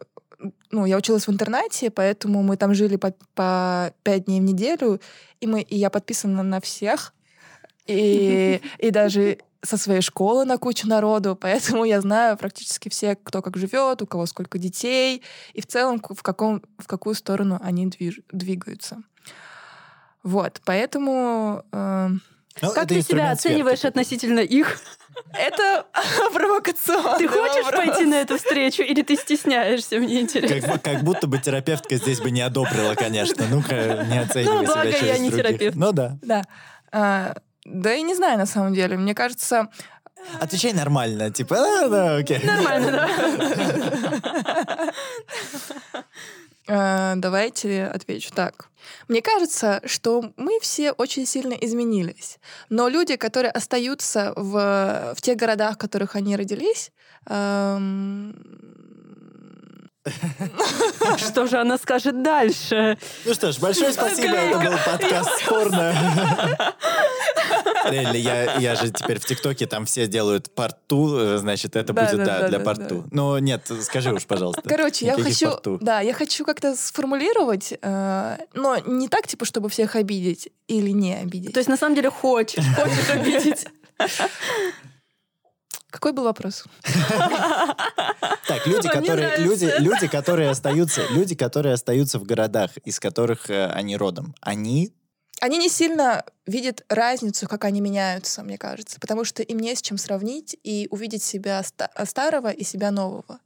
ну, 0.71 0.85
я 0.85 0.97
училась 0.97 1.27
в 1.27 1.31
интернате, 1.31 1.89
поэтому 1.91 2.43
мы 2.43 2.57
там 2.57 2.73
жили 2.73 2.95
по, 2.95 3.13
по 3.33 3.93
пять 4.03 4.25
дней 4.25 4.39
в 4.39 4.43
неделю, 4.43 4.99
и, 5.39 5.47
мы, 5.47 5.61
и 5.61 5.77
я 5.77 5.89
подписана 5.89 6.43
на 6.43 6.59
всех, 6.59 7.13
и, 7.87 8.61
и 8.79 8.91
даже 8.91 9.37
со 9.65 9.77
своей 9.77 10.01
школы 10.01 10.45
на 10.45 10.57
кучу 10.57 10.87
народу, 10.87 11.35
поэтому 11.41 11.83
я 11.85 12.01
знаю 12.01 12.37
практически 12.37 12.89
все, 12.89 13.15
кто 13.15 13.41
как 13.41 13.57
живет, 13.57 14.01
у 14.01 14.07
кого 14.07 14.25
сколько 14.25 14.57
детей, 14.57 15.21
и 15.53 15.61
в 15.61 15.65
целом 15.67 16.01
в, 16.07 16.21
каком, 16.23 16.61
в 16.77 16.87
какую 16.87 17.15
сторону 17.15 17.59
они 17.63 17.87
движ, 17.87 18.19
двигаются. 18.31 18.97
Вот, 20.23 20.61
поэтому 20.65 21.63
э, 21.71 22.09
Ну, 22.61 22.71
Как 22.73 22.87
ты 22.87 23.01
себя 23.01 23.31
оцениваешь 23.31 23.79
такой. 23.79 23.89
относительно 23.91 24.39
их? 24.39 24.79
это 25.33 25.85
провокационно. 26.33 27.17
Ты 27.17 27.27
хочешь 27.27 27.69
пойти 27.71 28.05
на 28.05 28.15
эту 28.15 28.37
встречу 28.37 28.81
или 28.81 29.01
ты 29.03 29.15
стесняешься, 29.17 29.97
мне 29.99 30.21
интересно? 30.21 30.71
Как, 30.73 30.81
как 30.81 31.03
будто 31.03 31.27
бы 31.27 31.37
терапевтка 31.37 31.95
здесь 31.97 32.19
бы 32.21 32.31
не 32.31 32.41
одобрила, 32.41 32.95
конечно. 32.95 33.45
Ну-ка, 33.49 34.05
не 34.09 34.19
оценивай 34.19 34.57
Ну, 34.57 34.65
благо, 34.65 34.81
себя 34.89 34.99
через 34.99 35.07
я 35.13 35.17
не 35.19 35.29
других. 35.29 35.47
терапевт. 35.47 35.75
Ну 35.77 35.91
да. 35.91 36.17
Да. 36.21 36.43
А, 36.91 37.35
да 37.65 37.93
и 37.93 38.03
не 38.03 38.15
знаю, 38.15 38.37
на 38.37 38.45
самом 38.45 38.73
деле. 38.73 38.97
Мне 38.97 39.13
кажется, 39.13 39.69
Отвечай 40.39 40.73
нормально, 40.73 41.29
типа, 41.29 41.55
а, 41.55 41.87
да, 41.87 42.15
окей. 42.17 42.43
Нормально, 42.43 42.91
да? 42.91 44.93
э, 46.67 47.13
давайте 47.17 47.85
отвечу 47.85 48.31
так. 48.33 48.69
Мне 49.07 49.21
кажется, 49.21 49.81
что 49.85 50.33
мы 50.37 50.59
все 50.61 50.93
очень 50.93 51.25
сильно 51.25 51.53
изменились. 51.53 52.39
Но 52.69 52.87
люди, 52.87 53.17
которые 53.17 53.51
остаются 53.51 54.33
в, 54.35 55.13
в 55.15 55.21
тех 55.21 55.37
городах, 55.37 55.75
в 55.75 55.77
которых 55.77 56.15
они 56.15 56.35
родились, 56.35 56.91
эм, 57.27 58.33
Что 61.17 61.47
же 61.47 61.57
она 61.57 61.77
скажет 61.77 62.21
дальше? 62.21 62.97
Ну 63.25 63.33
что 63.33 63.51
ж, 63.51 63.59
большое 63.59 63.91
спасибо, 63.93 64.35
это 64.35 64.59
был 64.59 64.77
подкаст 64.85 65.29
«Спорно». 65.43 65.93
Реально, 67.89 68.15
я, 68.17 68.55
я 68.57 68.75
же 68.75 68.89
теперь 68.91 69.19
в 69.19 69.25
ТикТоке, 69.25 69.67
там 69.67 69.85
все 69.85 70.07
делают 70.07 70.53
парту, 70.53 71.17
э, 71.19 71.37
значит, 71.37 71.75
это 71.75 71.93
Да, 71.93 72.03
будет, 72.05 72.17
да, 72.17 72.25
да, 72.25 72.39
да, 72.39 72.47
для 72.49 72.57
да, 72.59 72.65
парту. 72.65 72.95
да. 73.03 73.07
Но 73.11 73.39
нет, 73.39 73.69
скажи 73.81 74.11
уж, 74.11 74.25
пожалуйста. 74.25 74.63
Короче, 74.67 75.05
я 75.05 75.13
хочу, 75.13 75.51
парту. 75.51 75.77
да, 75.81 75.99
я 76.01 76.13
хочу 76.13 76.45
как-то 76.45 76.75
сформулировать, 76.75 77.73
э, 77.79 78.37
но 78.53 78.77
не 78.85 79.07
так, 79.07 79.27
типа, 79.27 79.45
чтобы 79.45 79.69
всех 79.69 79.95
обидеть 79.95 80.49
или 80.67 80.89
не 80.89 81.13
обидеть. 81.15 81.53
То 81.53 81.59
есть, 81.59 81.69
на 81.69 81.77
самом 81.77 81.95
деле, 81.95 82.09
хочешь, 82.09 82.65
хочешь 82.75 83.09
обидеть. 83.13 83.67
Какой 85.95 86.11
был 86.11 86.25
вопрос? 86.25 86.65
Так, 88.47 88.67
люди, 88.67 88.89
которые, 88.89 89.37
люди, 89.37 89.73
люди, 89.79 90.07
которые 90.07 90.49
остаются, 90.49 91.05
люди, 91.09 91.35
которые 91.35 91.73
остаются 91.73 92.19
в 92.19 92.23
городах, 92.23 92.71
из 92.83 92.99
которых 92.99 93.49
э, 93.49 93.67
они 93.67 93.95
родом, 93.95 94.35
они 94.41 94.93
Они 95.39 95.57
не 95.57 95.69
сильно 95.69 96.23
видят 96.45 96.83
разницу, 96.89 97.47
как 97.47 97.63
они 97.63 97.79
меняются, 97.79 98.43
мне 98.43 98.57
кажется, 98.57 98.99
потому 98.99 99.23
что 99.23 99.41
им 99.41 99.59
не 99.59 99.73
с 99.73 99.81
чем 99.81 99.97
сравнить 99.97 100.57
и 100.63 100.87
увидеть 100.91 101.23
себя 101.23 101.63
ста- 101.63 101.89
старого 102.05 102.51
и 102.51 102.63
себя 102.65 102.91
нового. 102.91 103.39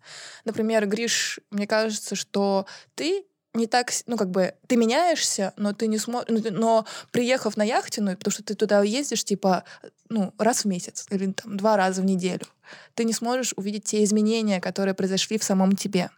Например, 0.43 0.88
Гриш, 0.88 1.39
мне 1.52 1.68
кажется, 1.68 2.16
что 2.16 2.66
ты 2.95 3.26
не 3.54 3.66
так, 3.68 3.91
ну 4.06 4.16
как 4.18 4.30
бы, 4.30 4.54
ты 4.68 4.76
меняешься, 4.78 5.54
но 5.58 5.74
ты 5.74 5.88
не 5.88 5.97
смотришь, 5.97 6.41
но 6.52 6.86
приехав 7.12 7.58
на 7.58 7.64
яхтенную, 7.64 8.18
потому 8.18 8.32
что 8.32 8.43
ты 8.43 8.54
туда 8.56 8.84
ездишь 8.84 9.24
типа, 9.24 9.64
ну 10.10 10.34
раз 10.38 10.64
в 10.64 10.68
месяц 10.68 11.08
или 11.10 11.32
там 11.32 11.58
два 11.58 11.76
раза 11.78 12.02
в 12.02 12.06
неделю, 12.06 12.45
ты 12.93 13.04
не 13.06 13.14
сможешь 13.14 13.54
увидеть 13.56 13.86
те 13.86 14.04
изменения, 14.04 14.62
которые 14.62 14.93
произошли 14.93 15.38
в 15.39 15.43
самом 15.43 15.76
тебе. 15.76 16.10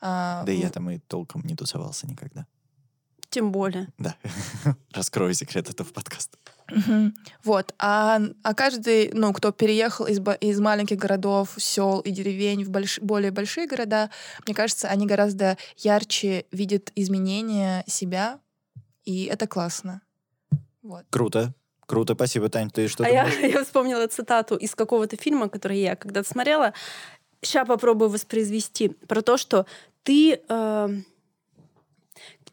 А, 0.00 0.44
Да 0.44 0.52
и 0.52 0.56
в- 0.56 0.60
я 0.60 0.70
там 0.70 0.90
и 0.90 0.98
толком 0.98 1.42
не 1.44 1.54
тусовался 1.54 2.06
никогда. 2.06 2.46
Тем 3.28 3.52
более. 3.52 3.88
Да. 3.98 4.14
Раскрою 4.92 5.34
секрет 5.34 5.68
этого 5.68 5.88
подкаста. 5.88 6.38
Мгм. 6.70 7.14
Вот. 7.44 7.74
А, 7.78 8.20
а 8.42 8.54
каждый, 8.54 9.10
ну, 9.12 9.32
кто 9.32 9.52
переехал 9.52 10.06
из, 10.06 10.18
ба- 10.18 10.34
из 10.34 10.58
маленьких 10.60 10.96
городов, 10.96 11.54
сел 11.56 12.00
и 12.00 12.10
деревень 12.10 12.64
в 12.64 12.70
больш- 12.70 13.00
более 13.00 13.30
большие 13.30 13.66
города, 13.66 14.10
мне 14.46 14.54
кажется, 14.54 14.88
они 14.88 15.06
гораздо 15.06 15.56
ярче 15.76 16.44
видят 16.50 16.90
изменения 16.96 17.84
себя, 17.86 18.40
и 19.04 19.24
это 19.24 19.46
классно. 19.46 20.02
Вот. 20.82 21.04
Круто. 21.10 21.54
Круто, 21.86 22.14
спасибо, 22.14 22.48
Тань. 22.48 22.70
Ты 22.70 22.88
что 22.88 23.04
А 23.04 23.08
я, 23.08 23.28
я 23.46 23.62
вспомнила 23.62 24.06
цитату 24.08 24.56
из 24.56 24.74
какого-то 24.74 25.16
фильма, 25.16 25.48
который 25.48 25.78
я 25.78 25.94
когда-то 25.94 26.28
смотрела. 26.28 26.72
Сейчас 27.42 27.66
попробую 27.66 28.10
воспроизвести. 28.10 28.88
Про 28.88 29.22
то, 29.22 29.36
что 29.36 29.66
ты, 30.02 30.40
э, 30.48 30.88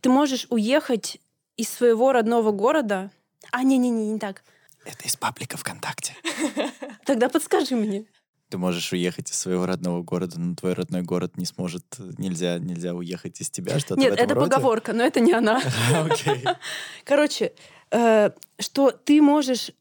ты 0.01 0.09
можешь 0.09 0.45
уехать 0.49 1.19
из 1.57 1.69
своего 1.69 2.11
родного 2.11 2.51
города... 2.51 3.11
А, 3.51 3.63
не-не-не, 3.63 4.11
не 4.13 4.19
так. 4.19 4.43
Это 4.85 5.05
из 5.05 5.15
паблика 5.15 5.57
ВКонтакте. 5.57 6.13
Тогда 7.05 7.29
подскажи 7.29 7.75
мне. 7.75 8.05
Ты 8.49 8.57
можешь 8.57 8.93
уехать 8.93 9.31
из 9.31 9.39
своего 9.39 9.65
родного 9.65 10.03
города, 10.03 10.39
но 10.39 10.55
твой 10.55 10.73
родной 10.73 11.01
город 11.01 11.37
не 11.37 11.45
сможет, 11.45 11.83
нельзя, 12.17 12.59
нельзя 12.59 12.93
уехать 12.93 13.41
из 13.41 13.49
тебя, 13.49 13.79
что-то 13.79 13.99
Нет, 13.99 14.13
это 14.13 14.35
роде? 14.35 14.51
поговорка, 14.51 14.93
но 14.93 15.03
это 15.03 15.21
не 15.21 15.33
она. 15.33 15.59
Окей. 15.95 16.43
Короче, 17.03 17.53
э, 17.91 18.29
что 18.59 18.91
ты 18.91 19.21
можешь 19.21 19.71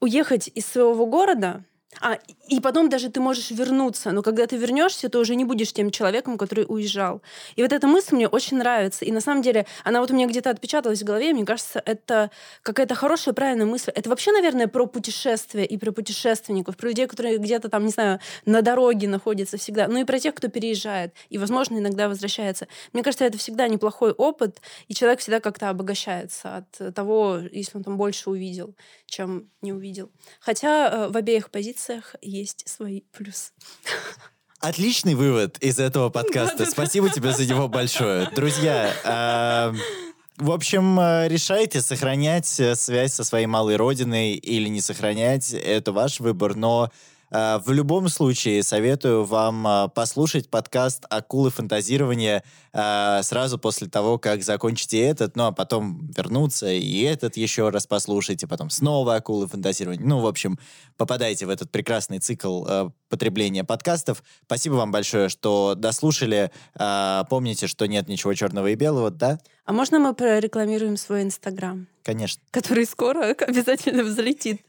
уехать 0.00 0.50
из 0.54 0.66
своего 0.66 1.06
города, 1.06 1.64
а, 2.00 2.18
и 2.50 2.58
потом 2.60 2.88
даже 2.88 3.10
ты 3.10 3.20
можешь 3.20 3.52
вернуться, 3.52 4.10
но 4.10 4.22
когда 4.22 4.44
ты 4.46 4.56
вернешься, 4.56 5.08
ты 5.08 5.18
уже 5.18 5.36
не 5.36 5.44
будешь 5.44 5.72
тем 5.72 5.92
человеком, 5.92 6.36
который 6.36 6.64
уезжал. 6.68 7.22
И 7.54 7.62
вот 7.62 7.72
эта 7.72 7.86
мысль 7.86 8.16
мне 8.16 8.26
очень 8.26 8.56
нравится. 8.56 9.04
И 9.04 9.12
на 9.12 9.20
самом 9.20 9.42
деле 9.42 9.66
она 9.84 10.00
вот 10.00 10.10
у 10.10 10.14
меня 10.14 10.26
где-то 10.26 10.50
отпечаталась 10.50 11.00
в 11.00 11.04
голове, 11.04 11.32
мне 11.32 11.46
кажется, 11.46 11.80
это 11.84 12.32
какая-то 12.62 12.96
хорошая, 12.96 13.34
правильная 13.34 13.66
мысль. 13.66 13.92
Это 13.94 14.10
вообще, 14.10 14.32
наверное, 14.32 14.66
про 14.66 14.86
путешествия 14.86 15.64
и 15.64 15.78
про 15.78 15.92
путешественников, 15.92 16.76
про 16.76 16.88
людей, 16.88 17.06
которые 17.06 17.38
где-то 17.38 17.68
там, 17.68 17.84
не 17.84 17.92
знаю, 17.92 18.18
на 18.46 18.62
дороге 18.62 19.06
находятся 19.06 19.56
всегда, 19.56 19.86
ну 19.86 20.00
и 20.00 20.04
про 20.04 20.18
тех, 20.18 20.34
кто 20.34 20.48
переезжает 20.48 21.14
и, 21.28 21.38
возможно, 21.38 21.78
иногда 21.78 22.08
возвращается. 22.08 22.66
Мне 22.92 23.04
кажется, 23.04 23.24
это 23.24 23.38
всегда 23.38 23.68
неплохой 23.68 24.10
опыт, 24.10 24.60
и 24.88 24.94
человек 24.94 25.20
всегда 25.20 25.38
как-то 25.38 25.68
обогащается 25.68 26.56
от 26.56 26.94
того, 26.94 27.38
если 27.52 27.78
он 27.78 27.84
там 27.84 27.96
больше 27.96 28.28
увидел, 28.28 28.74
чем 29.06 29.50
не 29.62 29.72
увидел. 29.72 30.10
Хотя 30.40 30.88
э, 30.88 31.08
в 31.10 31.16
обеих 31.16 31.50
позициях 31.50 32.16
есть 32.20 32.39
свои 32.46 33.02
плюсы. 33.12 33.52
Отличный 34.60 35.14
вывод 35.14 35.56
из 35.58 35.78
этого 35.78 36.10
подкаста. 36.10 36.66
Спасибо 36.66 37.08
тебе 37.08 37.32
за 37.32 37.46
него 37.46 37.66
большое. 37.66 38.28
Друзья, 38.34 38.92
эм, 39.72 39.78
в 40.36 40.50
общем, 40.50 41.00
э, 41.00 41.28
решайте 41.28 41.80
сохранять 41.80 42.60
э, 42.60 42.74
связь 42.74 43.14
со 43.14 43.24
своей 43.24 43.46
малой 43.46 43.76
родиной 43.76 44.34
или 44.34 44.68
не 44.68 44.82
сохранять. 44.82 45.54
Это 45.54 45.92
ваш 45.92 46.20
выбор, 46.20 46.56
но 46.56 46.90
в 47.30 47.70
любом 47.70 48.08
случае 48.08 48.62
советую 48.64 49.24
вам 49.24 49.66
э, 49.66 49.88
послушать 49.94 50.50
подкаст 50.50 51.04
«Акулы 51.10 51.50
фантазирования» 51.50 52.42
э, 52.72 53.22
сразу 53.22 53.56
после 53.56 53.88
того, 53.88 54.18
как 54.18 54.42
закончите 54.42 55.00
этот, 55.00 55.36
ну 55.36 55.44
а 55.44 55.52
потом 55.52 56.10
вернуться 56.16 56.68
и 56.68 57.02
этот 57.02 57.36
еще 57.36 57.68
раз 57.68 57.86
послушать, 57.86 58.42
и 58.42 58.46
потом 58.46 58.68
снова 58.68 59.14
«Акулы 59.14 59.46
фантазирования». 59.46 60.04
Ну, 60.04 60.18
в 60.18 60.26
общем, 60.26 60.58
попадайте 60.96 61.46
в 61.46 61.50
этот 61.50 61.70
прекрасный 61.70 62.18
цикл 62.18 62.66
э, 62.66 62.90
потребления 63.08 63.62
подкастов. 63.62 64.24
Спасибо 64.46 64.74
вам 64.74 64.90
большое, 64.90 65.28
что 65.28 65.74
дослушали. 65.76 66.50
Э, 66.78 67.22
помните, 67.30 67.68
что 67.68 67.86
нет 67.86 68.08
ничего 68.08 68.34
черного 68.34 68.66
и 68.68 68.74
белого, 68.74 69.10
да? 69.10 69.38
А 69.66 69.72
можно 69.72 70.00
мы 70.00 70.14
прорекламируем 70.14 70.96
свой 70.96 71.22
Инстаграм, 71.22 71.86
Конечно. 72.02 72.42
который 72.50 72.86
скоро 72.86 73.32
обязательно 73.38 74.02
взлетит? 74.02 74.62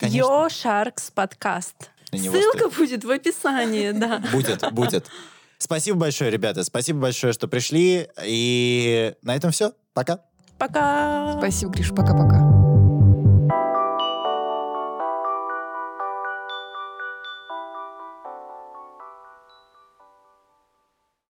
Yo 0.00 0.46
Sharks 0.48 1.12
подкаст. 1.14 1.90
На 2.12 2.16
него 2.16 2.34
Ссылка 2.34 2.68
будет 2.70 3.04
в 3.04 3.10
описании, 3.10 3.90
да. 3.94 4.22
Будет, 4.32 4.64
будет. 4.72 5.06
Спасибо 5.58 5.98
большое, 5.98 6.30
ребята. 6.30 6.62
Спасибо 6.64 7.00
большое, 7.00 7.32
что 7.32 7.48
пришли. 7.48 8.08
И 8.24 9.14
на 9.22 9.34
этом 9.34 9.50
все. 9.50 9.72
Пока. 9.92 10.20
Пока. 10.56 11.36
Спасибо, 11.38 11.72
Гриш, 11.72 11.90
пока-пока. 11.90 12.67